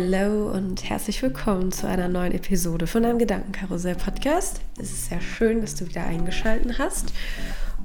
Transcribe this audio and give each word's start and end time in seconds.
Hallo 0.00 0.52
und 0.52 0.88
herzlich 0.88 1.20
willkommen 1.22 1.72
zu 1.72 1.88
einer 1.88 2.06
neuen 2.06 2.30
Episode 2.30 2.86
von 2.86 3.02
deinem 3.02 3.18
Gedankenkarussell-Podcast. 3.18 4.60
Es 4.80 4.92
ist 4.92 5.08
sehr 5.08 5.20
schön, 5.20 5.60
dass 5.60 5.74
du 5.74 5.88
wieder 5.88 6.04
eingeschaltet 6.04 6.78
hast. 6.78 7.12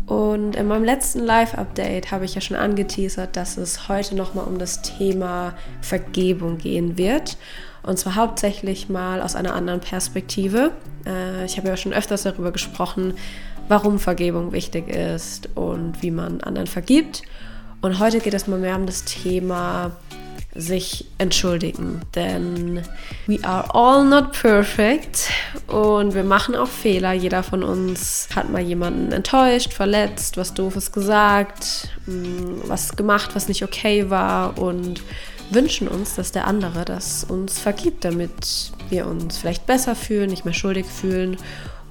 Und 0.05 0.55
in 0.55 0.67
meinem 0.67 0.83
letzten 0.83 1.21
Live-Update 1.21 2.11
habe 2.11 2.25
ich 2.25 2.35
ja 2.35 2.41
schon 2.41 2.55
angeteasert, 2.55 3.35
dass 3.35 3.57
es 3.57 3.89
heute 3.89 4.13
nochmal 4.15 4.45
um 4.45 4.59
das 4.59 4.83
Thema 4.83 5.55
Vergebung 5.81 6.59
gehen 6.59 6.99
wird. 6.99 7.35
Und 7.81 7.97
zwar 7.97 8.13
hauptsächlich 8.13 8.89
mal 8.89 9.19
aus 9.19 9.35
einer 9.35 9.55
anderen 9.55 9.79
Perspektive. 9.79 10.71
Äh, 11.07 11.45
ich 11.45 11.57
habe 11.57 11.69
ja 11.69 11.77
schon 11.77 11.93
öfters 11.93 12.21
darüber 12.21 12.51
gesprochen, 12.51 13.15
warum 13.67 13.97
Vergebung 13.97 14.51
wichtig 14.51 14.87
ist 14.87 15.49
und 15.55 16.03
wie 16.03 16.11
man 16.11 16.41
anderen 16.41 16.67
vergibt. 16.67 17.23
Und 17.81 17.97
heute 17.97 18.19
geht 18.19 18.35
es 18.35 18.45
mal 18.45 18.59
mehr 18.59 18.75
um 18.75 18.85
das 18.85 19.03
Thema 19.03 19.93
sich 20.55 21.05
entschuldigen, 21.17 22.01
denn 22.15 22.81
we 23.25 23.43
are 23.43 23.73
all 23.73 24.05
not 24.05 24.31
perfect 24.33 25.29
und 25.67 26.13
wir 26.13 26.23
machen 26.23 26.55
auch 26.55 26.67
Fehler. 26.67 27.13
Jeder 27.13 27.43
von 27.43 27.63
uns 27.63 28.29
hat 28.35 28.49
mal 28.49 28.61
jemanden 28.61 29.11
enttäuscht, 29.11 29.73
verletzt, 29.73 30.37
was 30.37 30.53
doofes 30.53 30.91
gesagt, 30.91 31.89
mm, 32.05 32.67
was 32.67 32.95
gemacht, 32.95 33.31
was 33.33 33.47
nicht 33.47 33.63
okay 33.63 34.09
war 34.09 34.57
und 34.59 35.01
wünschen 35.49 35.87
uns, 35.87 36.15
dass 36.15 36.31
der 36.31 36.47
andere 36.47 36.85
das 36.85 37.23
uns 37.23 37.59
vergibt, 37.59 38.05
damit 38.05 38.71
wir 38.89 39.07
uns 39.07 39.37
vielleicht 39.37 39.65
besser 39.65 39.95
fühlen, 39.95 40.29
nicht 40.29 40.45
mehr 40.45 40.53
schuldig 40.53 40.85
fühlen 40.85 41.37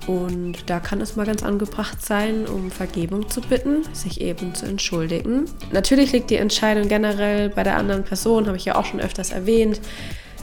und 0.07 0.55
da 0.67 0.81
kann 0.81 1.01
es 1.01 1.17
mal 1.17 1.27
ganz 1.27 1.43
angebracht 1.43 2.05
sein, 2.05 2.47
um 2.47 2.71
Vergebung 2.71 3.29
zu 3.29 3.41
bitten, 3.41 3.85
sich 3.93 4.21
eben 4.21 4.55
zu 4.55 4.67
entschuldigen. 4.67 5.45
Natürlich 5.71 6.13
liegt 6.13 6.31
die 6.31 6.37
Entscheidung 6.37 6.89
generell 6.89 7.49
bei 7.49 7.63
der 7.63 7.77
anderen 7.77 8.03
Person, 8.03 8.47
habe 8.47 8.57
ich 8.57 8.65
ja 8.65 8.75
auch 8.75 8.85
schon 8.85 9.01
öfters 9.01 9.31
erwähnt. 9.31 9.81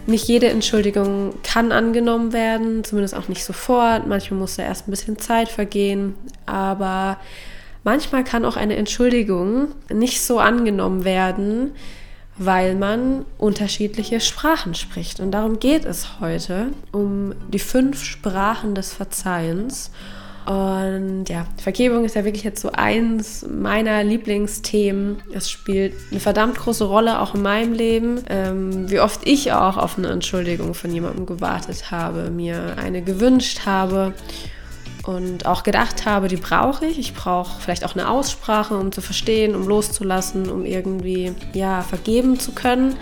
Nicht 0.07 0.27
jede 0.27 0.47
Entschuldigung 0.47 1.33
kann 1.43 1.71
angenommen 1.71 2.31
werden, 2.31 2.83
zumindest 2.83 3.15
auch 3.15 3.27
nicht 3.27 3.43
sofort. 3.43 4.07
Manchmal 4.07 4.39
muss 4.39 4.55
da 4.55 4.63
erst 4.63 4.87
ein 4.87 4.91
bisschen 4.91 5.19
Zeit 5.19 5.49
vergehen, 5.49 6.15
aber 6.45 7.17
manchmal 7.83 8.23
kann 8.23 8.45
auch 8.45 8.55
eine 8.55 8.75
Entschuldigung 8.75 9.69
nicht 9.91 10.21
so 10.21 10.39
angenommen 10.39 11.03
werden, 11.03 11.71
weil 12.39 12.75
man 12.75 13.25
unterschiedliche 13.37 14.21
Sprachen 14.21 14.73
spricht. 14.73 15.19
Und 15.19 15.31
darum 15.31 15.59
geht 15.59 15.85
es 15.85 16.19
heute, 16.21 16.67
um 16.91 17.33
die 17.49 17.59
fünf 17.59 18.03
Sprachen 18.03 18.73
des 18.73 18.93
Verzeihens. 18.93 19.91
Und 20.45 21.25
ja, 21.27 21.45
Vergebung 21.57 22.05
ist 22.05 22.15
ja 22.15 22.23
wirklich 22.23 22.43
jetzt 22.43 22.61
so 22.61 22.71
eins 22.71 23.45
meiner 23.47 24.03
Lieblingsthemen. 24.03 25.17
Es 25.33 25.51
spielt 25.51 25.93
eine 26.09 26.21
verdammt 26.21 26.57
große 26.57 26.85
Rolle 26.85 27.19
auch 27.19 27.35
in 27.35 27.41
meinem 27.41 27.73
Leben. 27.73 28.23
Ähm, 28.29 28.89
wie 28.89 28.99
oft 28.99 29.27
ich 29.27 29.51
auch 29.51 29.77
auf 29.77 29.97
eine 29.97 30.07
Entschuldigung 30.07 30.73
von 30.73 30.91
jemandem 30.91 31.25
gewartet 31.25 31.91
habe, 31.91 32.31
mir 32.31 32.77
eine 32.77 33.03
gewünscht 33.03 33.65
habe 33.65 34.13
und 35.09 35.47
auch 35.47 35.63
gedacht 35.63 36.05
habe, 36.05 36.27
die 36.27 36.35
brauche 36.35 36.85
ich. 36.85 36.99
Ich 36.99 37.15
brauche 37.15 37.59
vielleicht 37.59 37.83
auch 37.83 37.95
eine 37.95 38.09
Aussprache, 38.09 38.77
um 38.77 38.91
zu 38.91 39.01
verstehen, 39.01 39.55
um 39.55 39.67
loszulassen, 39.67 40.51
um 40.51 40.65
irgendwie 40.65 41.33
ja 41.53 41.81
vergeben 41.81 42.39
zu 42.39 42.51
können. 42.51 42.95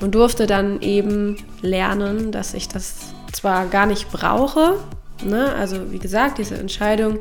Und 0.00 0.16
durfte 0.16 0.48
dann 0.48 0.80
eben 0.80 1.36
lernen, 1.62 2.32
dass 2.32 2.54
ich 2.54 2.66
das 2.66 3.14
zwar 3.32 3.66
gar 3.66 3.86
nicht 3.86 4.10
brauche. 4.10 4.78
Ne? 5.24 5.54
Also 5.54 5.92
wie 5.92 6.00
gesagt, 6.00 6.38
diese 6.38 6.56
Entscheidung 6.56 7.20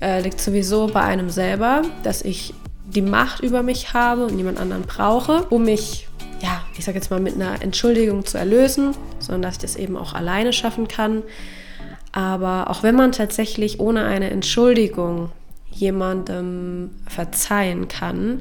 äh, 0.00 0.20
liegt 0.20 0.40
sowieso 0.40 0.86
bei 0.86 1.02
einem 1.02 1.30
selber, 1.30 1.82
dass 2.04 2.22
ich 2.22 2.54
die 2.84 3.02
Macht 3.02 3.40
über 3.40 3.64
mich 3.64 3.92
habe 3.92 4.26
und 4.26 4.36
niemand 4.36 4.60
anderen 4.60 4.82
brauche, 4.82 5.44
um 5.50 5.64
mich 5.64 6.06
ja, 6.40 6.62
ich 6.76 6.84
sage 6.84 6.98
jetzt 6.98 7.10
mal 7.10 7.20
mit 7.20 7.34
einer 7.34 7.62
Entschuldigung 7.62 8.24
zu 8.24 8.38
erlösen, 8.38 8.94
sondern 9.18 9.42
dass 9.42 9.54
ich 9.54 9.62
das 9.62 9.76
eben 9.76 9.96
auch 9.96 10.12
alleine 10.12 10.52
schaffen 10.52 10.86
kann. 10.86 11.22
Aber 12.16 12.70
auch 12.70 12.82
wenn 12.82 12.94
man 12.94 13.12
tatsächlich 13.12 13.78
ohne 13.78 14.06
eine 14.06 14.30
Entschuldigung 14.30 15.32
jemandem 15.70 16.88
verzeihen 17.06 17.88
kann, 17.88 18.40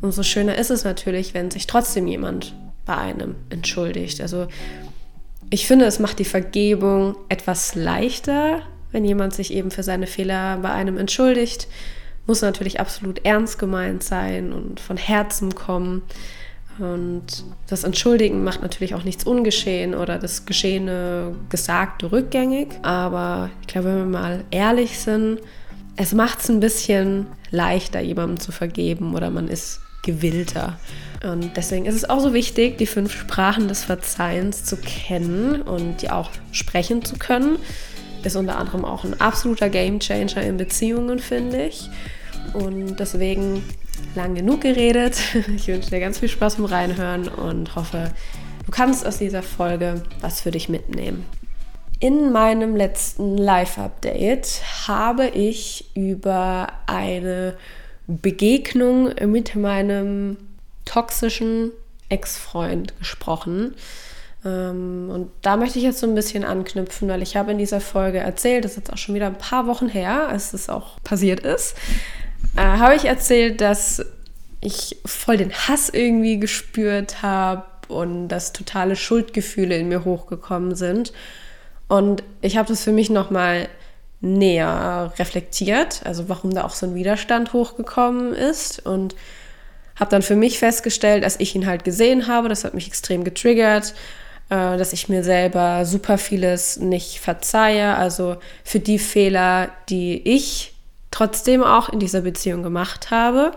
umso 0.00 0.22
schöner 0.22 0.56
ist 0.56 0.70
es 0.70 0.84
natürlich, 0.84 1.34
wenn 1.34 1.50
sich 1.50 1.66
trotzdem 1.66 2.06
jemand 2.06 2.54
bei 2.86 2.96
einem 2.96 3.34
entschuldigt. 3.48 4.20
Also 4.20 4.46
ich 5.50 5.66
finde, 5.66 5.86
es 5.86 5.98
macht 5.98 6.20
die 6.20 6.24
Vergebung 6.24 7.16
etwas 7.28 7.74
leichter, 7.74 8.62
wenn 8.92 9.04
jemand 9.04 9.34
sich 9.34 9.52
eben 9.52 9.72
für 9.72 9.82
seine 9.82 10.06
Fehler 10.06 10.58
bei 10.58 10.70
einem 10.70 10.96
entschuldigt. 10.96 11.66
Muss 12.28 12.42
natürlich 12.42 12.78
absolut 12.78 13.24
ernst 13.24 13.58
gemeint 13.58 14.04
sein 14.04 14.52
und 14.52 14.78
von 14.78 14.96
Herzen 14.96 15.56
kommen. 15.56 16.02
Und 16.78 17.24
das 17.68 17.84
Entschuldigen 17.84 18.42
macht 18.44 18.62
natürlich 18.62 18.94
auch 18.94 19.04
nichts 19.04 19.24
ungeschehen 19.24 19.94
oder 19.94 20.18
das 20.18 20.46
Geschehene, 20.46 21.34
Gesagte 21.48 22.10
rückgängig. 22.10 22.68
Aber 22.82 23.50
ich 23.60 23.66
glaube, 23.66 23.88
wenn 23.88 23.98
wir 23.98 24.18
mal 24.18 24.44
ehrlich 24.50 24.98
sind, 24.98 25.40
es 25.96 26.14
macht 26.14 26.40
es 26.40 26.48
ein 26.48 26.60
bisschen 26.60 27.26
leichter, 27.50 28.00
jemandem 28.00 28.40
zu 28.40 28.52
vergeben 28.52 29.14
oder 29.14 29.30
man 29.30 29.48
ist 29.48 29.80
gewillter. 30.02 30.78
Und 31.22 31.56
deswegen 31.56 31.84
ist 31.84 31.94
es 31.94 32.08
auch 32.08 32.20
so 32.20 32.32
wichtig, 32.32 32.78
die 32.78 32.86
fünf 32.86 33.12
Sprachen 33.12 33.68
des 33.68 33.84
Verzeihens 33.84 34.64
zu 34.64 34.76
kennen 34.78 35.60
und 35.60 36.00
die 36.00 36.10
auch 36.10 36.30
sprechen 36.52 37.04
zu 37.04 37.16
können. 37.16 37.58
Ist 38.22 38.36
unter 38.36 38.58
anderem 38.58 38.84
auch 38.84 39.04
ein 39.04 39.20
absoluter 39.20 39.68
Gamechanger 39.68 40.42
in 40.42 40.56
Beziehungen, 40.56 41.18
finde 41.18 41.66
ich. 41.66 41.90
Und 42.54 42.96
deswegen 42.96 43.62
lang 44.14 44.34
genug 44.34 44.62
geredet. 44.62 45.16
Ich 45.54 45.68
wünsche 45.68 45.90
dir 45.90 46.00
ganz 46.00 46.18
viel 46.18 46.28
Spaß 46.28 46.56
beim 46.56 46.66
Reinhören 46.66 47.28
und 47.28 47.74
hoffe, 47.76 48.12
du 48.66 48.70
kannst 48.70 49.06
aus 49.06 49.18
dieser 49.18 49.42
Folge 49.42 50.02
was 50.20 50.40
für 50.40 50.50
dich 50.50 50.68
mitnehmen. 50.68 51.26
In 51.98 52.32
meinem 52.32 52.76
letzten 52.76 53.36
Live-Update 53.36 54.62
habe 54.88 55.28
ich 55.28 55.90
über 55.94 56.68
eine 56.86 57.56
Begegnung 58.06 59.10
mit 59.26 59.54
meinem 59.54 60.38
toxischen 60.86 61.72
Ex-Freund 62.08 62.98
gesprochen. 62.98 63.74
Ähm, 64.44 65.10
und 65.12 65.30
da 65.42 65.56
möchte 65.56 65.78
ich 65.78 65.84
jetzt 65.84 66.00
so 66.00 66.06
ein 66.06 66.14
bisschen 66.14 66.44
anknüpfen, 66.44 67.08
weil 67.08 67.22
ich 67.22 67.36
habe 67.36 67.52
in 67.52 67.58
dieser 67.58 67.80
Folge 67.80 68.18
erzählt, 68.18 68.64
das 68.64 68.72
ist 68.72 68.78
jetzt 68.78 68.92
auch 68.92 68.98
schon 68.98 69.14
wieder 69.14 69.26
ein 69.26 69.38
paar 69.38 69.66
Wochen 69.66 69.88
her, 69.88 70.28
als 70.28 70.52
das 70.52 70.68
auch 70.68 71.00
passiert 71.04 71.40
ist, 71.40 71.76
äh, 72.56 72.60
habe 72.60 72.94
ich 72.94 73.04
erzählt, 73.04 73.60
dass 73.60 74.04
ich 74.60 74.98
voll 75.06 75.36
den 75.36 75.52
Hass 75.52 75.88
irgendwie 75.88 76.38
gespürt 76.38 77.22
habe 77.22 77.64
und 77.88 78.28
dass 78.28 78.52
totale 78.52 78.96
Schuldgefühle 78.96 79.76
in 79.76 79.88
mir 79.88 80.04
hochgekommen 80.04 80.74
sind. 80.74 81.12
Und 81.88 82.22
ich 82.40 82.56
habe 82.56 82.68
das 82.68 82.84
für 82.84 82.92
mich 82.92 83.10
nochmal 83.10 83.68
näher 84.20 85.12
reflektiert, 85.18 86.02
also 86.04 86.28
warum 86.28 86.52
da 86.52 86.64
auch 86.64 86.74
so 86.74 86.86
ein 86.86 86.94
Widerstand 86.94 87.52
hochgekommen 87.52 88.34
ist. 88.34 88.84
Und 88.86 89.14
habe 89.96 90.10
dann 90.10 90.22
für 90.22 90.36
mich 90.36 90.58
festgestellt, 90.58 91.24
dass 91.24 91.38
ich 91.40 91.54
ihn 91.54 91.66
halt 91.66 91.84
gesehen 91.84 92.26
habe, 92.26 92.48
das 92.48 92.64
hat 92.64 92.74
mich 92.74 92.86
extrem 92.86 93.24
getriggert, 93.24 93.94
äh, 94.48 94.76
dass 94.76 94.92
ich 94.92 95.08
mir 95.08 95.24
selber 95.24 95.84
super 95.84 96.16
vieles 96.16 96.78
nicht 96.78 97.18
verzeihe, 97.20 97.94
also 97.96 98.36
für 98.64 98.80
die 98.80 98.98
Fehler, 98.98 99.70
die 99.88 100.26
ich 100.28 100.69
trotzdem 101.10 101.62
auch 101.62 101.88
in 101.88 101.98
dieser 101.98 102.20
Beziehung 102.20 102.62
gemacht 102.62 103.10
habe 103.10 103.52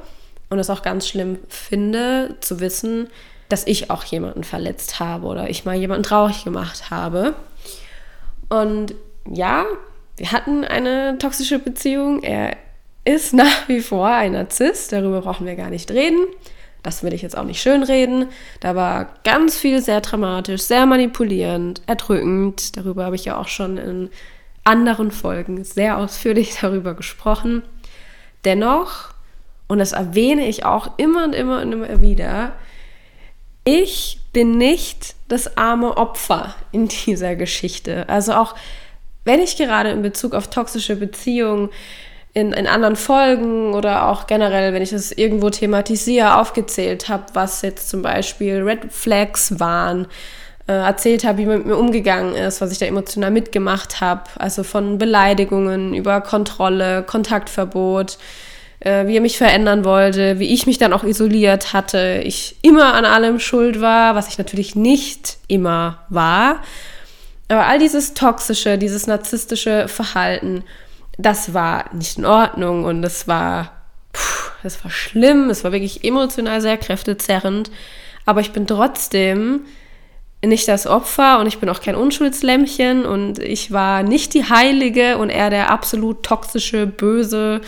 und 0.49 0.59
es 0.59 0.69
auch 0.69 0.81
ganz 0.81 1.07
schlimm 1.07 1.37
finde, 1.49 2.35
zu 2.41 2.59
wissen, 2.59 3.07
dass 3.49 3.67
ich 3.67 3.89
auch 3.89 4.03
jemanden 4.03 4.43
verletzt 4.43 4.99
habe 4.99 5.27
oder 5.27 5.49
ich 5.49 5.65
mal 5.65 5.75
jemanden 5.75 6.03
traurig 6.03 6.43
gemacht 6.43 6.89
habe. 6.89 7.35
Und 8.49 8.95
ja, 9.29 9.65
wir 10.17 10.31
hatten 10.31 10.63
eine 10.63 11.17
toxische 11.17 11.59
Beziehung. 11.59 12.23
Er 12.23 12.55
ist 13.05 13.33
nach 13.33 13.67
wie 13.67 13.81
vor 13.81 14.07
ein 14.07 14.33
Narzisst, 14.33 14.91
darüber 14.91 15.21
brauchen 15.21 15.45
wir 15.45 15.55
gar 15.55 15.69
nicht 15.69 15.91
reden. 15.91 16.25
Das 16.81 17.01
will 17.01 17.13
ich 17.13 17.21
jetzt 17.21 17.37
auch 17.37 17.45
nicht 17.45 17.61
schönreden. 17.61 18.27
Da 18.59 18.75
war 18.75 19.13
ganz 19.23 19.57
viel 19.57 19.81
sehr 19.81 20.01
dramatisch, 20.01 20.63
sehr 20.63 20.85
manipulierend, 20.85 21.81
erdrückend. 21.87 22.75
Darüber 22.75 23.05
habe 23.05 23.15
ich 23.15 23.23
ja 23.23 23.37
auch 23.37 23.47
schon 23.47 23.77
in 23.77 24.09
anderen 24.63 25.11
Folgen 25.11 25.63
sehr 25.63 25.97
ausführlich 25.97 26.57
darüber 26.61 26.93
gesprochen. 26.93 27.63
Dennoch, 28.45 29.09
und 29.67 29.79
das 29.79 29.93
erwähne 29.93 30.47
ich 30.47 30.65
auch 30.65 30.97
immer 30.97 31.23
und 31.23 31.33
immer 31.33 31.61
und 31.61 31.71
immer 31.71 32.01
wieder, 32.01 32.53
ich 33.65 34.19
bin 34.33 34.57
nicht 34.57 35.15
das 35.29 35.57
arme 35.57 35.95
Opfer 35.95 36.55
in 36.71 36.87
dieser 36.87 37.35
Geschichte. 37.35 38.09
Also 38.09 38.33
auch 38.33 38.55
wenn 39.23 39.39
ich 39.39 39.55
gerade 39.55 39.91
in 39.91 40.01
Bezug 40.01 40.33
auf 40.33 40.49
toxische 40.49 40.97
Beziehungen 40.97 41.69
in, 42.33 42.51
in 42.51 42.67
anderen 42.67 42.95
Folgen 42.95 43.73
oder 43.73 44.09
auch 44.09 44.27
generell, 44.27 44.73
wenn 44.73 44.81
ich 44.81 44.89
das 44.89 45.11
irgendwo 45.11 45.49
thematisiere, 45.49 46.37
aufgezählt 46.37 47.07
habe, 47.07 47.25
was 47.33 47.61
jetzt 47.61 47.89
zum 47.89 48.01
Beispiel 48.01 48.61
Red 48.61 48.91
Flags 48.91 49.59
waren, 49.59 50.07
äh, 50.67 50.73
erzählt 50.73 51.25
habe, 51.25 51.39
wie 51.39 51.45
man 51.45 51.57
mit 51.57 51.67
mir 51.67 51.77
umgegangen 51.77 52.35
ist, 52.35 52.61
was 52.61 52.71
ich 52.71 52.77
da 52.77 52.85
emotional 52.85 53.31
mitgemacht 53.31 53.99
habe. 54.01 54.23
Also 54.37 54.63
von 54.63 54.97
Beleidigungen 54.97 55.93
über 55.93 56.21
Kontrolle, 56.21 57.03
Kontaktverbot, 57.03 58.17
äh, 58.79 59.07
wie 59.07 59.17
er 59.17 59.21
mich 59.21 59.37
verändern 59.37 59.83
wollte, 59.83 60.39
wie 60.39 60.53
ich 60.53 60.65
mich 60.65 60.77
dann 60.77 60.93
auch 60.93 61.03
isoliert 61.03 61.73
hatte, 61.73 62.21
ich 62.23 62.55
immer 62.61 62.93
an 62.93 63.05
allem 63.05 63.39
schuld 63.39 63.81
war, 63.81 64.15
was 64.15 64.27
ich 64.29 64.37
natürlich 64.37 64.75
nicht 64.75 65.37
immer 65.47 65.99
war. 66.09 66.61
Aber 67.49 67.65
all 67.65 67.79
dieses 67.79 68.13
toxische, 68.13 68.77
dieses 68.77 69.05
narzisstische 69.05 69.87
Verhalten, 69.87 70.63
das 71.17 71.53
war 71.53 71.93
nicht 71.93 72.17
in 72.17 72.25
Ordnung 72.25 72.85
und 72.85 73.03
es 73.03 73.27
war, 73.27 73.73
es 74.63 74.83
war 74.83 74.91
schlimm, 74.91 75.49
es 75.49 75.63
war 75.63 75.71
wirklich 75.71 76.03
emotional 76.03 76.61
sehr 76.61 76.77
kräftezerrend. 76.77 77.69
Aber 78.25 78.39
ich 78.39 78.53
bin 78.53 78.65
trotzdem 78.65 79.65
nicht 80.47 80.67
das 80.67 80.87
Opfer 80.87 81.39
und 81.39 81.47
ich 81.47 81.59
bin 81.59 81.69
auch 81.69 81.81
kein 81.81 81.95
Unschuldslämmchen 81.95 83.05
und 83.05 83.39
ich 83.39 83.71
war 83.71 84.03
nicht 84.03 84.33
die 84.33 84.43
Heilige 84.43 85.17
und 85.17 85.29
er 85.29 85.49
der 85.49 85.69
absolut 85.71 86.23
toxische, 86.23 86.85
böse 86.85 87.61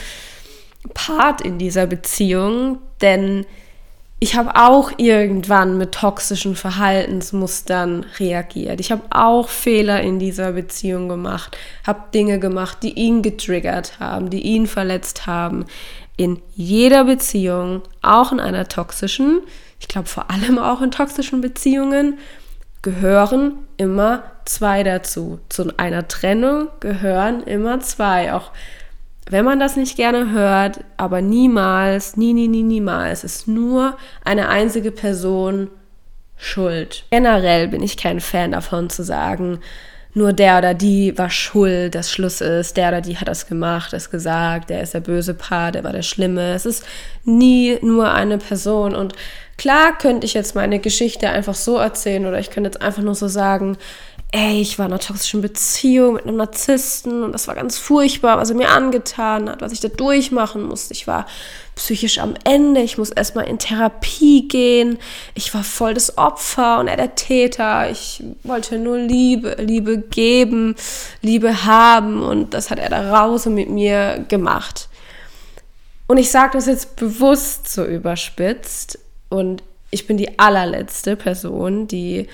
Part 0.94 1.42
in 1.42 1.58
dieser 1.58 1.88
Beziehung, 1.88 2.80
denn 3.02 3.46
ich 4.20 4.36
habe 4.36 4.56
auch 4.56 4.92
irgendwann 4.98 5.78
mit 5.78 5.92
toxischen 5.92 6.56
Verhaltensmustern 6.56 8.06
reagiert. 8.18 8.80
Ich 8.80 8.92
habe 8.92 9.04
auch 9.10 9.50
Fehler 9.50 10.02
in 10.02 10.20
dieser 10.20 10.54
Beziehung 10.54 11.10
gemacht, 11.10 11.58
habe 11.86 12.04
Dinge 12.14 12.40
gemacht, 12.40 12.80
die 12.82 12.94
ihn 12.94 13.22
getriggert 13.22 14.00
haben, 14.00 14.30
die 14.30 14.42
ihn 14.42 14.68
verletzt 14.68 15.28
haben. 15.28 15.66
In 16.18 16.42
jeder 16.56 17.04
Beziehung, 17.04 17.82
auch 18.02 18.32
in 18.32 18.40
einer 18.40 18.68
toxischen, 18.70 19.42
ich 19.82 19.90
glaube 19.90 20.08
vor 20.08 20.32
allem 20.32 20.60
auch 20.60 20.82
in 20.82 20.92
toxischen 20.92 21.42
Beziehungen, 21.42 22.18
gehören 22.86 23.54
immer 23.78 24.24
zwei 24.46 24.84
dazu. 24.84 25.40
Zu 25.50 25.74
einer 25.78 26.08
Trennung 26.08 26.70
gehören 26.80 27.42
immer 27.44 27.80
zwei. 27.80 28.32
Auch 28.32 28.52
wenn 29.28 29.44
man 29.44 29.60
das 29.60 29.76
nicht 29.76 29.98
gerne 29.98 30.32
hört, 30.32 30.82
aber 30.96 31.20
niemals, 31.20 32.16
nie, 32.16 32.32
nie, 32.32 32.48
nie, 32.48 32.62
niemals 32.62 33.24
ist 33.24 33.48
nur 33.48 33.98
eine 34.24 34.50
einzige 34.50 34.92
Person 34.92 35.70
schuld. 36.38 37.06
Generell 37.10 37.70
bin 37.70 37.82
ich 37.82 37.98
kein 37.98 38.20
Fan 38.20 38.52
davon 38.52 38.92
zu 38.92 39.04
sagen, 39.04 39.60
nur 40.14 40.32
der 40.32 40.60
oder 40.60 40.76
die 40.76 41.18
war 41.18 41.32
schuld, 41.32 41.96
das 41.96 42.12
Schluss 42.12 42.40
ist, 42.40 42.78
der 42.78 42.90
oder 42.90 43.02
die 43.02 43.18
hat 43.18 43.28
das 43.28 43.48
gemacht, 43.48 43.94
das 43.94 44.12
gesagt, 44.12 44.70
der 44.70 44.82
ist 44.82 44.94
der 44.94 45.00
böse 45.00 45.34
Paar, 45.34 45.72
der 45.72 45.84
war 45.84 45.92
der 45.92 46.04
Schlimme. 46.04 46.54
Es 46.54 46.68
ist 46.68 46.86
nie 47.24 47.80
nur 47.82 48.14
eine 48.14 48.38
Person 48.38 48.96
und 48.96 49.14
Klar 49.58 49.98
könnte 49.98 50.26
ich 50.26 50.34
jetzt 50.34 50.56
meine 50.56 50.80
Geschichte 50.80 51.30
einfach 51.30 51.56
so 51.56 51.78
erzählen 51.78 52.26
oder 52.26 52.40
ich 52.40 52.50
könnte 52.50 52.68
jetzt 52.70 52.82
einfach 52.82 53.04
nur 53.04 53.16
so 53.16 53.28
sagen, 53.28 53.78
ey, 54.32 54.60
ich 54.60 54.78
war 54.78 54.88
in 54.88 54.92
einer 54.92 55.00
toxischen 55.00 55.42
Beziehung 55.42 56.16
mit 56.16 56.28
einem 56.28 56.36
Narzissten 56.36 57.24
und 57.24 57.32
das 57.32 57.48
war 57.48 57.56
ganz 57.56 57.78
furchtbar, 57.78 58.38
was 58.38 58.50
er 58.50 58.58
mir 58.58 58.70
angetan 58.70 59.50
hat, 59.50 59.62
was 59.62 59.72
ich 59.72 59.80
da 59.80 59.88
durchmachen 59.88 60.64
musste. 60.64 60.94
Ich 60.94 61.08
war 61.08 61.26
psychisch 61.76 62.18
am 62.20 62.34
Ende, 62.44 62.82
ich 62.82 62.98
muss 62.98 63.12
erstmal 63.12 63.48
in 63.48 63.60
Therapie 63.60 64.48
gehen. 64.50 64.98
Ich 65.36 65.54
war 65.54 65.64
voll 65.64 65.94
das 65.94 66.18
Opfer 66.18 66.80
und 66.80 66.90
er 66.90 66.98
der 66.98 67.16
Täter. 67.16 67.90
Ich 67.90 68.24
wollte 68.44 68.78
nur 68.78 68.98
Liebe, 68.98 69.56
Liebe 69.60 70.00
geben, 70.00 70.76
Liebe 71.22 71.64
haben 71.64 72.22
und 72.22 72.54
das 72.54 72.72
hat 72.72 72.80
er 72.80 72.90
da 72.90 73.18
raus 73.18 73.48
und 73.48 73.56
mit 73.56 73.70
mir 73.70 74.26
gemacht. 74.28 74.90
Und 76.08 76.18
ich 76.18 76.30
sage 76.30 76.52
das 76.54 76.66
jetzt 76.66 76.98
bewusst 76.98 77.72
so 77.72 77.86
überspitzt, 77.86 79.00
und 79.30 79.64
ich 79.92 80.08
bin 80.08 80.18
die 80.18 80.40
allerletzte 80.40 81.16
Person, 81.16 81.88
die 81.88 82.28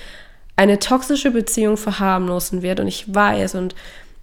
eine 0.55 0.79
toxische 0.79 1.31
Beziehung 1.31 1.77
verharmlosen 1.77 2.61
wird. 2.61 2.79
Und 2.79 2.87
ich 2.87 3.13
weiß, 3.13 3.55
und 3.55 3.75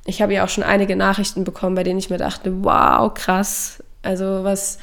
ich 0.06 0.22
habe 0.22 0.34
ja 0.34 0.44
auch 0.44 0.48
schon 0.48 0.64
einige 0.64 0.96
Nachrichten 0.96 1.44
bekommen, 1.44 1.74
bei 1.74 1.82
denen 1.82 1.98
ich 1.98 2.10
mir 2.10 2.18
dachte, 2.18 2.64
wow, 2.64 3.12
krass. 3.12 3.82
Also 4.02 4.44
was 4.44 4.78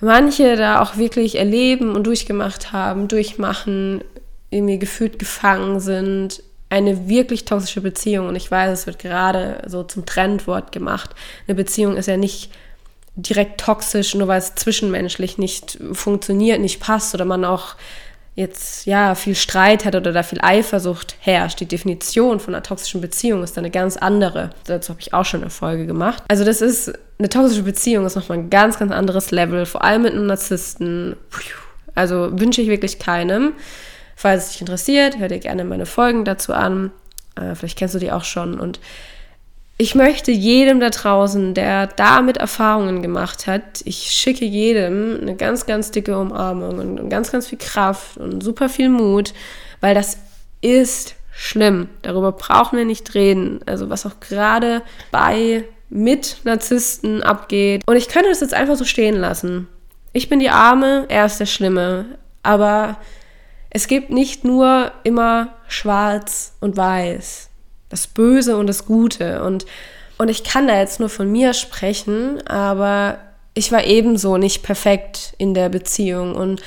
manche 0.00 0.56
da 0.56 0.80
auch 0.80 0.96
wirklich 0.96 1.38
erleben 1.38 1.94
und 1.94 2.06
durchgemacht 2.06 2.72
haben, 2.72 3.08
durchmachen, 3.08 4.02
irgendwie 4.50 4.78
gefühlt 4.78 5.18
gefangen 5.18 5.80
sind. 5.80 6.42
Eine 6.68 7.08
wirklich 7.08 7.44
toxische 7.44 7.80
Beziehung. 7.80 8.28
Und 8.28 8.36
ich 8.36 8.50
weiß, 8.50 8.80
es 8.80 8.86
wird 8.86 8.98
gerade 8.98 9.62
so 9.66 9.82
zum 9.82 10.06
Trendwort 10.06 10.72
gemacht. 10.72 11.10
Eine 11.46 11.54
Beziehung 11.54 11.96
ist 11.96 12.06
ja 12.06 12.16
nicht 12.16 12.50
direkt 13.16 13.60
toxisch, 13.60 14.14
nur 14.14 14.28
weil 14.28 14.38
es 14.38 14.54
zwischenmenschlich 14.54 15.38
nicht 15.38 15.78
funktioniert, 15.92 16.60
nicht 16.60 16.80
passt 16.80 17.14
oder 17.14 17.24
man 17.24 17.44
auch 17.44 17.74
jetzt 18.34 18.86
ja 18.86 19.14
viel 19.14 19.34
Streit 19.34 19.84
hat 19.84 19.94
oder 19.94 20.12
da 20.12 20.22
viel 20.22 20.40
Eifersucht 20.40 21.16
herrscht. 21.20 21.60
Die 21.60 21.66
Definition 21.66 22.40
von 22.40 22.54
einer 22.54 22.62
toxischen 22.62 23.02
Beziehung 23.02 23.42
ist 23.42 23.58
eine 23.58 23.70
ganz 23.70 23.98
andere. 23.98 24.50
Dazu 24.64 24.90
habe 24.90 25.00
ich 25.00 25.12
auch 25.12 25.24
schon 25.24 25.42
eine 25.42 25.50
Folge 25.50 25.86
gemacht. 25.86 26.22
Also 26.28 26.44
das 26.44 26.62
ist 26.62 26.92
eine 27.18 27.28
toxische 27.28 27.62
Beziehung 27.62 28.06
ist 28.06 28.16
nochmal 28.16 28.38
ein 28.38 28.50
ganz 28.50 28.78
ganz 28.78 28.90
anderes 28.90 29.30
Level, 29.30 29.66
vor 29.66 29.84
allem 29.84 30.02
mit 30.02 30.12
einem 30.12 30.26
Narzissten. 30.26 31.16
Also 31.94 32.30
wünsche 32.32 32.62
ich 32.62 32.68
wirklich 32.68 32.98
keinem. 32.98 33.52
Falls 34.16 34.44
es 34.44 34.52
dich 34.52 34.60
interessiert, 34.62 35.18
hör 35.18 35.28
dir 35.28 35.38
gerne 35.38 35.64
meine 35.64 35.84
Folgen 35.84 36.24
dazu 36.24 36.54
an. 36.54 36.90
Äh, 37.36 37.54
vielleicht 37.54 37.78
kennst 37.78 37.94
du 37.94 37.98
die 37.98 38.12
auch 38.12 38.24
schon 38.24 38.58
und 38.58 38.80
ich 39.78 39.94
möchte 39.94 40.30
jedem 40.30 40.80
da 40.80 40.90
draußen, 40.90 41.54
der 41.54 41.86
damit 41.86 42.36
Erfahrungen 42.36 43.02
gemacht 43.02 43.46
hat, 43.46 43.82
ich 43.84 44.12
schicke 44.12 44.44
jedem 44.44 45.18
eine 45.20 45.34
ganz, 45.34 45.66
ganz 45.66 45.90
dicke 45.90 46.18
Umarmung 46.18 46.78
und 46.78 47.08
ganz, 47.08 47.32
ganz 47.32 47.48
viel 47.48 47.58
Kraft 47.58 48.16
und 48.16 48.42
super 48.42 48.68
viel 48.68 48.88
Mut, 48.88 49.32
weil 49.80 49.94
das 49.94 50.18
ist 50.60 51.16
schlimm. 51.32 51.88
Darüber 52.02 52.32
brauchen 52.32 52.78
wir 52.78 52.84
nicht 52.84 53.14
reden. 53.14 53.60
Also 53.66 53.90
was 53.90 54.06
auch 54.06 54.20
gerade 54.20 54.82
bei 55.10 55.64
mit 55.88 56.38
Narzissten 56.44 57.22
abgeht. 57.22 57.82
Und 57.86 57.96
ich 57.96 58.08
könnte 58.08 58.28
das 58.28 58.40
jetzt 58.40 58.54
einfach 58.54 58.76
so 58.76 58.84
stehen 58.84 59.16
lassen. 59.16 59.68
Ich 60.12 60.28
bin 60.28 60.38
die 60.38 60.50
Arme, 60.50 61.06
er 61.08 61.26
ist 61.26 61.40
der 61.40 61.46
Schlimme. 61.46 62.18
Aber 62.42 62.98
es 63.70 63.88
gibt 63.88 64.10
nicht 64.10 64.44
nur 64.44 64.92
immer 65.04 65.54
schwarz 65.68 66.54
und 66.60 66.76
weiß 66.76 67.50
das 67.92 68.06
Böse 68.06 68.56
und 68.56 68.66
das 68.66 68.86
Gute. 68.86 69.42
Und, 69.44 69.66
und 70.18 70.28
ich 70.28 70.42
kann 70.42 70.66
da 70.66 70.78
jetzt 70.78 70.98
nur 70.98 71.08
von 71.08 71.30
mir 71.30 71.52
sprechen, 71.54 72.44
aber 72.46 73.18
ich 73.54 73.70
war 73.70 73.84
ebenso 73.84 74.38
nicht 74.38 74.62
perfekt 74.62 75.34
in 75.38 75.54
der 75.54 75.68
Beziehung 75.68 76.34
und 76.34 76.62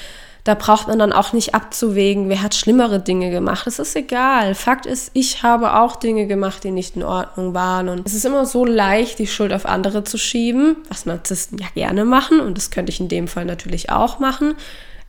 da 0.45 0.53
braucht 0.53 0.87
man 0.87 0.99
dann 0.99 1.11
auch 1.11 1.33
nicht 1.33 1.55
abzuwägen, 1.55 2.29
wer 2.29 2.43
hat 2.43 2.53
schlimmere 2.53 2.99
Dinge 2.99 3.31
gemacht. 3.31 3.65
Es 3.65 3.79
ist 3.79 3.95
egal. 3.95 4.53
Fakt 4.53 4.85
ist, 4.85 5.09
ich 5.13 5.41
habe 5.41 5.75
auch 5.79 5.95
Dinge 5.95 6.27
gemacht, 6.27 6.63
die 6.63 6.69
nicht 6.69 6.95
in 6.95 7.01
Ordnung 7.01 7.55
waren. 7.55 7.89
Und 7.89 8.05
es 8.05 8.13
ist 8.13 8.25
immer 8.25 8.45
so 8.45 8.63
leicht, 8.63 9.17
die 9.17 9.25
Schuld 9.25 9.51
auf 9.51 9.65
andere 9.65 10.03
zu 10.03 10.19
schieben, 10.19 10.77
was 10.87 11.07
Narzissten 11.07 11.57
ja 11.57 11.65
gerne 11.73 12.05
machen. 12.05 12.41
Und 12.41 12.59
das 12.59 12.69
könnte 12.69 12.91
ich 12.91 12.99
in 12.99 13.07
dem 13.07 13.27
Fall 13.27 13.45
natürlich 13.45 13.89
auch 13.89 14.19
machen. 14.19 14.53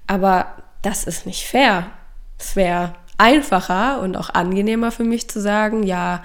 Aber 0.07 0.47
das 0.81 1.05
ist 1.05 1.27
nicht 1.27 1.45
fair. 1.45 1.91
Es 2.39 2.57
wäre 2.57 2.95
einfacher 3.19 4.01
und 4.01 4.17
auch 4.17 4.31
angenehmer 4.31 4.91
für 4.91 5.05
mich 5.05 5.29
zu 5.29 5.41
sagen, 5.41 5.83
ja, 5.83 6.23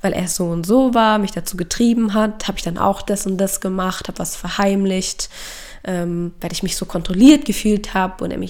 weil 0.00 0.12
er 0.12 0.28
so 0.28 0.46
und 0.46 0.64
so 0.64 0.94
war, 0.94 1.18
mich 1.18 1.32
dazu 1.32 1.56
getrieben 1.56 2.14
hat, 2.14 2.46
habe 2.46 2.58
ich 2.58 2.64
dann 2.64 2.78
auch 2.78 3.02
das 3.02 3.26
und 3.26 3.36
das 3.38 3.60
gemacht, 3.60 4.08
habe 4.08 4.18
was 4.18 4.36
verheimlicht, 4.36 5.28
ähm, 5.84 6.32
weil 6.40 6.52
ich 6.52 6.62
mich 6.62 6.76
so 6.76 6.86
kontrolliert 6.86 7.44
gefühlt 7.44 7.94
habe 7.94 8.24
und 8.24 8.32
und 8.32 8.42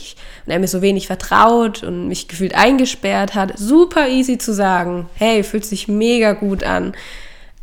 er 0.46 0.58
mir 0.58 0.68
so 0.68 0.82
wenig 0.82 1.06
vertraut 1.06 1.82
und 1.82 2.08
mich 2.08 2.28
gefühlt 2.28 2.54
eingesperrt 2.54 3.34
hat. 3.34 3.58
Super 3.58 4.08
easy 4.08 4.38
zu 4.38 4.52
sagen, 4.52 5.08
hey, 5.14 5.42
fühlt 5.42 5.64
sich 5.64 5.88
mega 5.88 6.32
gut 6.32 6.64
an, 6.64 6.94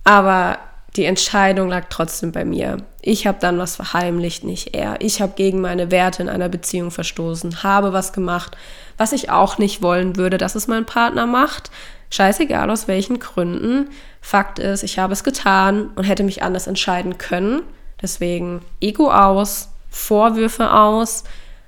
aber 0.03 0.57
die 0.95 1.05
Entscheidung 1.05 1.67
lag 1.69 1.87
trotzdem 1.89 2.31
bei 2.31 2.45
mir. 2.45 2.77
Ich 3.01 3.27
habe 3.27 3.37
dann 3.39 3.57
was 3.57 3.75
verheimlicht, 3.75 4.43
nicht 4.43 4.73
er. 4.73 4.95
Ich 4.99 5.21
habe 5.21 5.33
gegen 5.35 5.61
meine 5.61 5.91
Werte 5.91 6.23
in 6.23 6.29
einer 6.29 6.49
Beziehung 6.49 6.89
verstoßen, 6.89 7.63
habe 7.63 7.91
was 7.91 8.13
gemacht, 8.13 8.55
was 8.97 9.11
ich 9.11 9.29
auch 9.29 9.57
nicht 9.57 9.81
wollen 9.81 10.15
würde, 10.15 10.37
dass 10.37 10.55
es 10.55 10.67
mein 10.67 10.85
Partner 10.85 11.25
macht. 11.25 11.71
Scheißegal 12.09 12.69
aus 12.69 12.87
welchen 12.87 13.19
Gründen. 13.19 13.89
Fakt 14.21 14.59
ist, 14.59 14.83
ich 14.83 14.99
habe 14.99 15.13
es 15.13 15.23
getan 15.23 15.89
und 15.95 16.03
hätte 16.03 16.23
mich 16.23 16.43
anders 16.43 16.67
entscheiden 16.67 17.17
können. 17.17 17.61
Deswegen 18.01 18.61
Ego 18.81 19.11
aus, 19.11 19.69
Vorwürfe 19.89 20.71
aus, 20.71 21.23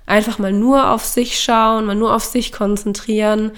einfach 0.05 0.39
mal 0.39 0.53
nur 0.53 0.89
auf 0.89 1.05
sich 1.05 1.39
schauen, 1.39 1.85
mal 1.85 1.95
nur 1.95 2.13
auf 2.13 2.23
sich 2.23 2.51
konzentrieren 2.51 3.51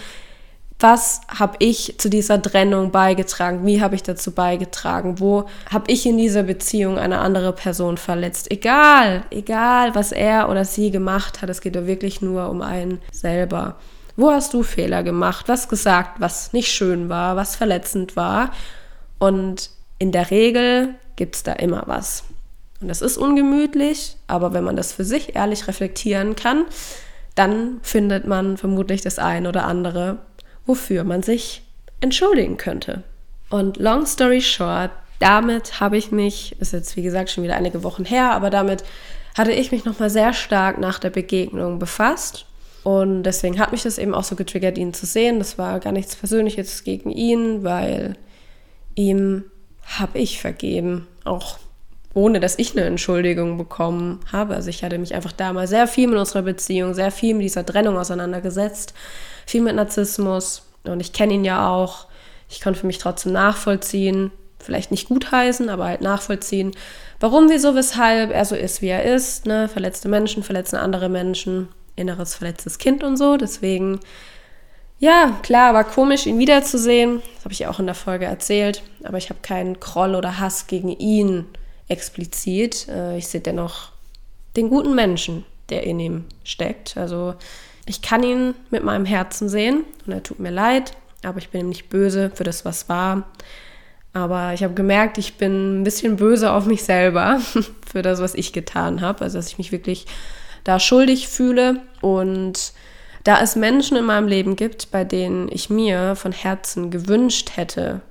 was 0.80 1.22
habe 1.28 1.58
ich 1.60 1.96
zu 1.98 2.10
dieser 2.10 2.42
Trennung 2.42 2.92
beigetragen? 2.92 3.66
Wie 3.66 3.82
habe 3.82 3.96
ich 3.96 4.04
dazu 4.04 4.32
beigetragen? 4.32 5.20
Wo 5.20 5.46
habe 5.70 5.92
ich 5.92 6.06
in 6.06 6.18
dieser 6.18 6.44
Beziehung 6.44 6.98
eine 6.98 7.20
andere 7.20 7.52
Person 7.52 7.98
verletzt? 7.98 8.50
Egal, 8.50 9.24
egal, 9.30 9.94
was 9.94 10.14
er 10.14 10.50
oder 10.50 10.64
sie 10.64 10.90
gemacht 10.90 11.42
hat, 11.42 11.50
es 11.50 11.60
geht 11.60 11.76
ja 11.76 11.86
wirklich 11.86 12.22
nur 12.22 12.50
um 12.50 12.62
einen 12.62 13.02
selber. 13.12 13.76
Wo 14.16 14.32
hast 14.32 14.54
du 14.54 14.64
Fehler 14.64 15.04
gemacht? 15.04 15.50
Was 15.50 15.68
gesagt, 15.68 16.22
was 16.22 16.54
nicht 16.54 16.72
schön 16.72 17.10
war, 17.10 17.36
was 17.36 17.58
verletzend 17.58 18.16
war? 18.16 18.52
Und 19.18 19.72
in 19.98 20.14
der 20.14 20.32
Regel 20.32 20.96
gibt 21.18 21.36
es 21.36 21.44
da 21.44 21.54
immer 21.54 21.84
was. 21.88 22.24
Und 22.80 22.88
das 22.88 23.02
ist 23.02 23.18
ungemütlich, 23.18 24.16
aber 24.28 24.54
wenn 24.54 24.64
man 24.64 24.78
das 24.78 24.94
für 24.94 25.04
sich 25.04 25.36
ehrlich 25.36 25.68
reflektieren 25.68 26.38
kann, 26.38 26.64
dann 27.36 27.80
findet 27.82 28.26
man 28.26 28.56
vermutlich 28.56 29.02
das 29.02 29.20
ein 29.20 29.46
oder 29.46 29.66
andere, 29.66 30.20
wofür 30.70 31.04
man 31.04 31.24
sich 31.24 31.64
entschuldigen 32.00 32.58
könnte. 32.58 33.02
Und 33.50 33.78
long 33.78 34.06
story 34.06 34.40
short, 34.40 34.92
damit 35.18 35.80
habe 35.80 35.98
ich 35.98 36.12
mich, 36.12 36.56
ist 36.62 36.74
jetzt 36.74 36.96
wie 36.96 37.02
gesagt 37.02 37.32
schon 37.32 37.44
wieder 37.44 37.56
einige 37.56 37.84
Wochen 37.84 38.06
her, 38.06 38.32
aber 38.34 38.52
damit 38.52 38.84
hatte 39.36 39.52
ich 39.52 39.72
mich 39.72 39.84
nochmal 39.84 40.12
sehr 40.12 40.32
stark 40.32 40.78
nach 40.78 41.00
der 41.00 41.10
Begegnung 41.10 41.80
befasst. 41.80 42.46
Und 42.84 43.24
deswegen 43.24 43.60
hat 43.60 43.72
mich 43.72 43.82
das 43.82 43.98
eben 43.98 44.14
auch 44.14 44.24
so 44.24 44.36
getriggert, 44.36 44.78
ihn 44.78 44.94
zu 44.94 45.08
sehen. 45.08 45.40
Das 45.40 45.58
war 45.58 45.80
gar 45.80 45.92
nichts 45.92 46.16
Persönliches 46.16 46.84
gegen 46.84 47.10
ihn, 47.10 47.64
weil 47.64 48.16
ihm 48.94 49.46
habe 49.98 50.20
ich 50.20 50.40
vergeben. 50.40 51.08
Auch 51.26 51.58
ohne 52.13 52.39
dass 52.39 52.58
ich 52.58 52.72
eine 52.72 52.86
Entschuldigung 52.86 53.58
bekommen 53.58 54.20
habe. 54.32 54.56
Also 54.56 54.70
ich 54.70 54.84
hatte 54.84 54.98
mich 54.98 55.13
einfach 55.13 55.32
damals 55.32 55.70
sehr 55.70 55.88
viel 55.88 56.08
mit 56.08 56.18
unserer 56.18 56.42
Beziehung, 56.42 56.94
sehr 56.94 57.12
viel 57.12 57.36
mit 57.36 57.44
dieser 57.44 57.66
Trennung 57.66 57.98
auseinandergesetzt, 57.98 58.94
viel 59.46 59.62
mit 59.62 59.75
Narzissmus. 59.75 60.63
Und 60.84 61.00
ich 61.01 61.13
kenne 61.13 61.34
ihn 61.34 61.46
ja 61.46 61.70
auch. 61.70 62.08
Ich 62.50 62.62
konnte 62.62 62.80
für 62.80 62.88
mich 62.88 62.98
trotzdem 62.98 63.34
nachvollziehen, 63.34 64.32
vielleicht 64.58 64.89
nicht 64.89 65.08
gutheißen, 65.08 65.70
aber 65.70 65.86
halt 65.86 66.01
nachvollziehen, 66.01 66.72
warum, 67.20 67.48
wieso, 67.50 67.75
weshalb 67.75 68.32
er 68.32 68.46
so 68.46 68.56
ist, 68.56 68.82
wie 68.82 68.88
er 68.88 69.04
ist. 69.04 69.46
Ne? 69.46 69.68
Verletzte 69.68 70.10
Menschen 70.10 70.42
verletzen 70.42 70.78
andere 70.78 71.10
Menschen, 71.10 71.68
inneres 71.96 72.34
verletztes 72.34 72.80
Kind 72.80 73.04
und 73.04 73.18
so. 73.18 73.38
Deswegen, 73.38 74.00
ja, 74.98 75.38
klar, 75.44 75.75
war 75.75 75.84
komisch, 75.84 76.25
ihn 76.25 76.39
wiederzusehen. 76.39 77.22
Das 77.36 77.46
habe 77.46 77.54
ich 77.54 77.68
auch 77.68 77.80
in 77.80 77.86
der 77.86 77.96
Folge 77.96 78.25
erzählt. 78.25 78.82
Aber 79.04 79.20
ich 79.20 79.30
habe 79.30 79.42
keinen 79.44 79.80
Groll 79.80 80.16
oder 80.16 80.39
Hass 80.39 80.66
gegen 80.66 80.89
ihn 80.89 81.46
explizit. 81.89 82.88
Äh, 82.88 83.17
ich 83.17 83.27
sehe 83.27 83.41
dennoch 83.41 83.91
den 84.55 84.69
guten 84.69 84.96
Menschen, 84.96 85.46
der 85.69 85.84
in 85.84 86.00
ihm 86.00 86.25
steckt. 86.43 86.98
Also 86.98 87.36
ich 87.86 88.01
kann 88.01 88.24
ihn 88.24 88.53
mit 88.69 88.84
meinem 88.84 89.05
Herzen 89.05 89.50
sehen 89.50 89.84
und 90.05 90.13
er 90.13 90.24
tut 90.24 90.39
mir 90.39 90.51
leid, 90.51 90.93
aber 91.24 91.39
ich 91.39 91.50
bin 91.50 91.62
ihm 91.62 91.69
nicht 91.69 91.89
böse 91.89 92.31
für 92.34 92.43
das, 92.43 92.65
was 92.65 92.88
war. 92.89 93.27
Aber 94.13 94.53
ich 94.53 94.63
habe 94.63 94.74
gemerkt, 94.74 95.17
ich 95.17 95.36
bin 95.36 95.81
ein 95.81 95.84
bisschen 95.84 96.15
böse 96.15 96.51
auf 96.51 96.65
mich 96.65 96.84
selber 96.84 97.39
für 97.91 98.01
das, 98.01 98.22
was 98.22 98.34
ich 98.36 98.53
getan 98.53 99.01
habe. 99.01 99.24
Also 99.24 99.38
dass 99.38 99.50
ich 99.50 99.58
mich 99.58 99.72
wirklich 99.72 100.05
da 100.63 100.79
schuldig 100.79 101.27
fühle 101.27 101.81
und 102.01 102.74
da 103.24 103.41
es 103.41 103.55
Menschen 103.55 103.98
in 103.98 104.05
meinem 104.05 104.27
Leben 104.27 104.55
gibt, 104.55 104.91
bei 104.91 105.03
denen 105.03 105.50
ich 105.51 105.69
mir 105.69 106.15
von 106.15 106.31
Herzen 106.31 106.89
gewünscht 106.89 107.51
hätte, 107.55 108.01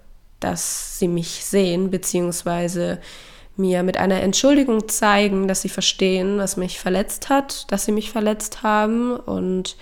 dass 0.41 0.99
sie 0.99 1.09
mich 1.09 1.45
sehen, 1.45 1.91
beziehungsweise 1.91 3.01
mir 3.59 3.83
mit 3.83 3.97
einer 3.97 4.21
Entschuldigung 4.23 4.89
zeigen, 4.89 5.49
dass 5.49 5.63
sie 5.63 5.69
verstehen, 5.69 6.39
was 6.39 6.57
mich 6.57 6.79
verletzt 6.79 7.29
hat, 7.29 7.71
dass 7.71 7.85
sie 7.85 7.93
mich 7.93 8.11
verletzt 8.11 8.63
haben 8.63 9.17
und 9.17 9.77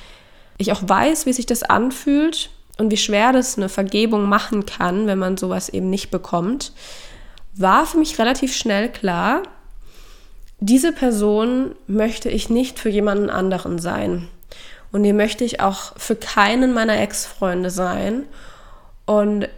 ich 0.58 0.72
auch 0.72 0.82
weiß, 0.84 1.26
wie 1.26 1.32
sich 1.32 1.46
das 1.46 1.62
anfühlt 1.62 2.50
und 2.78 2.90
wie 2.90 2.96
schwer 2.96 3.32
das 3.32 3.56
eine 3.56 3.68
Vergebung 3.68 4.28
machen 4.28 4.66
kann, 4.66 5.06
wenn 5.06 5.18
man 5.18 5.36
sowas 5.36 5.68
eben 5.68 5.90
nicht 5.90 6.10
bekommt, 6.10 6.72
war 7.54 7.86
für 7.86 7.98
mich 7.98 8.18
relativ 8.18 8.54
schnell 8.54 8.90
klar, 8.90 9.42
diese 10.60 10.92
Person 10.92 11.74
möchte 11.86 12.30
ich 12.30 12.48
nicht 12.48 12.78
für 12.78 12.88
jemanden 12.88 13.28
anderen 13.28 13.78
sein. 13.78 14.28
Und 14.92 15.02
die 15.02 15.12
möchte 15.12 15.44
ich 15.44 15.60
auch 15.60 15.98
für 15.98 16.16
keinen 16.16 16.72
meiner 16.72 16.98
Ex-Freunde 16.98 17.70
sein. 17.70 18.24
Und 19.04 19.48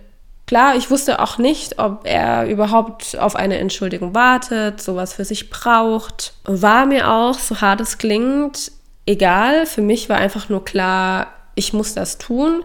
Klar, 0.48 0.76
ich 0.76 0.90
wusste 0.90 1.20
auch 1.20 1.36
nicht, 1.36 1.78
ob 1.78 2.06
er 2.06 2.46
überhaupt 2.46 3.18
auf 3.18 3.36
eine 3.36 3.58
Entschuldigung 3.58 4.14
wartet, 4.14 4.80
sowas 4.80 5.12
für 5.12 5.26
sich 5.26 5.50
braucht. 5.50 6.32
War 6.44 6.86
mir 6.86 7.10
auch, 7.10 7.38
so 7.38 7.60
hart 7.60 7.82
es 7.82 7.98
klingt, 7.98 8.72
egal. 9.04 9.66
Für 9.66 9.82
mich 9.82 10.08
war 10.08 10.16
einfach 10.16 10.48
nur 10.48 10.64
klar, 10.64 11.26
ich 11.54 11.74
muss 11.74 11.92
das 11.92 12.16
tun. 12.16 12.64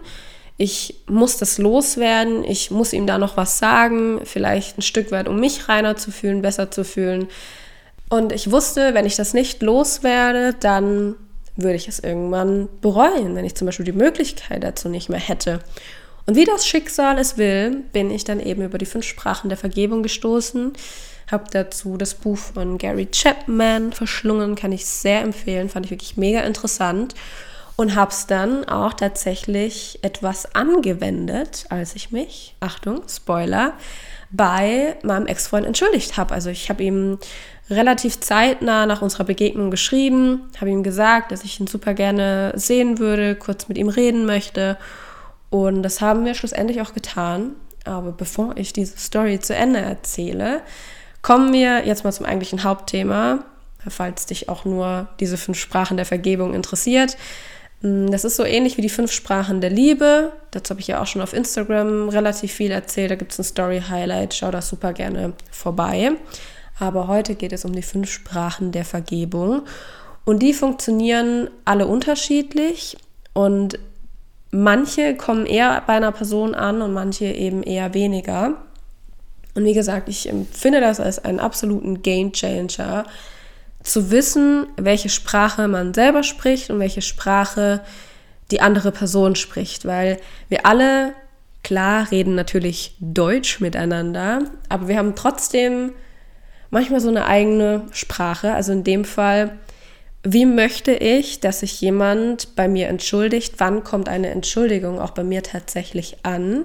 Ich 0.56 1.02
muss 1.08 1.36
das 1.36 1.58
loswerden. 1.58 2.42
Ich 2.44 2.70
muss 2.70 2.94
ihm 2.94 3.06
da 3.06 3.18
noch 3.18 3.36
was 3.36 3.58
sagen. 3.58 4.20
Vielleicht 4.24 4.78
ein 4.78 4.82
Stück 4.82 5.12
weit, 5.12 5.28
um 5.28 5.38
mich 5.38 5.68
reiner 5.68 5.94
zu 5.94 6.10
fühlen, 6.10 6.40
besser 6.40 6.70
zu 6.70 6.84
fühlen. 6.86 7.28
Und 8.08 8.32
ich 8.32 8.50
wusste, 8.50 8.94
wenn 8.94 9.04
ich 9.04 9.16
das 9.16 9.34
nicht 9.34 9.60
loswerde, 9.60 10.54
dann 10.58 11.16
würde 11.56 11.74
ich 11.74 11.86
es 11.86 11.98
irgendwann 11.98 12.70
bereuen, 12.80 13.36
wenn 13.36 13.44
ich 13.44 13.56
zum 13.56 13.66
Beispiel 13.66 13.84
die 13.84 13.92
Möglichkeit 13.92 14.64
dazu 14.64 14.88
nicht 14.88 15.10
mehr 15.10 15.20
hätte. 15.20 15.60
Und 16.26 16.36
wie 16.36 16.44
das 16.44 16.66
Schicksal 16.66 17.18
es 17.18 17.36
will, 17.36 17.84
bin 17.92 18.10
ich 18.10 18.24
dann 18.24 18.40
eben 18.40 18.62
über 18.62 18.78
die 18.78 18.86
fünf 18.86 19.04
Sprachen 19.04 19.48
der 19.48 19.58
Vergebung 19.58 20.02
gestoßen. 20.02 20.72
Habe 21.30 21.44
dazu 21.50 21.96
das 21.96 22.14
Buch 22.14 22.38
von 22.38 22.78
Gary 22.78 23.06
Chapman 23.10 23.92
verschlungen, 23.92 24.54
kann 24.54 24.72
ich 24.72 24.86
sehr 24.86 25.20
empfehlen, 25.20 25.68
fand 25.68 25.86
ich 25.86 25.90
wirklich 25.92 26.16
mega 26.16 26.40
interessant. 26.40 27.14
Und 27.76 27.96
habe 27.96 28.12
es 28.12 28.26
dann 28.26 28.64
auch 28.66 28.92
tatsächlich 28.94 29.98
etwas 30.02 30.54
angewendet, 30.54 31.66
als 31.70 31.96
ich 31.96 32.12
mich, 32.12 32.54
Achtung, 32.60 33.02
Spoiler, 33.08 33.72
bei 34.30 34.96
meinem 35.02 35.26
Ex-Freund 35.26 35.66
entschuldigt 35.66 36.16
habe. 36.16 36.34
Also 36.34 36.50
ich 36.50 36.70
habe 36.70 36.84
ihm 36.84 37.18
relativ 37.68 38.20
zeitnah 38.20 38.86
nach 38.86 39.02
unserer 39.02 39.24
Begegnung 39.24 39.72
geschrieben, 39.72 40.42
habe 40.60 40.70
ihm 40.70 40.84
gesagt, 40.84 41.32
dass 41.32 41.42
ich 41.42 41.58
ihn 41.58 41.66
super 41.66 41.94
gerne 41.94 42.52
sehen 42.54 42.98
würde, 42.98 43.34
kurz 43.34 43.68
mit 43.68 43.76
ihm 43.76 43.88
reden 43.88 44.24
möchte 44.24 44.78
und 45.54 45.84
das 45.84 46.00
haben 46.00 46.24
wir 46.24 46.34
schlussendlich 46.34 46.80
auch 46.80 46.94
getan. 46.94 47.52
Aber 47.84 48.10
bevor 48.10 48.56
ich 48.56 48.72
diese 48.72 48.98
Story 48.98 49.38
zu 49.38 49.54
Ende 49.54 49.78
erzähle, 49.78 50.62
kommen 51.22 51.52
wir 51.52 51.86
jetzt 51.86 52.02
mal 52.02 52.10
zum 52.10 52.26
eigentlichen 52.26 52.64
Hauptthema, 52.64 53.44
falls 53.86 54.26
dich 54.26 54.48
auch 54.48 54.64
nur 54.64 55.06
diese 55.20 55.36
fünf 55.36 55.56
Sprachen 55.56 55.96
der 55.96 56.06
Vergebung 56.06 56.54
interessiert. 56.54 57.16
Mm, 57.82 58.08
das 58.10 58.24
ist 58.24 58.34
so 58.34 58.42
ähnlich 58.42 58.78
wie 58.78 58.82
die 58.82 58.88
fünf 58.88 59.12
Sprachen 59.12 59.60
der 59.60 59.70
Liebe. 59.70 60.32
Dazu 60.50 60.70
habe 60.70 60.80
ich 60.80 60.88
ja 60.88 61.00
auch 61.00 61.06
schon 61.06 61.22
auf 61.22 61.32
Instagram 61.32 62.08
relativ 62.08 62.52
viel 62.52 62.72
erzählt. 62.72 63.12
Da 63.12 63.14
gibt 63.14 63.30
es 63.30 63.38
ein 63.38 63.44
Story-Highlight. 63.44 64.34
Schau 64.34 64.50
da 64.50 64.60
super 64.60 64.92
gerne 64.92 65.34
vorbei. 65.52 66.14
Aber 66.80 67.06
heute 67.06 67.36
geht 67.36 67.52
es 67.52 67.64
um 67.64 67.72
die 67.72 67.82
fünf 67.82 68.10
Sprachen 68.10 68.72
der 68.72 68.84
Vergebung. 68.84 69.62
Und 70.24 70.40
die 70.40 70.52
funktionieren 70.52 71.48
alle 71.64 71.86
unterschiedlich. 71.86 72.96
Und 73.34 73.78
manche 74.54 75.16
kommen 75.16 75.46
eher 75.46 75.82
bei 75.86 75.94
einer 75.94 76.12
Person 76.12 76.54
an 76.54 76.80
und 76.80 76.92
manche 76.92 77.26
eben 77.26 77.62
eher 77.62 77.92
weniger. 77.92 78.56
Und 79.54 79.64
wie 79.64 79.74
gesagt, 79.74 80.08
ich 80.08 80.28
empfinde 80.28 80.80
das 80.80 81.00
als 81.00 81.24
einen 81.24 81.40
absoluten 81.40 82.02
Game 82.02 82.32
Changer, 82.32 83.04
zu 83.82 84.10
wissen, 84.10 84.66
welche 84.76 85.10
Sprache 85.10 85.68
man 85.68 85.92
selber 85.92 86.22
spricht 86.22 86.70
und 86.70 86.78
welche 86.78 87.02
Sprache 87.02 87.82
die 88.50 88.62
andere 88.62 88.92
Person 88.92 89.36
spricht, 89.36 89.84
weil 89.84 90.18
wir 90.48 90.64
alle, 90.64 91.12
klar, 91.62 92.10
reden 92.10 92.34
natürlich 92.34 92.96
Deutsch 92.98 93.60
miteinander, 93.60 94.42
aber 94.70 94.88
wir 94.88 94.96
haben 94.96 95.14
trotzdem 95.14 95.92
manchmal 96.70 97.00
so 97.00 97.08
eine 97.08 97.26
eigene 97.26 97.82
Sprache. 97.92 98.54
Also 98.54 98.72
in 98.72 98.84
dem 98.84 99.04
Fall 99.04 99.58
wie 100.24 100.46
möchte 100.46 100.92
ich, 100.92 101.40
dass 101.40 101.60
sich 101.60 101.80
jemand 101.82 102.56
bei 102.56 102.66
mir 102.66 102.88
entschuldigt? 102.88 103.54
Wann 103.58 103.84
kommt 103.84 104.08
eine 104.08 104.30
Entschuldigung 104.30 104.98
auch 104.98 105.10
bei 105.10 105.22
mir 105.22 105.42
tatsächlich 105.42 106.16
an? 106.22 106.64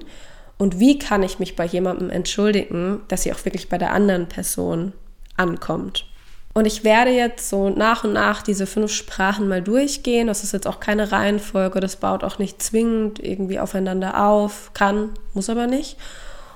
Und 0.58 0.80
wie 0.80 0.98
kann 0.98 1.24
ich 1.24 1.40
mich 1.40 1.58
bei 1.58 1.66
jemandem 1.66 2.10
entschuldigen, 2.10 3.02
dass 3.10 3.24
sie 3.24 3.34
auch 3.34 3.44
wirklich 3.44 3.68
bei 3.68 3.78
der 3.78 3.92
anderen 3.92 4.28
Person 4.28 4.94
ankommt? 5.36 6.06
Und 6.54 6.66
ich 6.66 6.84
werde 6.84 7.12
jetzt 7.12 7.50
so 7.50 7.70
nach 7.70 8.06
und 8.06 8.14
nach 8.14 8.42
diese 8.42 8.66
fünf 8.66 8.92
Sprachen 8.92 9.48
mal 9.48 9.62
durchgehen. 9.62 10.28
Das 10.28 10.44
ist 10.44 10.54
jetzt 10.54 10.68
auch 10.68 10.80
keine 10.80 11.12
Reihenfolge, 11.12 11.80
das 11.82 11.98
baut 11.98 12.24
auch 12.24 12.40
nicht 12.40 12.64
zwingend 12.64 13.24
irgendwie 13.24 13.60
aufeinander 13.60 14.26
auf, 14.26 14.72
kann, 14.74 15.12
muss 15.34 15.50
aber 15.50 15.68
nicht. 15.68 15.98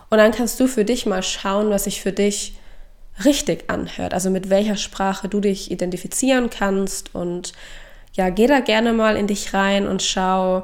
Und 0.09 0.19
dann 0.19 0.31
kannst 0.31 0.59
du 0.59 0.67
für 0.67 0.85
dich 0.85 1.05
mal 1.05 1.23
schauen, 1.23 1.69
was 1.69 1.83
sich 1.83 2.01
für 2.01 2.11
dich 2.11 2.57
richtig 3.23 3.69
anhört, 3.69 4.13
also 4.13 4.29
mit 4.29 4.49
welcher 4.49 4.77
Sprache 4.77 5.27
du 5.27 5.39
dich 5.39 5.71
identifizieren 5.71 6.49
kannst 6.49 7.13
und 7.13 7.53
ja, 8.13 8.29
geh 8.29 8.47
da 8.47 8.59
gerne 8.59 8.93
mal 8.93 9.15
in 9.15 9.27
dich 9.27 9.53
rein 9.53 9.87
und 9.87 10.03
schau, 10.03 10.63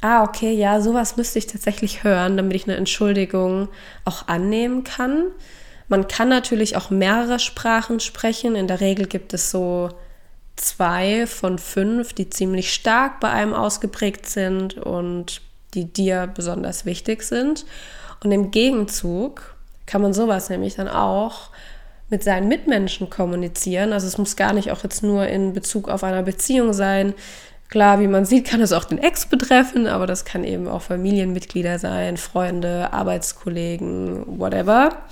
ah, 0.00 0.22
okay, 0.22 0.52
ja, 0.52 0.80
sowas 0.80 1.16
müsste 1.16 1.38
ich 1.38 1.46
tatsächlich 1.46 2.04
hören, 2.04 2.36
damit 2.36 2.54
ich 2.56 2.64
eine 2.64 2.76
Entschuldigung 2.76 3.68
auch 4.04 4.28
annehmen 4.28 4.84
kann. 4.84 5.24
Man 5.88 6.08
kann 6.08 6.28
natürlich 6.28 6.76
auch 6.76 6.90
mehrere 6.90 7.38
Sprachen 7.38 8.00
sprechen. 8.00 8.54
In 8.56 8.68
der 8.68 8.80
Regel 8.80 9.06
gibt 9.06 9.34
es 9.34 9.50
so 9.50 9.90
zwei 10.56 11.26
von 11.26 11.58
fünf, 11.58 12.12
die 12.12 12.30
ziemlich 12.30 12.72
stark 12.72 13.20
bei 13.20 13.30
einem 13.30 13.54
ausgeprägt 13.54 14.26
sind 14.26 14.74
und 14.74 15.40
die 15.74 15.86
dir 15.86 16.26
besonders 16.26 16.84
wichtig 16.84 17.22
sind. 17.22 17.64
Und 18.22 18.32
im 18.32 18.50
Gegenzug 18.50 19.54
kann 19.86 20.02
man 20.02 20.12
sowas 20.12 20.50
nämlich 20.50 20.74
dann 20.74 20.88
auch 20.88 21.50
mit 22.10 22.24
seinen 22.24 22.48
Mitmenschen 22.48 23.10
kommunizieren. 23.10 23.92
Also 23.92 24.06
es 24.06 24.18
muss 24.18 24.36
gar 24.36 24.52
nicht 24.52 24.70
auch 24.70 24.82
jetzt 24.82 25.02
nur 25.02 25.26
in 25.26 25.52
Bezug 25.52 25.88
auf 25.88 26.04
einer 26.04 26.22
Beziehung 26.22 26.72
sein. 26.72 27.14
Klar, 27.68 28.00
wie 28.00 28.06
man 28.06 28.24
sieht, 28.24 28.46
kann 28.46 28.62
es 28.62 28.72
auch 28.72 28.84
den 28.84 28.98
Ex 28.98 29.26
betreffen, 29.26 29.86
aber 29.86 30.06
das 30.06 30.24
kann 30.24 30.42
eben 30.42 30.68
auch 30.68 30.80
Familienmitglieder 30.80 31.78
sein, 31.78 32.16
Freunde, 32.16 32.92
Arbeitskollegen, 32.94 34.38
whatever. 34.38 35.02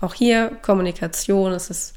Auch 0.00 0.14
hier 0.14 0.50
Kommunikation, 0.62 1.52
es 1.52 1.68
ist 1.68 1.94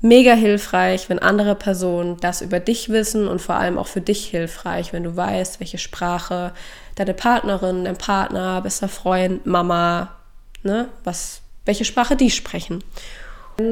mega 0.00 0.34
hilfreich, 0.34 1.08
wenn 1.08 1.18
andere 1.18 1.56
Personen 1.56 2.18
das 2.20 2.42
über 2.42 2.60
dich 2.60 2.90
wissen 2.90 3.26
und 3.26 3.42
vor 3.42 3.56
allem 3.56 3.76
auch 3.76 3.88
für 3.88 4.00
dich 4.00 4.26
hilfreich, 4.26 4.92
wenn 4.92 5.02
du 5.02 5.16
weißt, 5.16 5.58
welche 5.58 5.78
Sprache 5.78 6.52
deine 6.94 7.14
Partnerin, 7.14 7.84
dein 7.84 7.96
Partner, 7.96 8.60
bester 8.60 8.88
Freund, 8.88 9.46
Mama, 9.46 10.14
ne, 10.62 10.88
was 11.02 11.42
welche 11.64 11.84
Sprache 11.84 12.14
die 12.14 12.30
sprechen. 12.30 12.84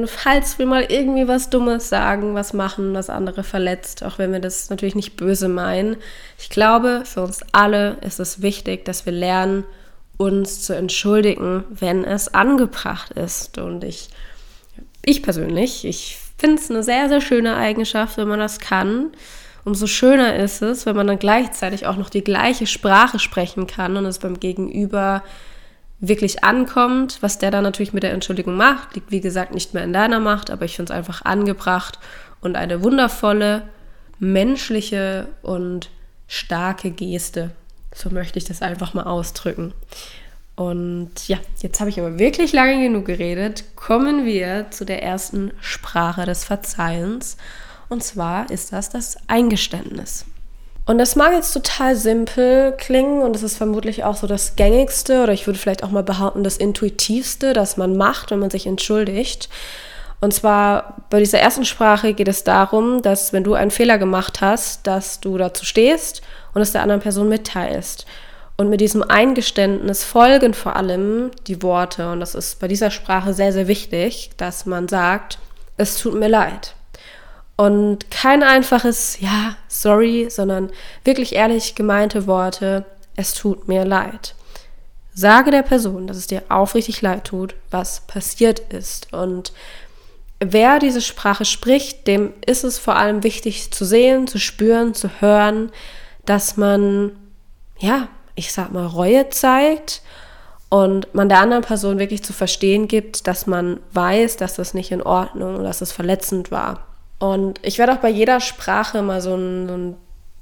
Falls 0.05 0.59
wir 0.59 0.65
mal 0.65 0.85
irgendwie 0.89 1.29
was 1.29 1.49
Dummes 1.49 1.87
sagen, 1.87 2.35
was 2.35 2.51
machen, 2.51 2.93
was 2.93 3.09
andere 3.09 3.43
verletzt, 3.43 4.03
auch 4.03 4.17
wenn 4.17 4.33
wir 4.33 4.41
das 4.41 4.69
natürlich 4.69 4.95
nicht 4.95 5.15
böse 5.15 5.47
meinen, 5.47 5.95
ich 6.37 6.49
glaube, 6.49 7.03
für 7.05 7.21
uns 7.21 7.39
alle 7.53 7.95
ist 8.01 8.19
es 8.19 8.41
wichtig, 8.41 8.83
dass 8.83 9.05
wir 9.05 9.13
lernen, 9.13 9.63
uns 10.17 10.63
zu 10.63 10.75
entschuldigen, 10.75 11.63
wenn 11.69 12.03
es 12.03 12.33
angebracht 12.33 13.11
ist. 13.11 13.59
Und 13.59 13.83
ich, 13.83 14.09
ich 15.05 15.23
persönlich, 15.23 15.85
ich 15.85 16.17
finde 16.37 16.61
es 16.61 16.69
eine 16.69 16.83
sehr, 16.83 17.07
sehr 17.07 17.21
schöne 17.21 17.55
Eigenschaft, 17.55 18.17
wenn 18.17 18.27
man 18.27 18.39
das 18.39 18.59
kann. 18.59 19.11
Umso 19.63 19.87
schöner 19.87 20.35
ist 20.35 20.61
es, 20.61 20.85
wenn 20.85 20.95
man 20.95 21.07
dann 21.07 21.19
gleichzeitig 21.19 21.85
auch 21.85 21.97
noch 21.97 22.09
die 22.09 22.23
gleiche 22.23 22.67
Sprache 22.67 23.19
sprechen 23.19 23.67
kann 23.67 23.95
und 23.95 24.05
es 24.05 24.19
beim 24.19 24.39
Gegenüber 24.39 25.23
wirklich 25.99 26.43
ankommt, 26.43 27.17
was 27.21 27.39
der 27.39 27.51
dann 27.51 27.63
natürlich 27.63 27.93
mit 27.93 28.03
der 28.03 28.13
Entschuldigung 28.13 28.55
macht, 28.55 28.95
liegt 28.95 29.11
wie 29.11 29.21
gesagt 29.21 29.53
nicht 29.53 29.73
mehr 29.73 29.83
in 29.83 29.93
deiner 29.93 30.19
Macht, 30.19 30.51
aber 30.51 30.65
ich 30.65 30.75
finde 30.75 30.93
es 30.93 30.97
einfach 30.97 31.23
angebracht 31.25 31.99
und 32.41 32.55
eine 32.55 32.83
wundervolle, 32.83 33.63
menschliche 34.19 35.27
und 35.41 35.89
starke 36.27 36.91
Geste. 36.91 37.51
So 37.93 38.09
möchte 38.09 38.37
ich 38.37 38.45
das 38.45 38.61
einfach 38.61 38.93
mal 38.93 39.03
ausdrücken. 39.03 39.73
Und 40.55 41.27
ja, 41.27 41.37
jetzt 41.61 41.79
habe 41.79 41.89
ich 41.89 41.99
aber 41.99 42.17
wirklich 42.17 42.51
lange 42.51 42.81
genug 42.81 43.05
geredet. 43.05 43.63
Kommen 43.75 44.25
wir 44.25 44.67
zu 44.71 44.85
der 44.85 45.03
ersten 45.03 45.51
Sprache 45.61 46.25
des 46.25 46.45
Verzeihens. 46.45 47.37
Und 47.89 48.03
zwar 48.03 48.49
ist 48.49 48.73
das 48.73 48.89
das 48.89 49.17
Eingeständnis. 49.27 50.25
Und 50.87 50.99
das 50.99 51.17
mag 51.17 51.33
jetzt 51.33 51.51
total 51.51 51.97
simpel 51.97 52.73
klingen 52.77 53.21
und 53.21 53.35
es 53.35 53.43
ist 53.43 53.57
vermutlich 53.57 54.05
auch 54.05 54.15
so 54.15 54.25
das 54.25 54.55
gängigste 54.55 55.21
oder 55.21 55.33
ich 55.33 55.45
würde 55.45 55.59
vielleicht 55.59 55.83
auch 55.83 55.91
mal 55.91 56.01
behaupten, 56.01 56.45
das 56.45 56.55
intuitivste, 56.55 57.51
das 57.51 57.75
man 57.75 57.97
macht, 57.97 58.31
wenn 58.31 58.39
man 58.39 58.49
sich 58.49 58.65
entschuldigt. 58.65 59.49
Und 60.21 60.33
zwar 60.33 60.95
bei 61.09 61.19
dieser 61.19 61.39
ersten 61.39 61.65
Sprache 61.65 62.13
geht 62.13 62.29
es 62.29 62.45
darum, 62.45 63.01
dass 63.01 63.33
wenn 63.33 63.43
du 63.43 63.53
einen 63.53 63.69
Fehler 63.69 63.97
gemacht 63.97 64.39
hast, 64.39 64.87
dass 64.87 65.19
du 65.19 65.37
dazu 65.37 65.65
stehst 65.65 66.21
und 66.53 66.61
es 66.61 66.71
der 66.71 66.83
anderen 66.83 67.01
Person 67.01 67.27
mitteilst. 67.27 68.05
Und 68.55 68.69
mit 68.69 68.79
diesem 68.79 69.03
Eingeständnis 69.03 70.05
folgen 70.05 70.53
vor 70.53 70.77
allem 70.77 71.31
die 71.47 71.61
Worte. 71.61 72.11
Und 72.13 72.21
das 72.21 72.33
ist 72.33 72.61
bei 72.61 72.69
dieser 72.69 72.91
Sprache 72.91 73.33
sehr, 73.33 73.51
sehr 73.51 73.67
wichtig, 73.67 74.31
dass 74.37 74.65
man 74.65 74.87
sagt, 74.87 75.37
es 75.75 75.99
tut 75.99 76.15
mir 76.15 76.29
leid. 76.29 76.76
Und 77.57 78.09
kein 78.11 78.43
einfaches 78.43 79.19
Ja, 79.19 79.55
sorry, 79.67 80.29
sondern 80.29 80.69
wirklich 81.03 81.33
ehrlich 81.33 81.75
gemeinte 81.75 82.27
Worte, 82.27 82.85
es 83.15 83.33
tut 83.33 83.67
mir 83.67 83.83
leid. 83.83 84.35
Sage 85.13 85.49
der 85.49 85.63
Person, 85.63 86.05
dass 86.05 86.17
es 86.17 86.27
dir 86.27 86.43
aufrichtig 86.49 87.01
leid 87.01 87.25
tut, 87.25 87.55
was 87.71 88.01
passiert 88.01 88.59
ist. 88.71 89.11
Und 89.11 89.51
wer 90.39 90.77
diese 90.77 91.01
Sprache 91.01 91.45
spricht, 91.45 92.05
dem 92.05 92.33
ist 92.45 92.63
es 92.63 92.77
vor 92.77 92.95
allem 92.95 93.23
wichtig 93.23 93.71
zu 93.71 93.83
sehen, 93.83 94.27
zu 94.27 94.37
spüren, 94.37 94.93
zu 94.93 95.09
hören, 95.19 95.71
dass 96.25 96.57
man, 96.57 97.13
ja, 97.79 98.07
ich 98.35 98.53
sag 98.53 98.71
mal, 98.71 98.85
Reue 98.85 99.29
zeigt 99.29 100.03
und 100.69 101.11
man 101.15 101.29
der 101.29 101.39
anderen 101.39 101.63
Person 101.63 101.97
wirklich 101.97 102.23
zu 102.23 102.33
verstehen 102.33 102.87
gibt, 102.87 103.25
dass 103.25 103.47
man 103.47 103.79
weiß, 103.93 104.37
dass 104.37 104.53
das 104.53 104.75
nicht 104.75 104.91
in 104.91 105.01
Ordnung 105.01 105.55
und 105.55 105.63
dass 105.63 105.81
es 105.81 105.91
verletzend 105.91 106.51
war. 106.51 106.86
Und 107.19 107.59
ich 107.63 107.77
werde 107.77 107.93
auch 107.93 107.97
bei 107.97 108.09
jeder 108.09 108.39
Sprache 108.39 109.01
mal 109.01 109.21
so 109.21 109.33
einen, 109.33 109.67
so 109.67 109.73
einen 109.73 109.95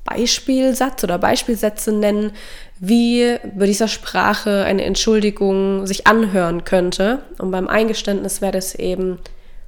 Beispielsatz 0.04 1.04
oder 1.04 1.18
Beispielsätze 1.18 1.92
nennen, 1.92 2.32
wie 2.80 3.38
bei 3.56 3.66
dieser 3.66 3.88
Sprache 3.88 4.64
eine 4.64 4.84
Entschuldigung 4.84 5.88
sich 5.88 6.06
anhören 6.06 6.64
könnte. 6.64 7.24
Und 7.40 7.52
beim 7.52 7.68
Eingeständnis 7.68 8.42
wäre 8.42 8.52
das 8.52 8.76
eben 8.76 9.20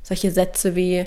solche 0.03 0.31
Sätze 0.31 0.75
wie, 0.75 1.05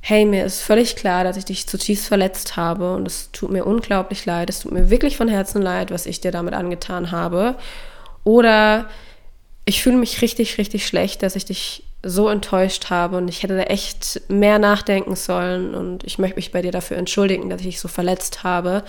hey, 0.00 0.24
mir 0.24 0.44
ist 0.44 0.60
völlig 0.60 0.96
klar, 0.96 1.22
dass 1.22 1.36
ich 1.36 1.44
dich 1.44 1.68
zutiefst 1.68 2.08
verletzt 2.08 2.56
habe 2.56 2.94
und 2.94 3.06
es 3.06 3.30
tut 3.30 3.52
mir 3.52 3.64
unglaublich 3.64 4.26
leid, 4.26 4.50
es 4.50 4.60
tut 4.60 4.72
mir 4.72 4.90
wirklich 4.90 5.16
von 5.16 5.28
Herzen 5.28 5.62
leid, 5.62 5.92
was 5.92 6.06
ich 6.06 6.20
dir 6.20 6.32
damit 6.32 6.54
angetan 6.54 7.12
habe. 7.12 7.54
Oder 8.24 8.90
ich 9.64 9.82
fühle 9.82 9.96
mich 9.96 10.20
richtig, 10.20 10.58
richtig 10.58 10.86
schlecht, 10.86 11.22
dass 11.22 11.36
ich 11.36 11.44
dich 11.44 11.84
so 12.02 12.28
enttäuscht 12.28 12.90
habe 12.90 13.16
und 13.16 13.28
ich 13.28 13.42
hätte 13.42 13.56
da 13.56 13.62
echt 13.62 14.22
mehr 14.28 14.58
nachdenken 14.58 15.14
sollen 15.14 15.74
und 15.74 16.04
ich 16.04 16.18
möchte 16.18 16.36
mich 16.36 16.50
bei 16.52 16.62
dir 16.62 16.72
dafür 16.72 16.96
entschuldigen, 16.96 17.48
dass 17.48 17.60
ich 17.60 17.66
dich 17.66 17.80
so 17.80 17.88
verletzt 17.88 18.42
habe. 18.42 18.82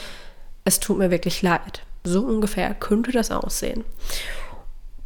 Es 0.66 0.80
tut 0.80 0.98
mir 0.98 1.12
wirklich 1.12 1.42
leid. 1.42 1.82
So 2.04 2.22
ungefähr 2.22 2.74
könnte 2.74 3.12
das 3.12 3.32
aussehen. 3.32 3.84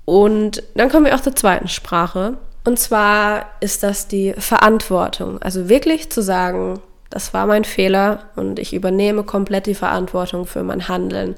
Und 0.05 0.63
dann 0.75 0.89
kommen 0.89 1.05
wir 1.05 1.15
auch 1.15 1.21
zur 1.21 1.35
zweiten 1.35 1.67
Sprache. 1.67 2.37
Und 2.63 2.79
zwar 2.79 3.47
ist 3.59 3.83
das 3.83 4.07
die 4.07 4.33
Verantwortung. 4.37 5.41
Also 5.41 5.69
wirklich 5.69 6.09
zu 6.09 6.21
sagen, 6.21 6.79
das 7.09 7.33
war 7.33 7.45
mein 7.45 7.65
Fehler 7.65 8.25
und 8.35 8.59
ich 8.59 8.73
übernehme 8.73 9.23
komplett 9.23 9.65
die 9.65 9.75
Verantwortung 9.75 10.45
für 10.45 10.63
mein 10.63 10.87
Handeln. 10.87 11.35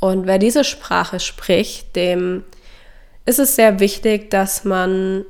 Und 0.00 0.26
wer 0.26 0.38
diese 0.38 0.64
Sprache 0.64 1.20
spricht, 1.20 1.96
dem 1.96 2.44
ist 3.26 3.38
es 3.38 3.56
sehr 3.56 3.80
wichtig, 3.80 4.30
dass 4.30 4.64
man 4.64 5.24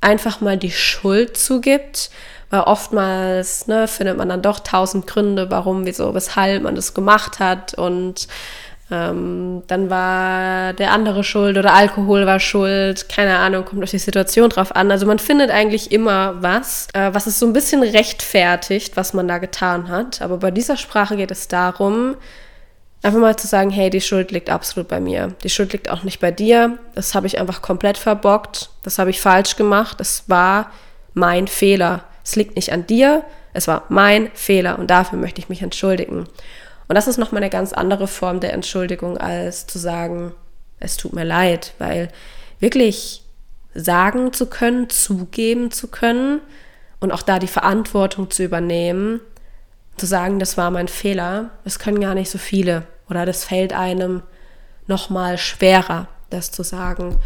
einfach 0.00 0.40
mal 0.40 0.56
die 0.56 0.70
Schuld 0.70 1.36
zugibt, 1.36 2.10
weil 2.50 2.60
oftmals 2.60 3.66
ne, 3.66 3.86
findet 3.86 4.16
man 4.16 4.28
dann 4.28 4.42
doch 4.42 4.60
tausend 4.60 5.06
Gründe, 5.06 5.50
warum, 5.50 5.86
wieso, 5.86 6.14
weshalb 6.14 6.62
man 6.62 6.74
das 6.74 6.94
gemacht 6.94 7.38
hat 7.38 7.74
und 7.74 8.28
ähm, 8.92 9.62
dann 9.68 9.88
war 9.88 10.72
der 10.72 10.90
andere 10.90 11.22
schuld 11.22 11.56
oder 11.56 11.74
Alkohol 11.74 12.26
war 12.26 12.40
schuld, 12.40 13.08
keine 13.08 13.36
Ahnung, 13.36 13.64
kommt 13.64 13.84
auf 13.84 13.90
die 13.90 13.98
Situation 13.98 14.48
drauf 14.50 14.74
an. 14.74 14.90
Also 14.90 15.06
man 15.06 15.20
findet 15.20 15.50
eigentlich 15.50 15.92
immer 15.92 16.42
was, 16.42 16.88
äh, 16.92 17.10
was 17.12 17.26
es 17.26 17.38
so 17.38 17.46
ein 17.46 17.52
bisschen 17.52 17.82
rechtfertigt, 17.82 18.96
was 18.96 19.14
man 19.14 19.28
da 19.28 19.38
getan 19.38 19.88
hat. 19.88 20.20
Aber 20.22 20.38
bei 20.38 20.50
dieser 20.50 20.76
Sprache 20.76 21.16
geht 21.16 21.30
es 21.30 21.46
darum, 21.46 22.16
Einfach 23.02 23.18
mal 23.18 23.36
zu 23.36 23.46
sagen, 23.46 23.70
hey, 23.70 23.88
die 23.88 24.00
Schuld 24.00 24.30
liegt 24.30 24.50
absolut 24.50 24.88
bei 24.88 25.00
mir. 25.00 25.34
Die 25.42 25.48
Schuld 25.48 25.72
liegt 25.72 25.88
auch 25.88 26.02
nicht 26.02 26.20
bei 26.20 26.30
dir. 26.30 26.78
Das 26.94 27.14
habe 27.14 27.26
ich 27.26 27.38
einfach 27.38 27.62
komplett 27.62 27.96
verbockt. 27.96 28.70
Das 28.82 28.98
habe 28.98 29.10
ich 29.10 29.20
falsch 29.20 29.56
gemacht. 29.56 29.98
Das 30.00 30.24
war 30.28 30.70
mein 31.14 31.48
Fehler. 31.48 32.04
Es 32.22 32.36
liegt 32.36 32.56
nicht 32.56 32.72
an 32.72 32.86
dir. 32.86 33.24
Es 33.52 33.68
war 33.68 33.84
mein 33.88 34.30
Fehler 34.34 34.78
und 34.78 34.90
dafür 34.90 35.18
möchte 35.18 35.40
ich 35.40 35.48
mich 35.48 35.62
entschuldigen. 35.62 36.26
Und 36.88 36.94
das 36.94 37.08
ist 37.08 37.18
nochmal 37.18 37.42
eine 37.42 37.50
ganz 37.50 37.72
andere 37.72 38.06
Form 38.06 38.40
der 38.40 38.52
Entschuldigung, 38.52 39.16
als 39.16 39.66
zu 39.66 39.78
sagen, 39.78 40.32
es 40.78 40.96
tut 40.96 41.12
mir 41.12 41.24
leid, 41.24 41.72
weil 41.78 42.08
wirklich 42.58 43.22
sagen 43.74 44.32
zu 44.32 44.46
können, 44.46 44.90
zugeben 44.90 45.70
zu 45.70 45.88
können 45.88 46.40
und 46.98 47.12
auch 47.12 47.22
da 47.22 47.38
die 47.38 47.46
Verantwortung 47.46 48.30
zu 48.30 48.42
übernehmen, 48.42 49.20
zu 50.00 50.06
sagen, 50.06 50.38
das 50.38 50.56
war 50.56 50.70
mein 50.70 50.88
Fehler, 50.88 51.50
das 51.64 51.78
können 51.78 52.00
gar 52.00 52.14
nicht 52.14 52.30
so 52.30 52.38
viele 52.38 52.84
oder 53.08 53.26
das 53.26 53.44
fällt 53.44 53.72
einem 53.72 54.22
noch 54.86 55.10
mal 55.10 55.38
schwerer, 55.38 56.08
das 56.30 56.50
zu 56.50 56.62
sagen. 56.62 57.18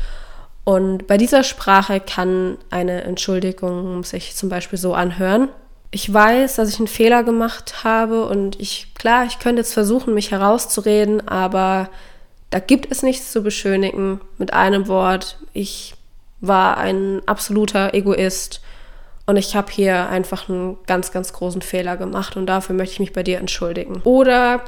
Und 0.64 1.06
bei 1.06 1.16
dieser 1.16 1.44
Sprache 1.44 2.00
kann 2.00 2.58
eine 2.70 3.04
Entschuldigung 3.04 4.02
sich 4.02 4.34
zum 4.34 4.48
Beispiel 4.48 4.78
so 4.78 4.94
anhören. 4.94 5.48
Ich 5.90 6.12
weiß, 6.12 6.56
dass 6.56 6.70
ich 6.70 6.78
einen 6.78 6.88
Fehler 6.88 7.22
gemacht 7.22 7.84
habe 7.84 8.26
und 8.26 8.60
ich, 8.60 8.92
klar, 8.94 9.24
ich 9.26 9.38
könnte 9.38 9.60
jetzt 9.60 9.74
versuchen, 9.74 10.14
mich 10.14 10.30
herauszureden, 10.30 11.28
aber 11.28 11.90
da 12.50 12.58
gibt 12.58 12.90
es 12.90 13.02
nichts 13.02 13.30
zu 13.30 13.42
beschönigen. 13.42 14.20
Mit 14.38 14.52
einem 14.52 14.88
Wort, 14.88 15.38
ich 15.52 15.94
war 16.40 16.78
ein 16.78 17.20
absoluter 17.26 17.94
Egoist 17.94 18.60
und 19.26 19.36
ich 19.36 19.56
habe 19.56 19.72
hier 19.72 20.08
einfach 20.08 20.48
einen 20.48 20.76
ganz, 20.86 21.12
ganz 21.12 21.32
großen 21.32 21.62
Fehler 21.62 21.96
gemacht 21.96 22.36
und 22.36 22.46
dafür 22.46 22.74
möchte 22.74 22.94
ich 22.94 23.00
mich 23.00 23.12
bei 23.12 23.22
dir 23.22 23.38
entschuldigen. 23.38 24.02
Oder 24.04 24.62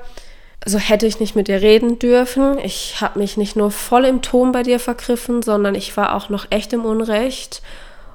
so 0.64 0.78
hätte 0.78 1.06
ich 1.06 1.20
nicht 1.20 1.36
mit 1.36 1.48
dir 1.48 1.60
reden 1.60 1.98
dürfen. 1.98 2.58
Ich 2.58 3.00
habe 3.00 3.18
mich 3.18 3.36
nicht 3.36 3.56
nur 3.56 3.70
voll 3.70 4.04
im 4.06 4.22
Ton 4.22 4.52
bei 4.52 4.62
dir 4.62 4.80
vergriffen, 4.80 5.42
sondern 5.42 5.74
ich 5.74 5.96
war 5.96 6.14
auch 6.14 6.30
noch 6.30 6.46
echt 6.50 6.72
im 6.72 6.84
Unrecht. 6.84 7.62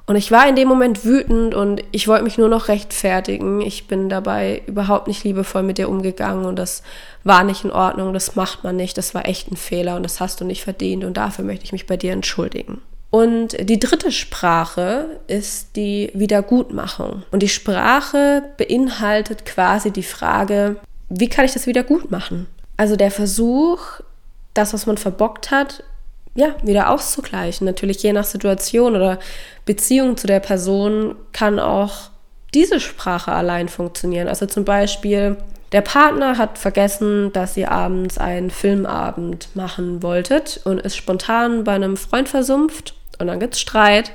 Und 0.04 0.16
ich 0.16 0.32
war 0.32 0.48
in 0.48 0.56
dem 0.56 0.66
Moment 0.66 1.04
wütend 1.04 1.54
und 1.54 1.82
ich 1.92 2.08
wollte 2.08 2.24
mich 2.24 2.36
nur 2.36 2.48
noch 2.48 2.66
rechtfertigen. 2.66 3.60
Ich 3.60 3.86
bin 3.86 4.08
dabei 4.08 4.62
überhaupt 4.66 5.06
nicht 5.06 5.22
liebevoll 5.22 5.62
mit 5.62 5.78
dir 5.78 5.88
umgegangen 5.88 6.44
und 6.44 6.56
das 6.56 6.82
war 7.22 7.44
nicht 7.44 7.64
in 7.64 7.70
Ordnung, 7.70 8.12
das 8.12 8.34
macht 8.34 8.64
man 8.64 8.74
nicht, 8.74 8.98
das 8.98 9.14
war 9.14 9.26
echt 9.26 9.52
ein 9.52 9.56
Fehler 9.56 9.94
und 9.94 10.02
das 10.02 10.18
hast 10.18 10.40
du 10.40 10.44
nicht 10.44 10.64
verdient 10.64 11.04
und 11.04 11.16
dafür 11.16 11.44
möchte 11.44 11.64
ich 11.64 11.72
mich 11.72 11.86
bei 11.86 11.96
dir 11.96 12.12
entschuldigen. 12.12 12.82
Und 13.12 13.68
die 13.68 13.78
dritte 13.78 14.10
Sprache 14.10 15.20
ist 15.26 15.76
die 15.76 16.10
Wiedergutmachung. 16.14 17.24
Und 17.30 17.42
die 17.42 17.48
Sprache 17.50 18.42
beinhaltet 18.56 19.44
quasi 19.44 19.90
die 19.90 20.02
Frage, 20.02 20.76
wie 21.10 21.28
kann 21.28 21.44
ich 21.44 21.52
das 21.52 21.66
wieder 21.66 21.82
gut 21.82 22.10
machen? 22.10 22.46
Also 22.78 22.96
der 22.96 23.10
Versuch, 23.10 24.00
das, 24.54 24.72
was 24.72 24.86
man 24.86 24.96
verbockt 24.96 25.50
hat, 25.50 25.84
ja, 26.34 26.54
wieder 26.62 26.88
auszugleichen. 26.88 27.66
Natürlich 27.66 28.02
je 28.02 28.14
nach 28.14 28.24
Situation 28.24 28.96
oder 28.96 29.18
Beziehung 29.66 30.16
zu 30.16 30.26
der 30.26 30.40
Person 30.40 31.14
kann 31.34 31.60
auch 31.60 32.08
diese 32.54 32.80
Sprache 32.80 33.32
allein 33.32 33.68
funktionieren. 33.68 34.26
Also 34.26 34.46
zum 34.46 34.64
Beispiel, 34.64 35.36
der 35.72 35.82
Partner 35.82 36.38
hat 36.38 36.56
vergessen, 36.56 37.30
dass 37.34 37.58
ihr 37.58 37.70
abends 37.70 38.16
einen 38.16 38.50
Filmabend 38.50 39.50
machen 39.52 40.02
wolltet 40.02 40.62
und 40.64 40.80
ist 40.80 40.96
spontan 40.96 41.64
bei 41.64 41.74
einem 41.74 41.98
Freund 41.98 42.30
versumpft 42.30 42.94
und 43.22 43.28
dann 43.28 43.40
gibt 43.40 43.54
es 43.54 43.60
Streit. 43.60 44.12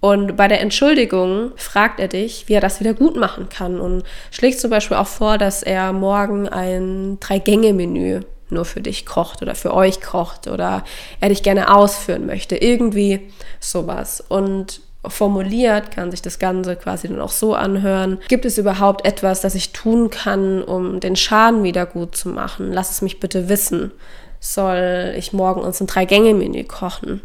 Und 0.00 0.36
bei 0.36 0.48
der 0.48 0.60
Entschuldigung 0.60 1.52
fragt 1.56 2.00
er 2.00 2.08
dich, 2.08 2.48
wie 2.48 2.54
er 2.54 2.62
das 2.62 2.80
wieder 2.80 2.94
gut 2.94 3.16
machen 3.16 3.48
kann 3.50 3.78
und 3.78 4.02
schlägt 4.30 4.58
zum 4.58 4.70
Beispiel 4.70 4.96
auch 4.96 5.06
vor, 5.06 5.36
dass 5.36 5.62
er 5.62 5.92
morgen 5.92 6.48
ein 6.48 7.18
Drei-Gänge-Menü 7.20 8.22
nur 8.48 8.64
für 8.64 8.80
dich 8.80 9.06
kocht 9.06 9.42
oder 9.42 9.54
für 9.54 9.74
euch 9.74 10.00
kocht 10.00 10.48
oder 10.48 10.84
er 11.20 11.28
dich 11.28 11.42
gerne 11.42 11.74
ausführen 11.74 12.26
möchte. 12.26 12.56
Irgendwie 12.56 13.30
sowas. 13.60 14.24
Und 14.26 14.80
formuliert 15.06 15.90
kann 15.90 16.10
sich 16.10 16.22
das 16.22 16.38
Ganze 16.38 16.76
quasi 16.76 17.08
dann 17.08 17.20
auch 17.20 17.30
so 17.30 17.54
anhören. 17.54 18.18
Gibt 18.28 18.44
es 18.44 18.58
überhaupt 18.58 19.06
etwas, 19.06 19.40
das 19.40 19.54
ich 19.54 19.72
tun 19.72 20.10
kann, 20.10 20.62
um 20.62 21.00
den 21.00 21.16
Schaden 21.16 21.62
wieder 21.62 21.86
gut 21.86 22.16
zu 22.16 22.30
machen? 22.30 22.72
Lass 22.72 22.90
es 22.90 23.02
mich 23.02 23.20
bitte 23.20 23.48
wissen. 23.48 23.92
Soll 24.40 25.14
ich 25.16 25.32
morgen 25.32 25.60
uns 25.60 25.80
ein 25.80 25.86
Drei-Gänge-Menü 25.86 26.64
kochen? 26.64 27.20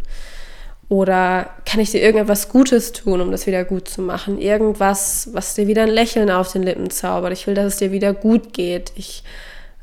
Oder 0.88 1.50
kann 1.66 1.80
ich 1.80 1.92
dir 1.92 2.02
irgendetwas 2.02 2.50
Gutes 2.50 2.92
tun, 2.92 3.20
um 3.20 3.32
das 3.32 3.48
wieder 3.48 3.64
gut 3.64 3.88
zu 3.88 4.02
machen? 4.02 4.38
Irgendwas, 4.38 5.30
was 5.34 5.56
dir 5.56 5.68
wieder 5.68 5.84
ein 5.84 5.90
Lächeln 5.90 6.30
auf 6.30 6.52
den 6.52 6.64
Lippen 6.64 6.90
zaubert. 6.92 7.34
Ich 7.34 7.48
will, 7.48 7.56
dass 7.56 7.74
es 7.74 7.78
dir 7.78 7.92
wieder 7.92 8.14
gut 8.14 8.54
geht. 8.54 8.92
Ich, 8.96 9.24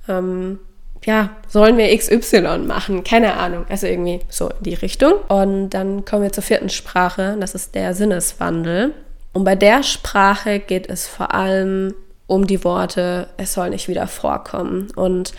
ähm, 0.09 0.61
ja, 1.05 1.31
sollen 1.49 1.77
wir 1.77 1.97
XY 1.97 2.59
machen? 2.67 3.03
Keine 3.03 3.35
Ahnung. 3.35 3.67
Also 3.69 3.89
irgendwie 3.89 4.21
so 4.29 4.49
in 4.49 4.63
die 4.63 4.75
Richtung. 4.75 5.15
Und 5.29 5.71
dann 5.71 6.05
kommen 6.05 6.23
wir 6.23 6.33
zur 6.33 6.45
vierten 6.45 6.69
Sprache. 6.69 7.37
Das 7.41 7.57
ist 7.57 7.75
der 7.75 7.95
Sinneswandel. 7.95 8.95
Und 9.33 9.43
bei 9.45 9.57
der 9.57 9.83
Sprache 9.83 10.61
geht 10.61 10.89
es 10.89 11.09
vor 11.09 11.35
allem 11.35 11.95
um 12.29 12.47
die 12.47 12.65
Worte, 12.65 13.29
es 13.37 13.55
soll 13.55 13.71
nicht 13.71 13.89
wieder 13.89 14.07
vorkommen. 14.07 14.89
Und 14.95 15.33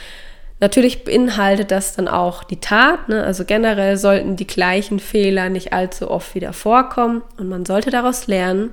Natürlich 0.63 1.03
beinhaltet 1.03 1.71
das 1.71 1.93
dann 1.93 2.07
auch 2.07 2.45
die 2.45 2.61
Tat. 2.61 3.09
Ne? 3.09 3.21
Also 3.21 3.43
generell 3.43 3.97
sollten 3.97 4.37
die 4.37 4.47
gleichen 4.47 5.01
Fehler 5.01 5.49
nicht 5.49 5.73
allzu 5.73 6.09
oft 6.09 6.35
wieder 6.35 6.53
vorkommen 6.53 7.21
und 7.37 7.49
man 7.49 7.65
sollte 7.65 7.89
daraus 7.89 8.27
lernen. 8.27 8.71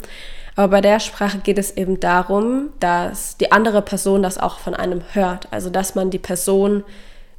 Aber 0.54 0.68
bei 0.68 0.80
der 0.82 1.00
Sprache 1.00 1.38
geht 1.38 1.58
es 1.58 1.76
eben 1.76 1.98
darum, 1.98 2.68
dass 2.78 3.38
die 3.38 3.50
andere 3.50 3.82
Person 3.82 4.22
das 4.22 4.38
auch 4.38 4.60
von 4.60 4.74
einem 4.74 5.02
hört. 5.14 5.48
Also 5.50 5.68
dass 5.68 5.96
man 5.96 6.10
die 6.10 6.20
Person 6.20 6.84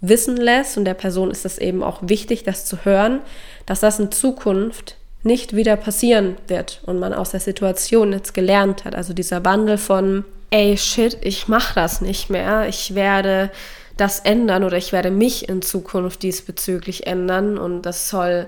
wissen 0.01 0.35
lässt 0.35 0.77
und 0.77 0.83
der 0.83 0.95
Person 0.95 1.31
ist 1.31 1.45
es 1.45 1.57
eben 1.57 1.81
auch 1.81 1.99
wichtig, 2.01 2.43
das 2.43 2.65
zu 2.65 2.83
hören, 2.83 3.21
dass 3.65 3.79
das 3.79 4.01
in 4.01 4.11
Zukunft 4.11 4.97
nicht 5.23 5.55
wieder 5.55 5.77
passieren 5.77 6.35
wird 6.49 6.81
und 6.85 6.99
man 6.99 7.13
aus 7.13 7.31
der 7.31 7.39
Situation 7.39 8.11
jetzt 8.11 8.33
gelernt 8.33 8.83
hat. 8.83 8.95
Also 8.95 9.13
dieser 9.13 9.45
Wandel 9.45 9.77
von, 9.77 10.25
ey, 10.49 10.77
shit, 10.77 11.17
ich 11.21 11.47
mach 11.47 11.73
das 11.73 12.01
nicht 12.01 12.29
mehr. 12.29 12.67
Ich 12.67 12.95
werde 12.95 13.49
das 14.01 14.19
ändern 14.19 14.63
oder 14.63 14.77
ich 14.77 14.91
werde 14.91 15.11
mich 15.11 15.47
in 15.47 15.61
Zukunft 15.61 16.23
diesbezüglich 16.23 17.05
ändern 17.05 17.59
und 17.59 17.83
das 17.83 18.09
soll 18.09 18.47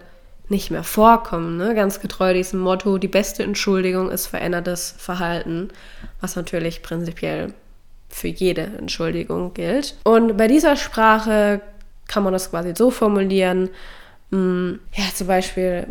nicht 0.50 0.72
mehr 0.72 0.84
vorkommen. 0.84 1.58
Ne? 1.58 1.76
Ganz 1.76 2.00
getreu 2.00 2.34
diesem 2.34 2.60
Motto, 2.60 2.98
die 2.98 3.08
beste 3.08 3.44
Entschuldigung 3.44 4.10
ist 4.10 4.26
verändertes 4.26 4.96
Verhalten, 4.98 5.70
was 6.20 6.36
natürlich 6.36 6.82
prinzipiell 6.82 7.54
für 8.10 8.30
jede 8.30 8.64
Entschuldigung 8.64 9.54
gilt. 9.54 9.96
Und 10.04 10.38
bei 10.38 10.48
dieser 10.48 10.76
Sprache 10.76 11.62
kann 12.08 12.24
man 12.24 12.34
das 12.34 12.50
quasi 12.50 12.74
so 12.76 12.90
formulieren, 12.90 13.70
mh, 14.32 14.38
hm, 14.40 14.80
ja, 14.94 15.04
zum 15.14 15.28
Beispiel, 15.28 15.86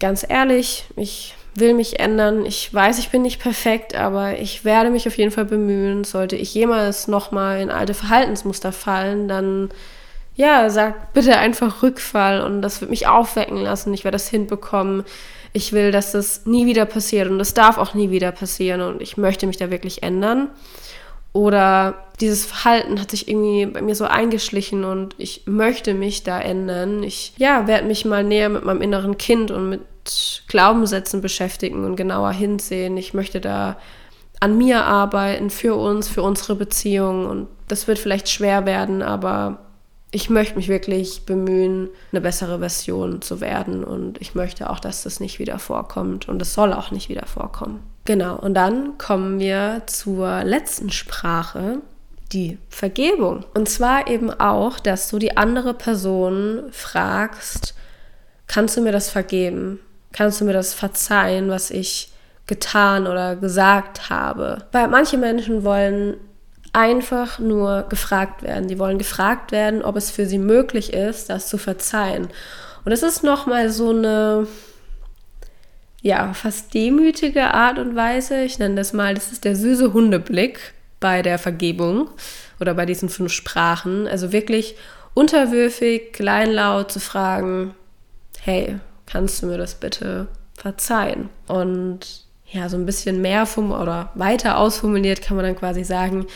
ganz 0.00 0.26
ehrlich, 0.28 0.84
ich 0.96 1.36
will 1.58 1.74
mich 1.74 2.00
ändern. 2.00 2.44
Ich 2.44 2.72
weiß, 2.72 2.98
ich 2.98 3.10
bin 3.10 3.22
nicht 3.22 3.40
perfekt, 3.40 3.94
aber 3.94 4.38
ich 4.38 4.64
werde 4.64 4.90
mich 4.90 5.06
auf 5.06 5.16
jeden 5.18 5.30
Fall 5.30 5.44
bemühen. 5.44 6.04
Sollte 6.04 6.36
ich 6.36 6.54
jemals 6.54 7.08
nochmal 7.08 7.60
in 7.60 7.70
alte 7.70 7.94
Verhaltensmuster 7.94 8.72
fallen, 8.72 9.28
dann 9.28 9.70
ja, 10.36 10.68
sag 10.68 11.14
bitte 11.14 11.38
einfach 11.38 11.82
Rückfall 11.82 12.42
und 12.42 12.60
das 12.60 12.80
wird 12.80 12.90
mich 12.90 13.06
aufwecken 13.06 13.56
lassen. 13.56 13.94
Ich 13.94 14.04
werde 14.04 14.16
das 14.16 14.28
hinbekommen. 14.28 15.04
Ich 15.54 15.72
will, 15.72 15.90
dass 15.90 16.12
das 16.12 16.44
nie 16.44 16.66
wieder 16.66 16.84
passiert 16.84 17.30
und 17.30 17.38
das 17.38 17.54
darf 17.54 17.78
auch 17.78 17.94
nie 17.94 18.10
wieder 18.10 18.32
passieren 18.32 18.82
und 18.82 19.00
ich 19.00 19.16
möchte 19.16 19.46
mich 19.46 19.56
da 19.56 19.70
wirklich 19.70 20.02
ändern. 20.02 20.50
Oder 21.32 22.04
dieses 22.20 22.44
Verhalten 22.44 23.00
hat 23.00 23.10
sich 23.10 23.28
irgendwie 23.28 23.66
bei 23.66 23.80
mir 23.80 23.94
so 23.94 24.04
eingeschlichen 24.04 24.84
und 24.84 25.14
ich 25.18 25.42
möchte 25.46 25.94
mich 25.94 26.22
da 26.22 26.40
ändern. 26.40 27.02
Ich 27.02 27.32
ja, 27.38 27.66
werde 27.66 27.86
mich 27.86 28.04
mal 28.04 28.24
näher 28.24 28.48
mit 28.50 28.64
meinem 28.64 28.82
inneren 28.82 29.16
Kind 29.16 29.50
und 29.50 29.70
mit 29.70 29.80
Glaubenssätzen 30.48 31.20
beschäftigen 31.20 31.84
und 31.84 31.96
genauer 31.96 32.32
hinsehen. 32.32 32.96
Ich 32.96 33.14
möchte 33.14 33.40
da 33.40 33.76
an 34.40 34.58
mir 34.58 34.84
arbeiten, 34.84 35.50
für 35.50 35.74
uns, 35.74 36.08
für 36.08 36.22
unsere 36.22 36.54
Beziehung. 36.54 37.26
Und 37.26 37.48
das 37.68 37.88
wird 37.88 37.98
vielleicht 37.98 38.28
schwer 38.28 38.66
werden, 38.66 39.02
aber 39.02 39.58
ich 40.10 40.30
möchte 40.30 40.56
mich 40.56 40.68
wirklich 40.68 41.26
bemühen, 41.26 41.88
eine 42.12 42.20
bessere 42.20 42.58
Version 42.58 43.22
zu 43.22 43.40
werden. 43.40 43.84
Und 43.84 44.20
ich 44.20 44.34
möchte 44.34 44.70
auch, 44.70 44.80
dass 44.80 45.02
das 45.02 45.20
nicht 45.20 45.38
wieder 45.38 45.58
vorkommt. 45.58 46.28
Und 46.28 46.40
es 46.42 46.54
soll 46.54 46.72
auch 46.72 46.90
nicht 46.90 47.08
wieder 47.08 47.26
vorkommen. 47.26 47.82
Genau, 48.04 48.36
und 48.36 48.54
dann 48.54 48.98
kommen 48.98 49.40
wir 49.40 49.82
zur 49.86 50.44
letzten 50.44 50.90
Sprache, 50.90 51.78
die 52.32 52.58
Vergebung. 52.68 53.44
Und 53.54 53.68
zwar 53.68 54.08
eben 54.08 54.30
auch, 54.30 54.78
dass 54.78 55.08
du 55.08 55.18
die 55.18 55.36
andere 55.36 55.74
Person 55.74 56.64
fragst, 56.70 57.74
kannst 58.46 58.76
du 58.76 58.80
mir 58.80 58.92
das 58.92 59.10
vergeben? 59.10 59.80
Kannst 60.12 60.40
du 60.40 60.44
mir 60.44 60.52
das 60.52 60.74
verzeihen, 60.74 61.48
was 61.48 61.70
ich 61.70 62.10
getan 62.46 63.06
oder 63.06 63.36
gesagt 63.36 64.08
habe? 64.08 64.64
Weil 64.72 64.88
manche 64.88 65.18
Menschen 65.18 65.64
wollen 65.64 66.16
einfach 66.72 67.38
nur 67.38 67.86
gefragt 67.88 68.42
werden. 68.42 68.68
Die 68.68 68.78
wollen 68.78 68.98
gefragt 68.98 69.50
werden, 69.50 69.82
ob 69.82 69.96
es 69.96 70.10
für 70.10 70.26
sie 70.26 70.38
möglich 70.38 70.92
ist, 70.92 71.30
das 71.30 71.48
zu 71.48 71.56
verzeihen. 71.56 72.28
Und 72.84 72.92
es 72.92 73.02
ist 73.02 73.24
nochmal 73.24 73.70
so 73.70 73.90
eine, 73.90 74.46
ja, 76.02 76.34
fast 76.34 76.74
demütige 76.74 77.54
Art 77.54 77.78
und 77.78 77.96
Weise. 77.96 78.42
Ich 78.42 78.58
nenne 78.58 78.74
das 78.74 78.92
mal, 78.92 79.14
das 79.14 79.32
ist 79.32 79.44
der 79.44 79.56
süße 79.56 79.92
Hundeblick 79.92 80.74
bei 81.00 81.22
der 81.22 81.38
Vergebung 81.38 82.10
oder 82.60 82.74
bei 82.74 82.84
diesen 82.84 83.08
fünf 83.08 83.32
Sprachen. 83.32 84.06
Also 84.06 84.32
wirklich 84.32 84.76
unterwürfig, 85.14 86.12
kleinlaut 86.12 86.92
zu 86.92 87.00
fragen, 87.00 87.74
hey, 88.42 88.78
kannst 89.06 89.42
du 89.42 89.46
mir 89.46 89.58
das 89.58 89.76
bitte 89.76 90.28
verzeihen? 90.54 91.28
Und 91.46 92.26
ja, 92.50 92.68
so 92.68 92.76
ein 92.76 92.86
bisschen 92.86 93.20
mehr 93.20 93.46
vom 93.46 93.72
oder 93.72 94.10
weiter 94.14 94.58
ausformuliert 94.58 95.22
kann 95.22 95.36
man 95.36 95.44
dann 95.44 95.56
quasi 95.56 95.84
sagen, 95.84 96.26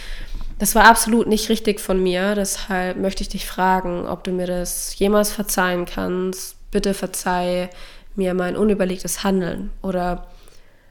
das 0.59 0.75
war 0.75 0.85
absolut 0.85 1.27
nicht 1.27 1.49
richtig 1.49 1.81
von 1.81 2.03
mir, 2.03 2.35
deshalb 2.35 2.99
möchte 2.99 3.23
ich 3.23 3.31
dich 3.31 3.47
fragen, 3.47 4.07
ob 4.07 4.25
du 4.25 4.31
mir 4.31 4.47
das 4.47 4.99
jemals 4.99 5.33
verzeihen 5.33 5.87
kannst. 5.87 6.57
Bitte 6.71 6.93
verzeih 6.93 7.71
mir 8.15 8.35
mein 8.35 8.57
unüberlegtes 8.57 9.25
Handeln 9.25 9.71
oder 9.83 10.27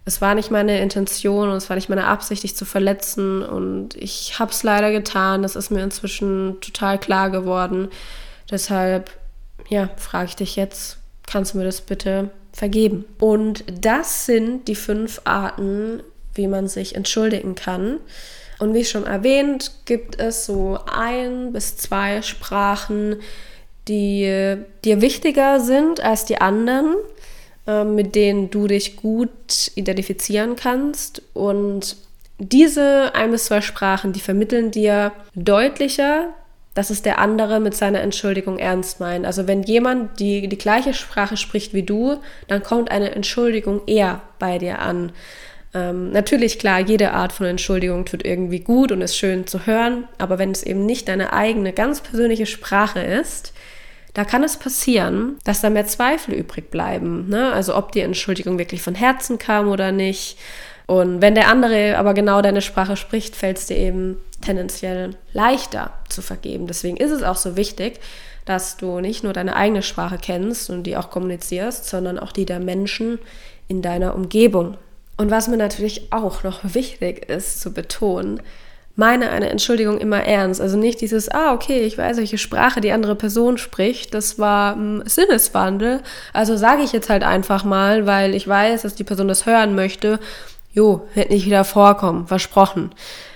es 0.06 0.22
war 0.22 0.34
nicht 0.34 0.50
meine 0.50 0.82
Intention 0.82 1.50
und 1.50 1.58
es 1.58 1.70
war 1.70 1.76
nicht 1.76 1.90
meine 1.90 2.08
Absicht, 2.08 2.42
dich 2.44 2.56
zu 2.56 2.66
verletzen 2.66 3.44
und 3.44 3.96
ich 3.96 4.40
habe 4.40 4.52
es 4.52 4.64
leider 4.64 4.92
getan. 4.92 5.44
Das 5.44 5.56
ist 5.56 5.70
mir 5.70 5.84
inzwischen 5.84 6.60
total 6.62 6.98
klar 6.98 7.30
geworden. 7.30 7.90
Deshalb, 8.50 9.12
ja, 9.68 9.90
frage 9.98 10.30
ich 10.30 10.36
dich 10.36 10.56
jetzt, 10.56 10.99
kannst 11.30 11.54
du 11.54 11.60
mir 11.60 11.64
das 11.64 11.82
bitte 11.82 12.32
vergeben? 12.54 13.06
Und 13.20 13.64
das 13.82 14.26
sind 14.26 14.68
die 14.68 14.76
fünf 14.76 15.22
Arten, 15.24 16.02
wie 16.34 16.48
man 16.48 16.68
sich 16.68 16.96
entschuldigen 16.96 17.56
kann. 17.56 18.00
Und 18.60 18.74
wie 18.74 18.84
schon 18.84 19.06
erwähnt, 19.06 19.72
gibt 19.86 20.20
es 20.20 20.46
so 20.46 20.80
ein 20.86 21.54
bis 21.54 21.78
zwei 21.78 22.22
Sprachen, 22.22 23.18
die 23.88 24.58
dir 24.84 25.02
wichtiger 25.02 25.60
sind 25.60 26.02
als 26.02 26.26
die 26.26 26.40
anderen, 26.40 26.96
äh, 27.66 27.84
mit 27.84 28.16
denen 28.16 28.50
du 28.50 28.68
dich 28.68 28.98
gut 28.98 29.72
identifizieren 29.76 30.56
kannst. 30.56 31.22
Und 31.34 31.96
diese 32.38 33.16
ein 33.16 33.32
bis 33.32 33.46
zwei 33.46 33.62
Sprachen, 33.62 34.14
die 34.14 34.20
vermitteln 34.20 34.72
dir 34.72 35.12
deutlicher, 35.36 36.30
dass 36.80 36.92
es 36.92 37.02
der 37.02 37.20
andere 37.20 37.60
mit 37.60 37.76
seiner 37.76 38.00
Entschuldigung 38.00 38.58
ernst 38.58 39.02
meint. 39.02 39.26
Also 39.26 39.48
wenn 39.48 39.64
jemand 39.64 40.18
die, 40.22 40.48
die 40.48 40.58
gleiche 40.58 40.94
Sprache 40.94 41.36
spricht 41.36 41.74
wie 41.74 41.84
du, 41.84 42.22
dann 42.48 42.64
kommt 42.64 42.90
eine 42.90 43.12
Entschuldigung 43.12 43.82
eher 43.86 44.22
bei 44.40 44.60
dir 44.60 44.80
an. 44.80 45.12
Ähm, 45.74 46.14
natürlich, 46.14 46.58
klar, 46.58 46.80
jede 46.80 47.12
Art 47.12 47.34
von 47.34 47.48
Entschuldigung 47.48 48.06
tut 48.06 48.26
irgendwie 48.26 48.62
gut 48.62 48.94
und 48.94 49.02
ist 49.02 49.18
schön 49.18 49.46
zu 49.46 49.66
hören, 49.66 50.08
aber 50.20 50.40
wenn 50.40 50.52
es 50.52 50.64
eben 50.64 50.86
nicht 50.86 51.10
deine 51.10 51.34
eigene, 51.34 51.74
ganz 51.74 52.00
persönliche 52.00 52.46
Sprache 52.46 53.02
ist, 53.02 53.52
da 54.14 54.24
kann 54.24 54.46
es 54.46 54.56
passieren, 54.56 55.38
dass 55.44 55.60
da 55.60 55.70
mehr 55.70 55.86
Zweifel 55.86 56.34
übrig 56.34 56.72
bleiben. 56.72 57.28
Ne? 57.28 57.52
Also 57.52 57.76
ob 57.76 57.92
die 57.92 58.00
Entschuldigung 58.00 58.58
wirklich 58.58 58.82
von 58.82 58.96
Herzen 58.96 59.38
kam 59.38 59.68
oder 59.68 59.92
nicht. 59.92 60.38
Und 60.90 61.22
wenn 61.22 61.36
der 61.36 61.50
andere 61.50 62.00
aber 62.00 62.16
genau 62.16 62.42
deine 62.42 62.64
Sprache 62.64 62.98
spricht, 62.98 63.36
fällt 63.36 63.60
es 63.60 63.68
dir 63.68 63.78
eben 63.78 64.18
tendenziell 64.42 65.12
leichter 65.34 65.94
zu 66.10 66.24
vergeben. 66.24 66.66
Deswegen 66.66 66.98
ist 66.98 67.12
es 67.12 67.22
auch 67.22 67.36
so 67.36 67.56
wichtig, 67.56 68.00
dass 68.46 68.76
du 68.76 69.00
nicht 69.00 69.24
nur 69.24 69.32
deine 69.32 69.56
eigene 69.56 69.84
Sprache 69.84 70.18
kennst 70.20 70.72
und 70.72 70.86
die 70.86 70.98
auch 70.98 71.12
kommunizierst, 71.12 71.86
sondern 71.86 72.18
auch 72.18 72.32
die 72.32 72.48
der 72.48 72.60
Menschen 72.60 73.20
in 73.68 73.84
deiner 73.84 74.16
Umgebung. 74.16 74.78
Und 75.16 75.30
was 75.30 75.48
mir 75.48 75.58
natürlich 75.58 76.12
auch 76.12 76.42
noch 76.42 76.62
wichtig 76.74 77.30
ist 77.30 77.62
zu 77.62 77.72
betonen, 77.72 78.42
meine 78.96 79.30
eine 79.30 79.50
Entschuldigung 79.50 80.00
immer 80.00 80.24
ernst. 80.24 80.60
Also 80.60 80.76
nicht 80.76 81.02
dieses, 81.02 81.30
ah, 81.30 81.54
okay, 81.54 81.82
ich 81.82 82.00
weiß, 82.00 82.18
welche 82.18 82.40
Sprache 82.40 82.82
die 82.82 82.92
andere 82.92 83.16
Person 83.16 83.60
spricht. 83.60 84.16
Das 84.16 84.40
war 84.40 84.76
ein 84.76 85.04
Sinneswandel. 85.06 86.02
Also 86.34 86.58
sage 86.58 86.82
ich 86.82 86.94
jetzt 86.94 87.12
halt 87.12 87.24
einfach 87.24 87.64
mal, 87.64 88.08
weil 88.08 88.34
ich 88.34 88.48
weiß, 88.48 88.82
dass 88.82 88.96
die 88.96 89.04
Person 89.04 89.28
das 89.28 89.46
hören 89.46 89.76
möchte. 89.76 90.20
Jo, 90.72 91.08
wird 91.16 91.32
nicht 91.32 91.46
wieder 91.46 91.64
vorkommen, 91.64 92.28
versprochen. 92.28 92.92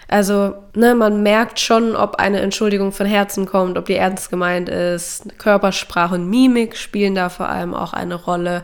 Also, 0.08 0.54
ne, 0.76 0.94
man 0.94 1.24
merkt 1.24 1.60
schon, 1.60 1.96
ob 1.96 2.18
eine 2.18 2.40
Entschuldigung 2.42 2.92
von 2.92 3.08
Herzen 3.08 3.48
kommt, 3.48 3.78
ob 3.78 3.86
die 3.88 3.96
ernst 3.96 4.30
gemeint 4.30 4.70
ist. 4.70 5.40
Körpersprache 5.40 6.16
und 6.16 6.30
Mimik 6.30 6.78
spielen 6.78 7.16
da 7.16 7.30
vor 7.30 7.50
allem 7.50 7.74
auch 7.74 7.94
eine 7.94 8.16
Rolle. 8.16 8.64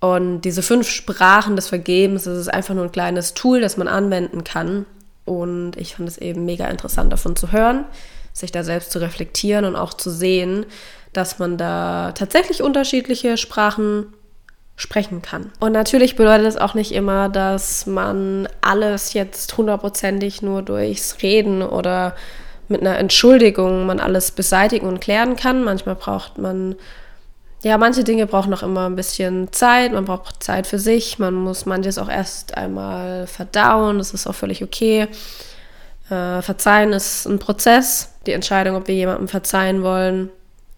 Und 0.00 0.42
diese 0.42 0.62
fünf 0.62 0.90
Sprachen 0.90 1.56
des 1.56 1.68
Vergebens, 1.68 2.24
das 2.24 2.36
ist 2.36 2.52
einfach 2.52 2.74
nur 2.74 2.84
ein 2.84 2.92
kleines 2.92 3.34
Tool, 3.34 3.60
das 3.60 3.76
man 3.76 3.88
anwenden 3.88 4.44
kann. 4.44 4.84
Und 5.24 5.76
ich 5.76 5.94
fand 5.94 6.08
es 6.08 6.18
eben 6.18 6.44
mega 6.44 6.66
interessant 6.66 7.12
davon 7.12 7.36
zu 7.36 7.52
hören, 7.52 7.84
sich 8.32 8.52
da 8.52 8.64
selbst 8.64 8.90
zu 8.90 8.98
reflektieren 8.98 9.64
und 9.64 9.76
auch 9.76 9.94
zu 9.94 10.10
sehen, 10.10 10.66
dass 11.12 11.38
man 11.38 11.56
da 11.56 12.12
tatsächlich 12.12 12.62
unterschiedliche 12.62 13.36
Sprachen 13.36 14.12
sprechen 14.76 15.22
kann. 15.22 15.52
Und 15.60 15.72
natürlich 15.72 16.16
bedeutet 16.16 16.46
es 16.46 16.56
auch 16.56 16.74
nicht 16.74 16.92
immer, 16.92 17.28
dass 17.28 17.86
man 17.86 18.48
alles 18.60 19.12
jetzt 19.12 19.56
hundertprozentig 19.56 20.42
nur 20.42 20.62
durchs 20.62 21.22
Reden 21.22 21.62
oder 21.62 22.14
mit 22.68 22.80
einer 22.80 22.98
Entschuldigung 22.98 23.86
man 23.86 24.00
alles 24.00 24.30
beseitigen 24.30 24.86
und 24.86 25.00
klären 25.00 25.36
kann. 25.36 25.62
Manchmal 25.62 25.94
braucht 25.94 26.38
man 26.38 26.76
ja, 27.62 27.78
manche 27.78 28.02
Dinge 28.02 28.26
brauchen 28.26 28.50
noch 28.50 28.64
immer 28.64 28.86
ein 28.86 28.96
bisschen 28.96 29.52
Zeit, 29.52 29.92
man 29.92 30.04
braucht 30.04 30.42
Zeit 30.42 30.66
für 30.66 30.80
sich, 30.80 31.20
man 31.20 31.34
muss 31.34 31.64
manches 31.64 31.96
auch 31.96 32.08
erst 32.08 32.56
einmal 32.56 33.28
verdauen, 33.28 33.98
das 33.98 34.12
ist 34.12 34.26
auch 34.26 34.34
völlig 34.34 34.64
okay. 34.64 35.06
Äh, 36.10 36.42
verzeihen 36.42 36.92
ist 36.92 37.26
ein 37.26 37.38
Prozess. 37.38 38.14
Die 38.26 38.32
Entscheidung, 38.32 38.74
ob 38.74 38.88
wir 38.88 38.96
jemandem 38.96 39.28
verzeihen 39.28 39.84
wollen, 39.84 40.30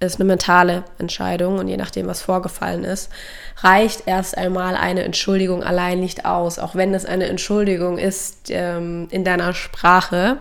ist 0.06 0.20
eine 0.20 0.26
mentale 0.26 0.84
Entscheidung 0.98 1.58
und 1.58 1.68
je 1.68 1.76
nachdem, 1.76 2.06
was 2.06 2.22
vorgefallen 2.22 2.84
ist, 2.84 3.10
reicht 3.58 4.06
erst 4.06 4.36
einmal 4.36 4.76
eine 4.76 5.04
Entschuldigung 5.04 5.62
allein 5.62 6.00
nicht 6.00 6.24
aus, 6.24 6.58
auch 6.58 6.74
wenn 6.74 6.94
es 6.94 7.04
eine 7.04 7.28
Entschuldigung 7.28 7.98
ist 7.98 8.50
ähm, 8.50 9.08
in 9.10 9.24
deiner 9.24 9.54
Sprache. 9.54 10.38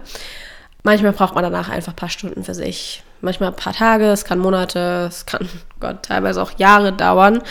Manchmal 0.84 1.13
braucht 1.13 1.36
man 1.36 1.43
danach 1.43 1.69
einfach 1.69 1.93
ein 1.93 1.97
paar 1.97 2.10
Stunden 2.10 2.43
für 2.43 2.54
sich 2.54 3.04
manchmal 3.23 3.49
ein 3.49 3.56
paar 3.56 3.73
Tage, 3.73 4.06
es 4.06 4.26
kann 4.26 4.38
Monate, 4.38 5.08
es 5.08 5.26
kann 5.26 5.47
Gott 5.80 6.04
teilweise 6.04 6.41
auch 6.41 6.52
Jahre 6.60 6.91
dauern. 6.91 7.41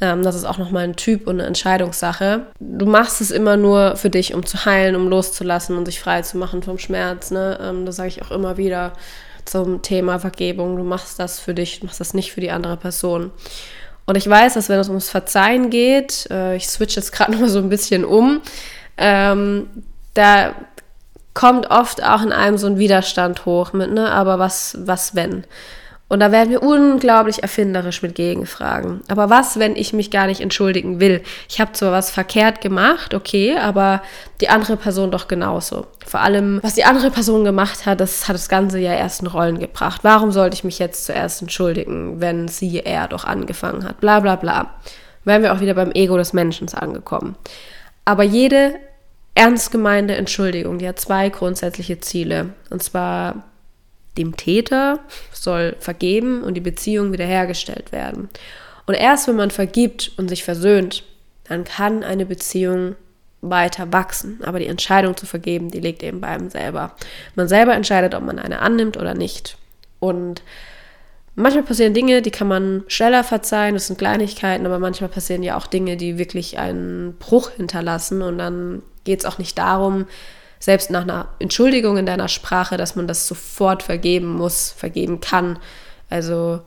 Ähm, 0.00 0.22
das 0.22 0.36
ist 0.36 0.44
auch 0.44 0.58
nochmal 0.58 0.84
ein 0.84 0.96
Typ 0.96 1.26
und 1.26 1.40
eine 1.40 1.46
Entscheidungssache. 1.46 2.46
Du 2.60 2.86
machst 2.86 3.20
es 3.20 3.30
immer 3.30 3.56
nur 3.56 3.96
für 3.96 4.10
dich, 4.10 4.32
um 4.32 4.46
zu 4.46 4.64
heilen, 4.64 4.94
um 4.94 5.08
loszulassen 5.08 5.76
und 5.76 5.86
sich 5.86 6.00
frei 6.00 6.22
zu 6.22 6.38
machen 6.38 6.62
vom 6.62 6.78
Schmerz. 6.78 7.32
Ne? 7.32 7.58
Ähm, 7.60 7.84
das 7.84 7.96
sage 7.96 8.08
ich 8.08 8.22
auch 8.22 8.30
immer 8.30 8.56
wieder 8.56 8.92
zum 9.48 9.82
Thema 9.82 10.18
Vergebung. 10.18 10.76
Du 10.76 10.84
machst 10.84 11.18
das 11.18 11.40
für 11.40 11.54
dich, 11.54 11.80
du 11.80 11.86
machst 11.86 12.00
das 12.00 12.14
nicht 12.14 12.32
für 12.32 12.40
die 12.40 12.50
andere 12.50 12.76
Person. 12.76 13.30
Und 14.06 14.16
ich 14.16 14.28
weiß, 14.28 14.54
dass 14.54 14.68
wenn 14.68 14.78
es 14.78 14.88
ums 14.88 15.10
Verzeihen 15.10 15.70
geht, 15.70 16.28
äh, 16.30 16.56
ich 16.56 16.68
switch 16.68 16.96
jetzt 16.96 17.12
gerade 17.12 17.32
noch 17.32 17.40
mal 17.40 17.48
so 17.48 17.58
ein 17.58 17.68
bisschen 17.68 18.04
um, 18.04 18.40
ähm, 18.96 19.68
da 20.14 20.54
kommt 21.34 21.70
oft 21.70 22.02
auch 22.02 22.22
in 22.22 22.32
einem 22.32 22.58
so 22.58 22.66
ein 22.66 22.78
Widerstand 22.78 23.46
hoch 23.46 23.72
mit, 23.72 23.92
ne, 23.92 24.10
aber 24.10 24.38
was, 24.38 24.76
was 24.80 25.14
wenn? 25.14 25.44
Und 26.08 26.20
da 26.20 26.32
werden 26.32 26.50
wir 26.50 26.62
unglaublich 26.62 27.42
erfinderisch 27.42 28.00
mit 28.00 28.14
Gegenfragen. 28.14 29.02
Aber 29.08 29.28
was, 29.28 29.58
wenn 29.58 29.76
ich 29.76 29.92
mich 29.92 30.10
gar 30.10 30.26
nicht 30.26 30.40
entschuldigen 30.40 31.00
will? 31.00 31.22
Ich 31.50 31.60
habe 31.60 31.72
zwar 31.72 31.92
was 31.92 32.10
verkehrt 32.10 32.62
gemacht, 32.62 33.12
okay, 33.12 33.58
aber 33.58 34.00
die 34.40 34.48
andere 34.48 34.78
Person 34.78 35.10
doch 35.10 35.28
genauso. 35.28 35.86
Vor 36.06 36.20
allem, 36.20 36.60
was 36.62 36.74
die 36.74 36.84
andere 36.84 37.10
Person 37.10 37.44
gemacht 37.44 37.84
hat, 37.84 38.00
das 38.00 38.26
hat 38.26 38.34
das 38.34 38.48
Ganze 38.48 38.78
ja 38.78 38.94
erst 38.94 39.20
in 39.20 39.26
Rollen 39.26 39.58
gebracht. 39.58 40.00
Warum 40.02 40.32
sollte 40.32 40.54
ich 40.54 40.64
mich 40.64 40.78
jetzt 40.78 41.04
zuerst 41.04 41.42
entschuldigen, 41.42 42.22
wenn 42.22 42.48
sie, 42.48 42.80
er 42.80 43.08
doch 43.08 43.24
angefangen 43.24 43.84
hat? 43.84 44.00
Bla 44.00 44.20
bla 44.20 44.36
bla. 44.36 44.74
Wären 45.24 45.42
wir 45.42 45.52
auch 45.52 45.60
wieder 45.60 45.74
beim 45.74 45.92
Ego 45.92 46.16
des 46.16 46.32
Menschen 46.32 46.72
angekommen. 46.72 47.36
Aber 48.06 48.22
jede 48.22 48.76
ernst 49.34 49.70
gemeinte 49.70 50.16
Entschuldigung, 50.16 50.78
die 50.78 50.88
hat 50.88 50.98
zwei 50.98 51.28
grundsätzliche 51.28 52.00
Ziele. 52.00 52.54
Und 52.70 52.82
zwar 52.82 53.44
dem 54.18 54.36
Täter 54.36 55.00
soll 55.32 55.76
vergeben 55.78 56.42
und 56.42 56.54
die 56.54 56.60
Beziehung 56.60 57.12
wiederhergestellt 57.12 57.92
werden. 57.92 58.28
Und 58.86 58.94
erst 58.94 59.28
wenn 59.28 59.36
man 59.36 59.50
vergibt 59.50 60.12
und 60.16 60.28
sich 60.28 60.44
versöhnt, 60.44 61.04
dann 61.44 61.64
kann 61.64 62.02
eine 62.02 62.26
Beziehung 62.26 62.96
weiter 63.40 63.92
wachsen. 63.92 64.40
Aber 64.44 64.58
die 64.58 64.66
Entscheidung 64.66 65.16
zu 65.16 65.26
vergeben, 65.26 65.70
die 65.70 65.80
liegt 65.80 66.02
eben 66.02 66.20
bei 66.20 66.28
einem 66.28 66.50
selber. 66.50 66.94
Man 67.34 67.48
selber 67.48 67.74
entscheidet, 67.74 68.14
ob 68.14 68.24
man 68.24 68.38
eine 68.38 68.60
annimmt 68.60 68.96
oder 68.96 69.14
nicht. 69.14 69.56
Und 70.00 70.42
manchmal 71.34 71.64
passieren 71.64 71.94
Dinge, 71.94 72.22
die 72.22 72.30
kann 72.30 72.48
man 72.48 72.84
schneller 72.88 73.24
verzeihen, 73.24 73.74
das 73.74 73.86
sind 73.86 73.98
Kleinigkeiten, 73.98 74.66
aber 74.66 74.78
manchmal 74.78 75.10
passieren 75.10 75.42
ja 75.42 75.56
auch 75.56 75.66
Dinge, 75.66 75.96
die 75.96 76.18
wirklich 76.18 76.58
einen 76.58 77.16
Bruch 77.18 77.50
hinterlassen 77.50 78.22
und 78.22 78.38
dann 78.38 78.82
geht 79.04 79.20
es 79.20 79.24
auch 79.24 79.38
nicht 79.38 79.56
darum, 79.56 80.06
selbst 80.58 80.90
nach 80.90 81.02
einer 81.02 81.28
Entschuldigung 81.38 81.96
in 81.96 82.06
deiner 82.06 82.28
Sprache, 82.28 82.76
dass 82.76 82.96
man 82.96 83.06
das 83.06 83.26
sofort 83.26 83.82
vergeben 83.82 84.32
muss, 84.32 84.70
vergeben 84.70 85.20
kann. 85.20 85.58
Also 86.10 86.60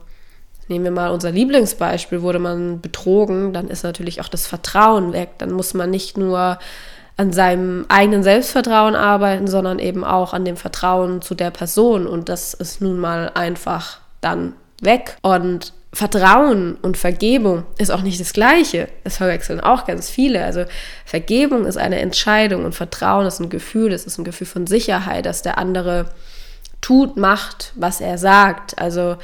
nehmen 0.68 0.84
wir 0.84 0.92
mal 0.92 1.10
unser 1.10 1.30
Lieblingsbeispiel, 1.30 2.22
wurde 2.22 2.38
man 2.38 2.80
betrogen, 2.80 3.52
dann 3.52 3.68
ist 3.68 3.82
natürlich 3.82 4.20
auch 4.20 4.28
das 4.28 4.46
Vertrauen 4.46 5.12
weg. 5.12 5.30
Dann 5.38 5.52
muss 5.52 5.74
man 5.74 5.90
nicht 5.90 6.16
nur 6.16 6.58
an 7.16 7.32
seinem 7.32 7.84
eigenen 7.88 8.22
Selbstvertrauen 8.22 8.96
arbeiten, 8.96 9.46
sondern 9.46 9.78
eben 9.78 10.04
auch 10.04 10.32
an 10.32 10.44
dem 10.44 10.56
Vertrauen 10.56 11.20
zu 11.20 11.34
der 11.34 11.50
Person. 11.50 12.06
Und 12.06 12.28
das 12.28 12.54
ist 12.54 12.80
nun 12.80 12.98
mal 12.98 13.30
einfach 13.34 13.98
dann 14.20 14.54
weg. 14.82 15.16
Und 15.22 15.72
Vertrauen 15.94 16.76
und 16.76 16.96
Vergebung 16.96 17.64
ist 17.78 17.90
auch 17.90 18.02
nicht 18.02 18.20
das 18.20 18.32
Gleiche. 18.32 18.88
Das 19.04 19.18
verwechseln 19.18 19.60
auch 19.60 19.84
ganz 19.84 20.08
viele. 20.08 20.44
Also 20.44 20.64
Vergebung 21.04 21.66
ist 21.66 21.76
eine 21.76 22.00
Entscheidung 22.00 22.64
und 22.64 22.74
Vertrauen 22.74 23.26
ist 23.26 23.40
ein 23.40 23.50
Gefühl, 23.50 23.92
es 23.92 24.06
ist 24.06 24.18
ein 24.18 24.24
Gefühl 24.24 24.46
von 24.46 24.66
Sicherheit, 24.66 25.26
dass 25.26 25.42
der 25.42 25.58
andere 25.58 26.06
tut, 26.80 27.16
macht, 27.16 27.72
was 27.76 28.00
er 28.00 28.16
sagt. 28.16 28.78
Also 28.78 29.16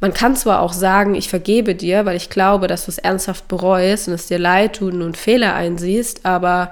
man 0.00 0.12
kann 0.12 0.36
zwar 0.36 0.60
auch 0.60 0.72
sagen, 0.72 1.14
ich 1.14 1.28
vergebe 1.28 1.74
dir, 1.74 2.04
weil 2.04 2.16
ich 2.16 2.28
glaube, 2.28 2.66
dass 2.66 2.84
du 2.84 2.90
es 2.90 2.98
ernsthaft 2.98 3.48
bereust 3.48 4.08
und 4.08 4.14
es 4.14 4.26
dir 4.26 4.38
leid 4.38 4.76
tut 4.76 4.94
und 4.94 5.16
Fehler 5.16 5.54
einsiehst, 5.54 6.26
aber 6.26 6.70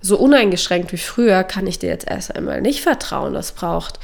so 0.00 0.16
uneingeschränkt 0.18 0.92
wie 0.92 0.98
früher 0.98 1.42
kann 1.44 1.66
ich 1.66 1.78
dir 1.78 1.88
jetzt 1.88 2.08
erst 2.08 2.36
einmal 2.36 2.60
nicht 2.60 2.82
vertrauen. 2.82 3.34
Das 3.34 3.52
braucht 3.52 3.98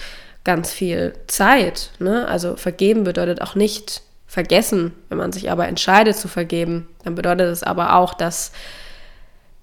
ganz 0.47 0.73
viel 0.73 1.13
Zeit. 1.27 1.91
Ne? 1.99 2.27
Also 2.27 2.57
vergeben 2.57 3.05
bedeutet 3.05 3.43
auch 3.43 3.55
nicht 3.55 4.01
vergessen. 4.27 4.93
Wenn 5.11 5.19
man 5.19 5.33
sich 5.33 5.51
aber 5.51 5.69
entscheidet 5.69 6.17
zu 6.17 6.29
vergeben, 6.29 6.89
dann 7.05 7.15
bedeutet 7.15 7.49
es 7.49 7.63
aber 7.63 7.97
auch, 7.97 8.15
dass 8.15 8.53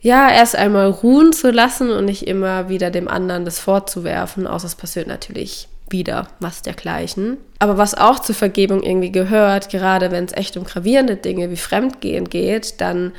ja, 0.03 0.29
erst 0.29 0.57
einmal 0.57 0.87
ruhen 0.87 1.31
zu 1.31 1.49
lassen 1.49 1.89
und 1.89 2.05
nicht 2.05 2.27
immer 2.27 2.67
wieder 2.67 2.91
dem 2.91 3.07
anderen 3.07 3.45
das 3.45 3.59
vorzuwerfen, 3.59 4.45
außer 4.45 4.67
es 4.67 4.75
passiert 4.75 5.07
natürlich 5.07 5.69
wieder 5.89 6.27
was 6.41 6.61
dergleichen. 6.61 7.37
Aber 7.59 7.77
was 7.77 7.95
auch 7.95 8.19
zur 8.19 8.35
Vergebung 8.35 8.83
irgendwie 8.83 9.13
gehört, 9.13 9.69
gerade 9.69 10.11
wenn 10.11 10.25
es 10.25 10.33
echt 10.33 10.57
um 10.57 10.65
gravierende 10.65 11.15
Dinge 11.15 11.49
wie 11.49 11.55
Fremdgehen 11.55 12.29
geht, 12.29 12.81
dann, 12.81 13.13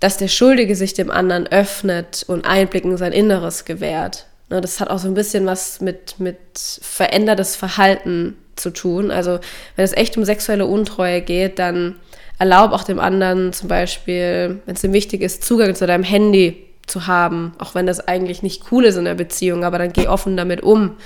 dass 0.00 0.18
der 0.18 0.28
Schuldige 0.28 0.76
sich 0.76 0.92
dem 0.92 1.10
anderen 1.10 1.46
öffnet 1.46 2.24
und 2.28 2.44
Einblick 2.44 2.84
in 2.84 2.98
sein 2.98 3.12
Inneres 3.12 3.64
gewährt. 3.64 4.26
Ne, 4.50 4.60
das 4.60 4.80
hat 4.80 4.88
auch 4.88 4.98
so 4.98 5.08
ein 5.08 5.14
bisschen 5.14 5.46
was 5.46 5.80
mit, 5.80 6.18
mit 6.18 6.38
verändertes 6.80 7.54
Verhalten 7.56 8.36
zu 8.56 8.70
tun. 8.70 9.10
Also 9.10 9.40
wenn 9.76 9.84
es 9.84 9.92
echt 9.92 10.16
um 10.16 10.24
sexuelle 10.24 10.66
Untreue 10.66 11.20
geht, 11.20 11.58
dann 11.58 11.96
erlaub 12.38 12.72
auch 12.72 12.84
dem 12.84 12.98
anderen 12.98 13.52
zum 13.52 13.68
Beispiel, 13.68 14.60
wenn 14.64 14.74
es 14.74 14.84
ihm 14.84 14.92
wichtig 14.92 15.22
ist, 15.22 15.44
Zugang 15.44 15.74
zu 15.74 15.86
deinem 15.86 16.04
Handy 16.04 16.64
zu 16.86 17.06
haben, 17.06 17.52
auch 17.58 17.74
wenn 17.74 17.86
das 17.86 18.06
eigentlich 18.06 18.42
nicht 18.42 18.72
cool 18.72 18.84
ist 18.84 18.96
in 18.96 19.04
der 19.04 19.14
Beziehung, 19.14 19.64
aber 19.64 19.78
dann 19.78 19.92
geh 19.92 20.08
offen 20.08 20.36
damit 20.36 20.62
um. 20.62 20.96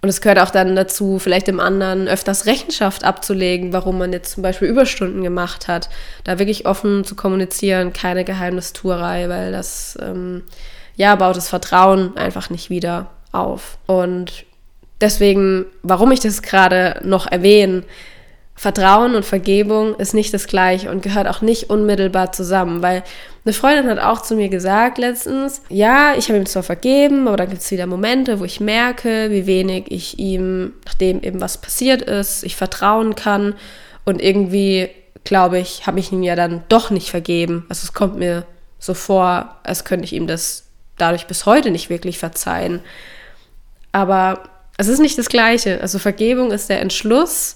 Und 0.00 0.08
es 0.08 0.20
gehört 0.20 0.38
auch 0.38 0.50
dann 0.50 0.76
dazu, 0.76 1.18
vielleicht 1.18 1.48
dem 1.48 1.58
anderen 1.58 2.06
öfters 2.06 2.46
Rechenschaft 2.46 3.02
abzulegen, 3.02 3.72
warum 3.72 3.98
man 3.98 4.12
jetzt 4.12 4.30
zum 4.30 4.44
Beispiel 4.44 4.68
Überstunden 4.68 5.24
gemacht 5.24 5.66
hat. 5.66 5.88
Da 6.22 6.38
wirklich 6.38 6.66
offen 6.66 7.02
zu 7.02 7.16
kommunizieren, 7.16 7.92
keine 7.92 8.24
Geheimnistuerei, 8.24 9.28
weil 9.28 9.50
das 9.50 9.98
ähm, 10.00 10.44
ja 10.98 11.14
baut 11.14 11.38
das 11.38 11.48
Vertrauen 11.48 12.14
einfach 12.18 12.50
nicht 12.50 12.68
wieder 12.68 13.06
auf. 13.32 13.78
Und 13.86 14.44
Deswegen, 15.00 15.66
warum 15.82 16.10
ich 16.10 16.20
das 16.20 16.42
gerade 16.42 17.00
noch 17.04 17.30
erwähne, 17.30 17.84
Vertrauen 18.56 19.14
und 19.14 19.24
Vergebung 19.24 19.94
ist 19.94 20.14
nicht 20.14 20.34
das 20.34 20.48
gleiche 20.48 20.90
und 20.90 21.00
gehört 21.00 21.28
auch 21.28 21.42
nicht 21.42 21.70
unmittelbar 21.70 22.32
zusammen, 22.32 22.82
weil 22.82 23.04
eine 23.44 23.52
Freundin 23.52 23.88
hat 23.88 24.00
auch 24.00 24.20
zu 24.20 24.34
mir 24.34 24.48
gesagt 24.48 24.98
letztens, 24.98 25.62
ja, 25.68 26.14
ich 26.16 26.28
habe 26.28 26.40
ihm 26.40 26.46
zwar 26.46 26.64
vergeben, 26.64 27.28
aber 27.28 27.36
dann 27.36 27.50
gibt 27.50 27.62
es 27.62 27.70
wieder 27.70 27.86
Momente, 27.86 28.40
wo 28.40 28.44
ich 28.44 28.58
merke, 28.58 29.30
wie 29.30 29.46
wenig 29.46 29.84
ich 29.92 30.18
ihm, 30.18 30.72
nachdem 30.84 31.22
eben 31.22 31.40
was 31.40 31.58
passiert 31.58 32.02
ist, 32.02 32.42
ich 32.42 32.56
vertrauen 32.56 33.14
kann 33.14 33.54
und 34.04 34.20
irgendwie, 34.20 34.88
glaube 35.22 35.60
ich, 35.60 35.86
habe 35.86 36.00
ich 36.00 36.10
ihn 36.10 36.24
ja 36.24 36.34
dann 36.34 36.64
doch 36.68 36.90
nicht 36.90 37.10
vergeben. 37.10 37.64
Also 37.68 37.84
es 37.84 37.92
kommt 37.92 38.16
mir 38.16 38.44
so 38.80 38.92
vor, 38.92 39.60
als 39.62 39.84
könnte 39.84 40.04
ich 40.04 40.14
ihm 40.14 40.26
das 40.26 40.67
dadurch 40.98 41.26
bis 41.26 41.46
heute 41.46 41.70
nicht 41.70 41.90
wirklich 41.90 42.18
verzeihen. 42.18 42.80
Aber 43.92 44.42
es 44.76 44.88
ist 44.88 45.00
nicht 45.00 45.18
das 45.18 45.28
Gleiche. 45.28 45.80
Also 45.80 45.98
Vergebung 45.98 46.52
ist 46.52 46.68
der 46.68 46.80
Entschluss, 46.80 47.54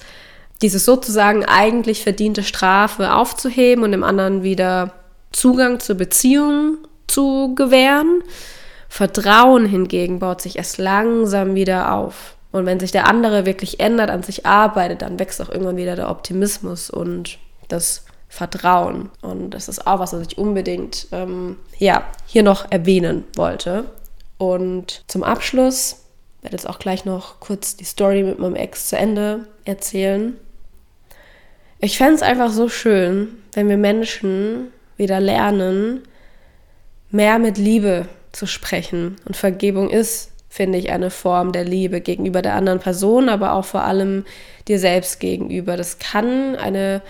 diese 0.62 0.78
sozusagen 0.78 1.44
eigentlich 1.44 2.02
verdiente 2.02 2.42
Strafe 2.42 3.12
aufzuheben 3.12 3.84
und 3.84 3.92
dem 3.92 4.04
anderen 4.04 4.42
wieder 4.42 4.92
Zugang 5.32 5.80
zur 5.80 5.96
Beziehung 5.96 6.78
zu 7.06 7.54
gewähren. 7.54 8.22
Vertrauen 8.88 9.66
hingegen 9.66 10.18
baut 10.18 10.40
sich 10.40 10.56
erst 10.56 10.78
langsam 10.78 11.54
wieder 11.54 11.92
auf. 11.92 12.36
Und 12.52 12.66
wenn 12.66 12.78
sich 12.78 12.92
der 12.92 13.08
andere 13.08 13.46
wirklich 13.46 13.80
ändert, 13.80 14.10
an 14.10 14.22
sich 14.22 14.44
arbeitet, 14.44 15.02
dann 15.02 15.18
wächst 15.18 15.40
auch 15.40 15.48
irgendwann 15.48 15.78
wieder 15.78 15.96
der 15.96 16.10
Optimismus 16.10 16.90
und 16.90 17.38
das 17.68 18.04
Vertrauen. 18.32 19.10
Und 19.20 19.50
das 19.50 19.68
ist 19.68 19.86
auch 19.86 19.98
was, 19.98 20.14
was 20.14 20.26
ich 20.26 20.38
unbedingt 20.38 21.06
ähm, 21.12 21.58
ja, 21.78 22.06
hier 22.24 22.42
noch 22.42 22.72
erwähnen 22.72 23.24
wollte. 23.36 23.84
Und 24.38 25.04
zum 25.06 25.22
Abschluss 25.22 26.06
werde 26.40 26.56
jetzt 26.56 26.66
auch 26.66 26.78
gleich 26.78 27.04
noch 27.04 27.40
kurz 27.40 27.76
die 27.76 27.84
Story 27.84 28.22
mit 28.22 28.38
meinem 28.38 28.56
Ex 28.56 28.88
zu 28.88 28.96
Ende 28.96 29.46
erzählen. 29.66 30.34
Ich 31.78 31.98
fände 31.98 32.14
es 32.14 32.22
einfach 32.22 32.50
so 32.50 32.70
schön, 32.70 33.28
wenn 33.52 33.68
wir 33.68 33.76
Menschen 33.76 34.72
wieder 34.96 35.20
lernen, 35.20 36.00
mehr 37.10 37.38
mit 37.38 37.58
Liebe 37.58 38.08
zu 38.32 38.46
sprechen. 38.46 39.16
Und 39.26 39.36
Vergebung 39.36 39.90
ist, 39.90 40.30
finde 40.48 40.78
ich, 40.78 40.90
eine 40.90 41.10
Form 41.10 41.52
der 41.52 41.64
Liebe 41.64 42.00
gegenüber 42.00 42.40
der 42.40 42.54
anderen 42.54 42.78
Person, 42.78 43.28
aber 43.28 43.52
auch 43.52 43.66
vor 43.66 43.82
allem 43.82 44.24
dir 44.68 44.78
selbst 44.78 45.20
gegenüber. 45.20 45.76
Das 45.76 45.98
kann 45.98 46.56
eine, 46.56 47.02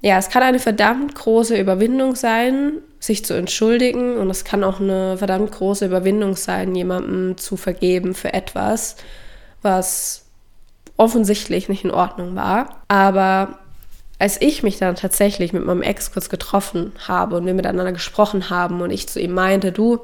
ja, 0.00 0.18
es 0.18 0.28
kann 0.28 0.42
eine 0.42 0.60
verdammt 0.60 1.14
große 1.14 1.58
Überwindung 1.58 2.14
sein, 2.14 2.74
sich 3.00 3.24
zu 3.24 3.34
entschuldigen. 3.34 4.16
Und 4.16 4.30
es 4.30 4.44
kann 4.44 4.62
auch 4.62 4.80
eine 4.80 5.18
verdammt 5.18 5.52
große 5.52 5.86
Überwindung 5.86 6.36
sein, 6.36 6.74
jemandem 6.74 7.36
zu 7.36 7.56
vergeben 7.56 8.14
für 8.14 8.32
etwas, 8.32 8.96
was 9.62 10.24
offensichtlich 10.96 11.68
nicht 11.68 11.84
in 11.84 11.90
Ordnung 11.90 12.36
war. 12.36 12.82
Aber 12.88 13.58
als 14.20 14.40
ich 14.40 14.62
mich 14.62 14.78
dann 14.78 14.96
tatsächlich 14.96 15.52
mit 15.52 15.64
meinem 15.64 15.82
Ex 15.82 16.12
kurz 16.12 16.28
getroffen 16.28 16.92
habe 17.06 17.36
und 17.36 17.46
wir 17.46 17.54
miteinander 17.54 17.92
gesprochen 17.92 18.50
haben 18.50 18.80
und 18.80 18.90
ich 18.90 19.08
zu 19.08 19.20
ihm 19.20 19.32
meinte, 19.32 19.72
du, 19.72 20.00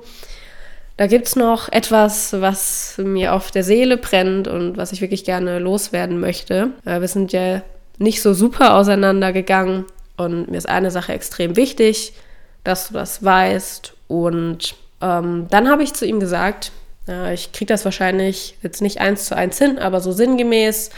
da 0.96 1.08
gibt 1.08 1.26
es 1.26 1.34
noch 1.34 1.68
etwas, 1.70 2.32
was 2.40 2.94
mir 2.98 3.34
auf 3.34 3.50
der 3.50 3.64
Seele 3.64 3.96
brennt 3.96 4.46
und 4.46 4.76
was 4.76 4.92
ich 4.92 5.00
wirklich 5.00 5.24
gerne 5.24 5.58
loswerden 5.58 6.20
möchte. 6.20 6.70
Äh, 6.84 7.00
wir 7.00 7.08
sind 7.08 7.32
ja 7.32 7.62
nicht 7.98 8.22
so 8.22 8.34
super 8.34 8.74
auseinandergegangen 8.74 9.84
und 10.16 10.50
mir 10.50 10.58
ist 10.58 10.68
eine 10.68 10.90
Sache 10.90 11.12
extrem 11.12 11.56
wichtig, 11.56 12.12
dass 12.62 12.88
du 12.88 12.94
das 12.94 13.22
weißt. 13.22 13.94
Und 14.08 14.74
ähm, 15.00 15.46
dann 15.50 15.68
habe 15.68 15.82
ich 15.82 15.92
zu 15.94 16.06
ihm 16.06 16.20
gesagt, 16.20 16.72
äh, 17.08 17.34
ich 17.34 17.52
kriege 17.52 17.72
das 17.72 17.84
wahrscheinlich 17.84 18.56
jetzt 18.62 18.82
nicht 18.82 19.00
eins 19.00 19.26
zu 19.26 19.36
eins 19.36 19.58
hin, 19.58 19.78
aber 19.78 20.00
so 20.00 20.12
sinngemäß 20.12 20.90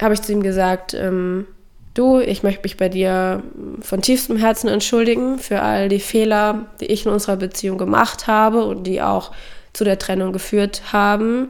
habe 0.00 0.14
ich 0.14 0.22
zu 0.22 0.32
ihm 0.32 0.42
gesagt, 0.42 0.94
ähm, 0.94 1.46
du, 1.94 2.18
ich 2.20 2.42
möchte 2.42 2.62
mich 2.62 2.76
bei 2.76 2.88
dir 2.88 3.42
von 3.80 4.02
tiefstem 4.02 4.36
Herzen 4.36 4.68
entschuldigen 4.68 5.38
für 5.38 5.62
all 5.62 5.88
die 5.88 6.00
Fehler, 6.00 6.66
die 6.80 6.86
ich 6.86 7.06
in 7.06 7.12
unserer 7.12 7.36
Beziehung 7.36 7.78
gemacht 7.78 8.26
habe 8.26 8.64
und 8.64 8.84
die 8.84 9.00
auch 9.00 9.30
zu 9.72 9.84
der 9.84 9.98
Trennung 9.98 10.32
geführt 10.32 10.82
haben. 10.92 11.48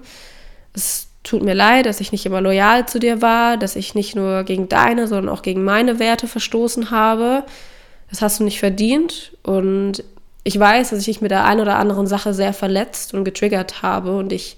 Es 0.75 1.09
tut 1.25 1.43
mir 1.43 1.55
leid, 1.55 1.87
dass 1.87 2.01
ich 2.01 2.13
nicht 2.13 2.27
immer 2.27 2.41
loyal 2.41 2.87
zu 2.87 3.01
dir 3.01 3.21
war, 3.21 3.57
dass 3.57 3.75
ich 3.75 3.95
nicht 3.95 4.15
nur 4.15 4.45
gegen 4.45 4.69
deine, 4.69 5.09
sondern 5.09 5.35
auch 5.35 5.43
gegen 5.43 5.65
meine 5.65 5.99
Werte 5.99 6.29
verstoßen 6.29 6.91
habe. 6.91 7.43
Das 8.11 8.23
hast 8.23 8.39
du 8.39 8.45
nicht 8.45 8.61
verdient 8.61 9.33
und 9.43 10.05
ich 10.45 10.61
weiß, 10.61 10.91
dass 10.91 11.01
ich 11.01 11.07
dich 11.07 11.21
mit 11.23 11.31
der 11.31 11.45
einen 11.45 11.61
oder 11.61 11.79
anderen 11.79 12.07
Sache 12.07 12.35
sehr 12.35 12.53
verletzt 12.53 13.15
und 13.15 13.25
getriggert 13.25 13.83
habe 13.83 14.17
und 14.17 14.33
ich 14.33 14.57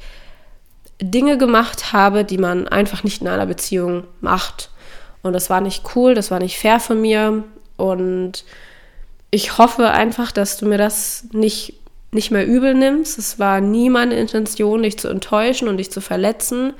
Dinge 1.01 1.39
gemacht 1.39 1.93
habe, 1.93 2.25
die 2.25 2.39
man 2.39 2.67
einfach 2.69 3.05
nicht 3.05 3.23
in 3.23 3.29
einer 3.29 3.47
Beziehung 3.47 4.05
macht. 4.21 4.71
Und 5.23 5.33
das 5.33 5.49
war 5.49 5.61
nicht 5.61 5.85
cool, 5.95 6.15
das 6.15 6.31
war 6.31 6.41
nicht 6.41 6.59
fair 6.59 6.81
von 6.81 7.01
mir. 7.01 7.45
Und 7.77 8.45
ich 9.31 9.59
hoffe 9.59 9.91
einfach, 9.91 10.33
dass 10.33 10.57
du 10.57 10.67
mir 10.67 10.79
das 10.79 11.27
nicht, 11.33 11.75
nicht 12.17 12.33
mehr 12.33 12.47
übel 12.47 12.75
nimmst. 12.75 13.19
Es 13.19 13.39
war 13.39 13.61
nie 13.61 13.89
meine 13.91 14.17
Intention, 14.17 14.83
dich 14.83 14.99
zu 14.99 15.09
enttäuschen 15.09 15.69
und 15.69 15.77
dich 15.77 15.93
zu 15.93 16.01
verletzen. 16.01 16.73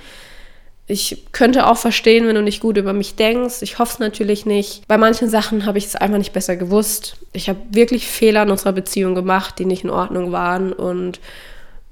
Ich 0.89 1.27
könnte 1.33 1.67
auch 1.67 1.77
verstehen, 1.77 2.27
wenn 2.27 2.37
du 2.37 2.43
nicht 2.43 2.61
gut 2.61 2.77
über 2.77 2.93
mich 2.93 3.17
denkst. 3.17 3.63
Ich 3.63 3.79
hoffe 3.79 3.95
es 3.95 3.99
natürlich 3.99 4.47
nicht. 4.47 4.87
Bei 4.87 4.99
manchen 4.99 5.29
Sachen 5.29 5.67
habe 5.67 5.79
ich 5.79 5.87
es 5.87 5.97
einfach 5.97 6.19
nicht 6.19 6.33
besser 6.33 6.57
gewusst. 6.57 7.17
Ich 7.33 7.49
habe 7.49 7.59
wirklich 7.71 8.07
Fehler 8.07 8.45
in 8.45 8.51
unserer 8.51 8.73
Beziehung 8.73 9.15
gemacht, 9.15 9.59
die 9.59 9.65
nicht 9.65 9.85
in 9.85 9.91
Ordnung 9.91 10.31
waren. 10.33 10.73
Und 10.73 11.21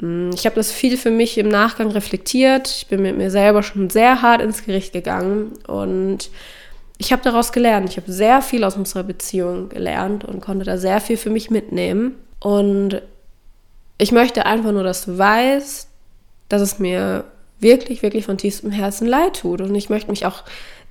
hm, 0.00 0.30
ich 0.34 0.46
habe 0.46 0.56
das 0.56 0.70
viel 0.70 0.96
für 0.96 1.10
mich 1.10 1.38
im 1.38 1.48
Nachgang 1.48 1.90
reflektiert. 1.90 2.68
Ich 2.68 2.86
bin 2.86 3.02
mit 3.02 3.16
mir 3.16 3.30
selber 3.30 3.62
schon 3.62 3.90
sehr 3.90 4.22
hart 4.22 4.40
ins 4.42 4.64
Gericht 4.64 4.92
gegangen 4.92 5.52
und 5.66 6.30
ich 6.96 7.12
habe 7.12 7.22
daraus 7.22 7.52
gelernt. 7.52 7.90
Ich 7.90 7.96
habe 7.96 8.10
sehr 8.10 8.40
viel 8.42 8.62
aus 8.62 8.76
unserer 8.76 9.02
Beziehung 9.02 9.68
gelernt 9.68 10.24
und 10.24 10.40
konnte 10.40 10.64
da 10.64 10.78
sehr 10.78 11.00
viel 11.00 11.16
für 11.16 11.30
mich 11.30 11.50
mitnehmen. 11.50 12.14
Und 12.38 13.02
ich 13.98 14.12
möchte 14.12 14.46
einfach 14.46 14.72
nur, 14.72 14.82
dass 14.82 15.04
du 15.04 15.18
weißt, 15.18 15.88
dass 16.48 16.62
es 16.62 16.78
mir 16.78 17.24
wirklich, 17.60 18.02
wirklich 18.02 18.24
von 18.26 18.38
tiefstem 18.38 18.70
Herzen 18.70 19.06
leid 19.06 19.40
tut. 19.40 19.60
Und 19.60 19.74
ich 19.74 19.88
möchte 19.88 20.10
mich 20.10 20.26
auch 20.26 20.42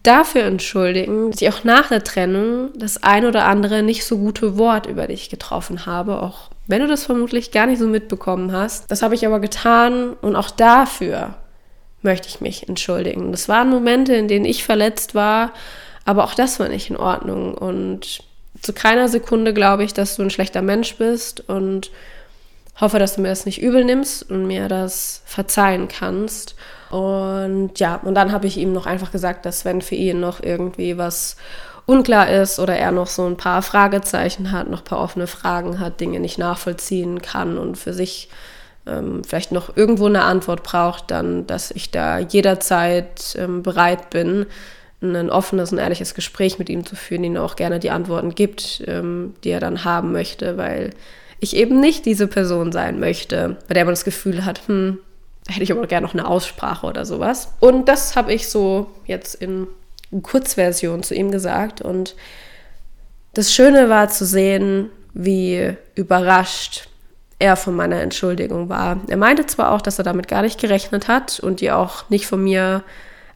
dafür 0.01 0.43
entschuldigen, 0.43 1.31
dass 1.31 1.41
ich 1.41 1.49
auch 1.49 1.63
nach 1.63 1.89
der 1.89 2.03
Trennung 2.03 2.69
das 2.75 3.03
ein 3.03 3.25
oder 3.25 3.45
andere 3.45 3.83
nicht 3.83 4.05
so 4.05 4.17
gute 4.17 4.57
Wort 4.57 4.85
über 4.85 5.07
dich 5.07 5.29
getroffen 5.29 5.85
habe, 5.85 6.21
auch 6.21 6.49
wenn 6.67 6.81
du 6.81 6.87
das 6.87 7.05
vermutlich 7.05 7.51
gar 7.51 7.65
nicht 7.65 7.79
so 7.79 7.87
mitbekommen 7.87 8.51
hast. 8.51 8.89
Das 8.91 9.01
habe 9.01 9.15
ich 9.15 9.25
aber 9.25 9.39
getan 9.39 10.13
und 10.21 10.35
auch 10.35 10.49
dafür 10.49 11.35
möchte 12.01 12.27
ich 12.27 12.41
mich 12.41 12.67
entschuldigen. 12.67 13.31
Das 13.31 13.47
waren 13.47 13.69
Momente, 13.69 14.13
in 14.13 14.27
denen 14.27 14.45
ich 14.45 14.63
verletzt 14.63 15.15
war, 15.15 15.53
aber 16.05 16.25
auch 16.25 16.33
das 16.33 16.59
war 16.59 16.67
nicht 16.67 16.89
in 16.89 16.97
Ordnung 16.97 17.53
und 17.53 18.23
zu 18.61 18.73
keiner 18.73 19.07
Sekunde 19.07 19.53
glaube 19.53 19.83
ich, 19.83 19.93
dass 19.93 20.15
du 20.15 20.23
ein 20.23 20.29
schlechter 20.29 20.61
Mensch 20.61 20.95
bist 20.95 21.47
und 21.49 21.91
hoffe, 22.79 22.99
dass 22.99 23.15
du 23.15 23.21
mir 23.21 23.29
das 23.29 23.45
nicht 23.45 23.61
übel 23.61 23.83
nimmst 23.83 24.29
und 24.29 24.47
mir 24.47 24.67
das 24.67 25.21
verzeihen 25.25 25.87
kannst. 25.87 26.55
Und 26.89 27.79
ja, 27.79 27.95
und 28.03 28.15
dann 28.15 28.31
habe 28.31 28.47
ich 28.47 28.57
ihm 28.57 28.73
noch 28.73 28.85
einfach 28.85 29.11
gesagt, 29.11 29.45
dass 29.45 29.65
wenn 29.65 29.81
für 29.81 29.95
ihn 29.95 30.19
noch 30.19 30.41
irgendwie 30.41 30.97
was 30.97 31.37
unklar 31.85 32.29
ist 32.29 32.59
oder 32.59 32.77
er 32.77 32.91
noch 32.91 33.07
so 33.07 33.25
ein 33.25 33.37
paar 33.37 33.61
Fragezeichen 33.61 34.51
hat, 34.51 34.69
noch 34.69 34.81
ein 34.81 34.85
paar 34.85 35.01
offene 35.01 35.27
Fragen 35.27 35.79
hat, 35.79 35.99
Dinge 35.99 36.19
nicht 36.19 36.37
nachvollziehen 36.37 37.21
kann 37.21 37.57
und 37.57 37.77
für 37.77 37.93
sich 37.93 38.29
ähm, 38.85 39.23
vielleicht 39.23 39.51
noch 39.51 39.75
irgendwo 39.75 40.05
eine 40.05 40.23
Antwort 40.23 40.63
braucht, 40.63 41.11
dann, 41.11 41.47
dass 41.47 41.71
ich 41.71 41.91
da 41.91 42.19
jederzeit 42.19 43.35
ähm, 43.37 43.63
bereit 43.63 44.09
bin, 44.09 44.45
ein 45.01 45.29
offenes 45.29 45.73
und 45.73 45.79
ehrliches 45.79 46.15
Gespräch 46.15 46.59
mit 46.59 46.69
ihm 46.69 46.85
zu 46.85 46.95
führen, 46.95 47.25
ihm 47.25 47.35
auch 47.35 47.57
gerne 47.57 47.79
die 47.79 47.91
Antworten 47.91 48.35
gibt, 48.35 48.83
ähm, 48.87 49.33
die 49.43 49.49
er 49.49 49.59
dann 49.59 49.83
haben 49.83 50.13
möchte, 50.13 50.57
weil 50.57 50.91
ich 51.43 51.55
eben 51.55 51.79
nicht 51.79 52.05
diese 52.05 52.27
Person 52.27 52.71
sein 52.71 52.99
möchte, 52.99 53.57
bei 53.67 53.73
der 53.73 53.85
man 53.85 53.93
das 53.93 54.05
Gefühl 54.05 54.45
hat, 54.45 54.61
hm, 54.67 54.99
hätte 55.47 55.63
ich 55.63 55.71
aber 55.71 55.87
gerne 55.87 56.07
noch 56.07 56.13
eine 56.13 56.27
Aussprache 56.27 56.87
oder 56.87 57.05
sowas. 57.05 57.49
Und 57.59 57.87
das 57.87 58.15
habe 58.15 58.33
ich 58.33 58.49
so 58.49 58.87
jetzt 59.05 59.35
in 59.35 59.67
Kurzversion 60.21 61.03
zu 61.03 61.15
ihm 61.15 61.31
gesagt. 61.31 61.81
Und 61.81 62.15
das 63.33 63.53
Schöne 63.53 63.89
war 63.89 64.09
zu 64.09 64.25
sehen, 64.25 64.89
wie 65.13 65.73
überrascht 65.95 66.87
er 67.39 67.55
von 67.55 67.75
meiner 67.75 67.99
Entschuldigung 68.01 68.69
war. 68.69 69.01
Er 69.07 69.17
meinte 69.17 69.45
zwar 69.45 69.71
auch, 69.71 69.81
dass 69.81 69.97
er 69.97 70.03
damit 70.03 70.27
gar 70.27 70.43
nicht 70.43 70.59
gerechnet 70.59 71.07
hat 71.07 71.39
und 71.39 71.61
die 71.61 71.71
auch 71.71 72.09
nicht 72.09 72.25
von 72.25 72.43
mir 72.43 72.83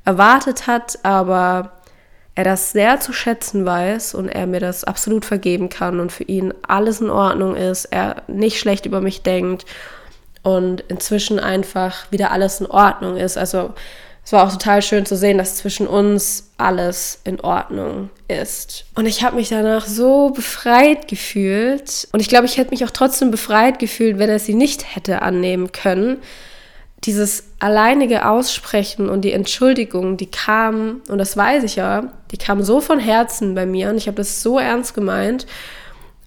erwartet 0.06 0.68
hat, 0.68 1.00
aber 1.04 1.74
er 2.38 2.44
das 2.44 2.72
sehr 2.72 3.00
zu 3.00 3.14
schätzen 3.14 3.66
weiß 3.66 4.14
und 4.14 4.30
er 4.30 4.46
mir 4.46 4.60
das 4.60 4.84
absolut 4.84 5.26
vergeben 5.26 5.70
kann 5.70 6.00
und 6.00 6.12
für 6.12 6.24
ihn 6.24 6.54
alles 6.68 7.02
in 7.02 7.10
Ordnung 7.10 7.56
ist, 7.56 7.86
er 7.86 8.22
nicht 8.28 8.60
schlecht 8.60 8.86
über 8.86 9.02
mich 9.02 9.24
denkt 9.24 9.66
und 10.44 10.82
inzwischen 10.82 11.40
einfach 11.40 12.12
wieder 12.12 12.30
alles 12.30 12.62
in 12.62 12.68
Ordnung 12.68 13.18
ist. 13.18 13.40
Also 13.40 13.74
es 14.24 14.34
war 14.34 14.46
auch 14.46 14.52
total 14.52 14.84
schön 14.84 15.08
zu 15.08 15.18
sehen, 15.18 15.40
dass 15.40 15.56
zwischen 15.56 15.88
uns 15.88 16.52
alles 16.58 17.22
in 17.24 17.40
Ordnung 17.40 18.12
ist. 18.28 18.86
Und 18.94 19.08
ich 19.08 19.24
habe 19.24 19.36
mich 19.36 19.50
danach 19.50 19.88
so 19.88 20.30
befreit 20.30 21.08
gefühlt. 21.08 22.08
Und 22.12 22.20
ich 22.20 22.30
glaube, 22.30 22.46
ich 22.46 22.58
hätte 22.58 22.70
mich 22.70 22.86
auch 22.86 22.92
trotzdem 22.92 23.32
befreit 23.32 23.80
gefühlt, 23.80 24.20
wenn 24.20 24.30
er 24.30 24.38
sie 24.38 24.54
nicht 24.54 24.96
hätte 24.96 25.24
annehmen 25.24 25.72
können. 25.72 26.18
Dieses 27.08 27.46
alleinige 27.60 28.28
Aussprechen 28.28 29.10
und 29.10 29.22
die 29.22 29.32
Entschuldigung, 29.32 30.18
die 30.18 30.30
kam, 30.30 31.02
und 31.08 31.18
das 31.18 31.36
weiß 31.36 31.64
ich 31.64 31.78
ja, 31.78 32.14
die 32.32 32.38
kam 32.38 32.62
so 32.62 32.82
von 32.82 33.00
Herzen 33.00 33.56
bei 33.56 33.66
mir 33.66 33.90
und 33.90 33.98
ich 33.98 34.08
habe 34.08 34.18
das 34.18 34.44
so 34.44 34.60
ernst 34.60 34.94
gemeint 34.94 35.48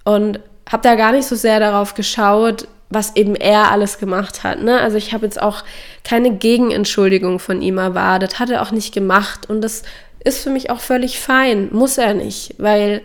und 0.04 0.40
habe 0.68 0.82
da 0.82 0.94
gar 0.96 1.12
nicht 1.12 1.26
so 1.26 1.36
sehr 1.36 1.60
darauf 1.60 1.94
geschaut, 1.94 2.66
was 2.88 3.14
eben 3.14 3.36
er 3.36 3.70
alles 3.70 3.98
gemacht 3.98 4.42
hat. 4.42 4.62
Ne? 4.62 4.80
Also 4.80 4.96
ich 4.96 5.12
habe 5.12 5.24
jetzt 5.24 5.40
auch 5.40 5.62
keine 6.02 6.32
Gegenentschuldigung 6.32 7.38
von 7.38 7.62
ihm 7.62 7.78
erwartet, 7.78 8.40
hat 8.40 8.50
er 8.50 8.62
auch 8.62 8.72
nicht 8.72 8.92
gemacht 8.92 9.48
und 9.48 9.60
das 9.60 9.84
ist 10.24 10.42
für 10.42 10.50
mich 10.50 10.70
auch 10.70 10.80
völlig 10.80 11.20
fein, 11.20 11.68
muss 11.72 11.98
er 11.98 12.14
nicht, 12.14 12.54
weil 12.58 13.02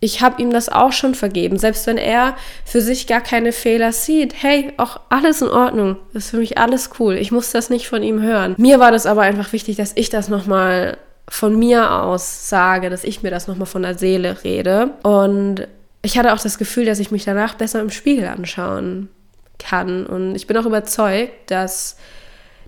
ich 0.00 0.20
habe 0.20 0.40
ihm 0.40 0.52
das 0.52 0.68
auch 0.68 0.92
schon 0.92 1.14
vergeben. 1.14 1.58
Selbst 1.58 1.86
wenn 1.86 1.98
er 1.98 2.36
für 2.64 2.80
sich 2.80 3.06
gar 3.06 3.20
keine 3.20 3.52
Fehler 3.52 3.92
sieht, 3.92 4.34
hey, 4.42 4.72
auch 4.76 5.00
alles 5.08 5.42
in 5.42 5.48
Ordnung. 5.48 5.96
Das 6.12 6.26
ist 6.26 6.30
für 6.30 6.36
mich 6.38 6.58
alles 6.58 6.90
cool. 6.98 7.14
Ich 7.14 7.32
muss 7.32 7.50
das 7.50 7.70
nicht 7.70 7.88
von 7.88 8.02
ihm 8.02 8.22
hören. 8.22 8.54
Mir 8.58 8.78
war 8.78 8.92
das 8.92 9.06
aber 9.06 9.22
einfach 9.22 9.52
wichtig, 9.52 9.76
dass 9.76 9.92
ich 9.96 10.10
das 10.10 10.28
nochmal 10.28 10.98
von 11.28 11.58
mir 11.58 11.92
aus 11.92 12.48
sage, 12.48 12.90
dass 12.90 13.04
ich 13.04 13.22
mir 13.22 13.30
das 13.30 13.48
nochmal 13.48 13.66
von 13.66 13.82
der 13.82 13.98
Seele 13.98 14.44
rede. 14.44 14.90
Und 15.02 15.66
ich 16.02 16.16
hatte 16.16 16.32
auch 16.32 16.40
das 16.40 16.58
Gefühl, 16.58 16.86
dass 16.86 17.00
ich 17.00 17.10
mich 17.10 17.24
danach 17.24 17.54
besser 17.54 17.80
im 17.80 17.90
Spiegel 17.90 18.26
anschauen 18.26 19.08
kann. 19.58 20.06
Und 20.06 20.36
ich 20.36 20.46
bin 20.46 20.56
auch 20.56 20.66
überzeugt, 20.66 21.50
dass 21.50 21.96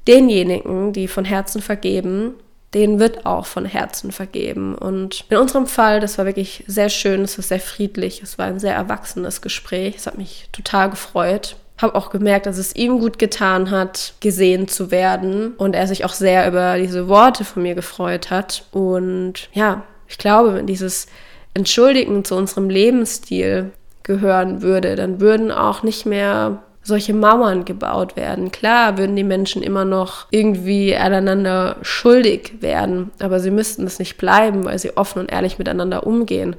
denjenigen, 0.08 0.92
die 0.92 1.08
von 1.08 1.24
Herzen 1.24 1.62
vergeben, 1.62 2.34
denen 2.74 3.00
wird 3.00 3.26
auch 3.26 3.46
von 3.46 3.64
Herzen 3.64 4.12
vergeben. 4.12 4.74
Und 4.74 5.24
in 5.28 5.36
unserem 5.36 5.66
Fall, 5.66 6.00
das 6.00 6.18
war 6.18 6.26
wirklich 6.26 6.64
sehr 6.66 6.88
schön, 6.88 7.22
es 7.22 7.36
war 7.36 7.42
sehr 7.42 7.60
friedlich, 7.60 8.22
es 8.22 8.38
war 8.38 8.46
ein 8.46 8.60
sehr 8.60 8.74
erwachsenes 8.74 9.40
Gespräch. 9.40 9.96
Es 9.96 10.06
hat 10.06 10.18
mich 10.18 10.48
total 10.52 10.90
gefreut. 10.90 11.56
Habe 11.78 11.94
auch 11.94 12.10
gemerkt, 12.10 12.46
dass 12.46 12.58
es 12.58 12.76
ihm 12.76 13.00
gut 13.00 13.18
getan 13.18 13.70
hat, 13.70 14.14
gesehen 14.20 14.68
zu 14.68 14.90
werden 14.90 15.54
und 15.54 15.74
er 15.74 15.86
sich 15.86 16.04
auch 16.04 16.12
sehr 16.12 16.46
über 16.46 16.76
diese 16.78 17.08
Worte 17.08 17.44
von 17.44 17.62
mir 17.62 17.74
gefreut 17.74 18.30
hat. 18.30 18.64
Und 18.70 19.48
ja, 19.52 19.82
ich 20.06 20.18
glaube, 20.18 20.54
wenn 20.54 20.66
dieses 20.66 21.06
Entschuldigen 21.54 22.24
zu 22.24 22.36
unserem 22.36 22.68
Lebensstil 22.68 23.72
gehören 24.02 24.62
würde, 24.62 24.94
dann 24.94 25.20
würden 25.20 25.50
auch 25.50 25.82
nicht 25.82 26.06
mehr 26.06 26.62
solche 26.82 27.14
Mauern 27.14 27.64
gebaut 27.64 28.16
werden. 28.16 28.50
Klar 28.50 28.98
würden 28.98 29.16
die 29.16 29.24
Menschen 29.24 29.62
immer 29.62 29.84
noch 29.84 30.26
irgendwie 30.30 30.96
aneinander 30.96 31.76
schuldig 31.82 32.54
werden, 32.60 33.10
aber 33.20 33.40
sie 33.40 33.50
müssten 33.50 33.86
es 33.86 33.98
nicht 33.98 34.16
bleiben, 34.16 34.64
weil 34.64 34.78
sie 34.78 34.96
offen 34.96 35.20
und 35.20 35.32
ehrlich 35.32 35.58
miteinander 35.58 36.06
umgehen. 36.06 36.56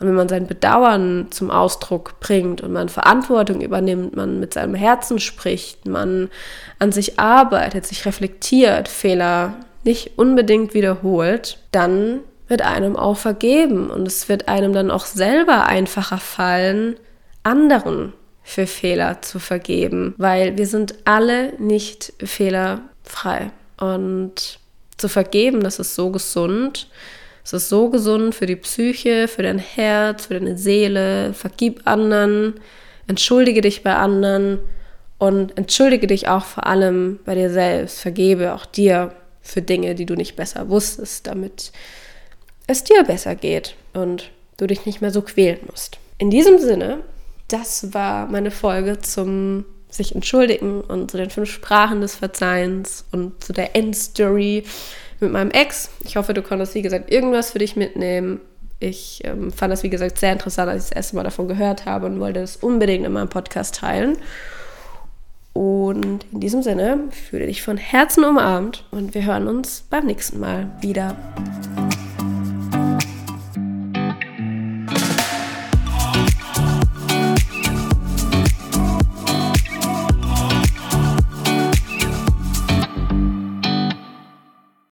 Und 0.00 0.08
wenn 0.08 0.14
man 0.14 0.28
sein 0.28 0.46
Bedauern 0.46 1.28
zum 1.30 1.50
Ausdruck 1.50 2.20
bringt 2.20 2.60
und 2.60 2.72
man 2.72 2.88
Verantwortung 2.88 3.60
übernimmt, 3.60 4.16
man 4.16 4.40
mit 4.40 4.52
seinem 4.52 4.74
Herzen 4.74 5.18
spricht, 5.18 5.86
man 5.86 6.30
an 6.78 6.92
sich 6.92 7.18
arbeitet, 7.18 7.86
sich 7.86 8.04
reflektiert, 8.06 8.88
Fehler 8.88 9.54
nicht 9.84 10.18
unbedingt 10.18 10.74
wiederholt, 10.74 11.58
dann 11.70 12.20
wird 12.48 12.62
einem 12.62 12.96
auch 12.96 13.16
vergeben 13.16 13.90
und 13.90 14.06
es 14.06 14.28
wird 14.28 14.48
einem 14.48 14.72
dann 14.72 14.90
auch 14.90 15.06
selber 15.06 15.66
einfacher 15.66 16.18
fallen, 16.18 16.96
anderen 17.42 18.12
für 18.44 18.66
Fehler 18.66 19.22
zu 19.22 19.38
vergeben, 19.38 20.14
weil 20.18 20.56
wir 20.58 20.66
sind 20.66 20.94
alle 21.04 21.54
nicht 21.58 22.12
fehlerfrei. 22.22 23.50
Und 23.78 24.60
zu 24.98 25.08
vergeben, 25.08 25.62
das 25.62 25.78
ist 25.78 25.94
so 25.94 26.10
gesund. 26.10 26.88
Es 27.42 27.52
ist 27.52 27.68
so 27.68 27.90
gesund 27.90 28.34
für 28.34 28.46
die 28.46 28.56
Psyche, 28.56 29.26
für 29.28 29.42
dein 29.42 29.58
Herz, 29.58 30.26
für 30.26 30.34
deine 30.34 30.56
Seele. 30.56 31.34
Vergib 31.34 31.82
anderen, 31.86 32.54
entschuldige 33.06 33.62
dich 33.62 33.82
bei 33.82 33.94
anderen 33.94 34.60
und 35.18 35.56
entschuldige 35.56 36.06
dich 36.06 36.28
auch 36.28 36.44
vor 36.44 36.66
allem 36.66 37.18
bei 37.24 37.34
dir 37.34 37.50
selbst. 37.50 38.00
Vergebe 38.00 38.54
auch 38.54 38.66
dir 38.66 39.14
für 39.40 39.62
Dinge, 39.62 39.94
die 39.94 40.06
du 40.06 40.14
nicht 40.14 40.36
besser 40.36 40.68
wusstest, 40.68 41.26
damit 41.26 41.72
es 42.66 42.84
dir 42.84 43.04
besser 43.04 43.34
geht 43.34 43.74
und 43.94 44.30
du 44.58 44.66
dich 44.66 44.86
nicht 44.86 45.00
mehr 45.00 45.10
so 45.10 45.22
quälen 45.22 45.60
musst. 45.68 45.98
In 46.18 46.30
diesem 46.30 46.58
Sinne 46.58 47.00
das 47.48 47.92
war 47.94 48.26
meine 48.26 48.50
Folge 48.50 48.98
zum 49.00 49.64
sich 49.88 50.14
entschuldigen 50.14 50.80
und 50.80 51.10
zu 51.10 51.16
den 51.16 51.30
fünf 51.30 51.50
Sprachen 51.50 52.00
des 52.00 52.16
Verzeihens 52.16 53.04
und 53.12 53.42
zu 53.42 53.52
der 53.52 53.76
Endstory 53.76 54.64
mit 55.20 55.32
meinem 55.32 55.50
Ex. 55.50 55.90
Ich 56.04 56.16
hoffe, 56.16 56.34
du 56.34 56.42
konntest, 56.42 56.74
wie 56.74 56.82
gesagt, 56.82 57.12
irgendwas 57.12 57.52
für 57.52 57.58
dich 57.58 57.76
mitnehmen. 57.76 58.40
Ich 58.80 59.22
ähm, 59.24 59.52
fand 59.52 59.72
das, 59.72 59.82
wie 59.82 59.90
gesagt, 59.90 60.18
sehr 60.18 60.32
interessant, 60.32 60.68
als 60.68 60.84
ich 60.84 60.90
das 60.90 60.96
erste 60.96 61.16
Mal 61.16 61.22
davon 61.22 61.48
gehört 61.48 61.86
habe 61.86 62.06
und 62.06 62.18
wollte 62.20 62.40
es 62.40 62.56
unbedingt 62.56 63.06
in 63.06 63.12
meinem 63.12 63.28
Podcast 63.28 63.76
teilen. 63.76 64.18
Und 65.52 66.26
in 66.32 66.40
diesem 66.40 66.62
Sinne, 66.62 66.98
fühle 67.10 67.46
dich 67.46 67.62
von 67.62 67.76
Herzen 67.76 68.24
umarmt 68.24 68.84
und 68.90 69.14
wir 69.14 69.24
hören 69.24 69.46
uns 69.46 69.84
beim 69.88 70.06
nächsten 70.06 70.40
Mal 70.40 70.72
wieder. 70.80 71.16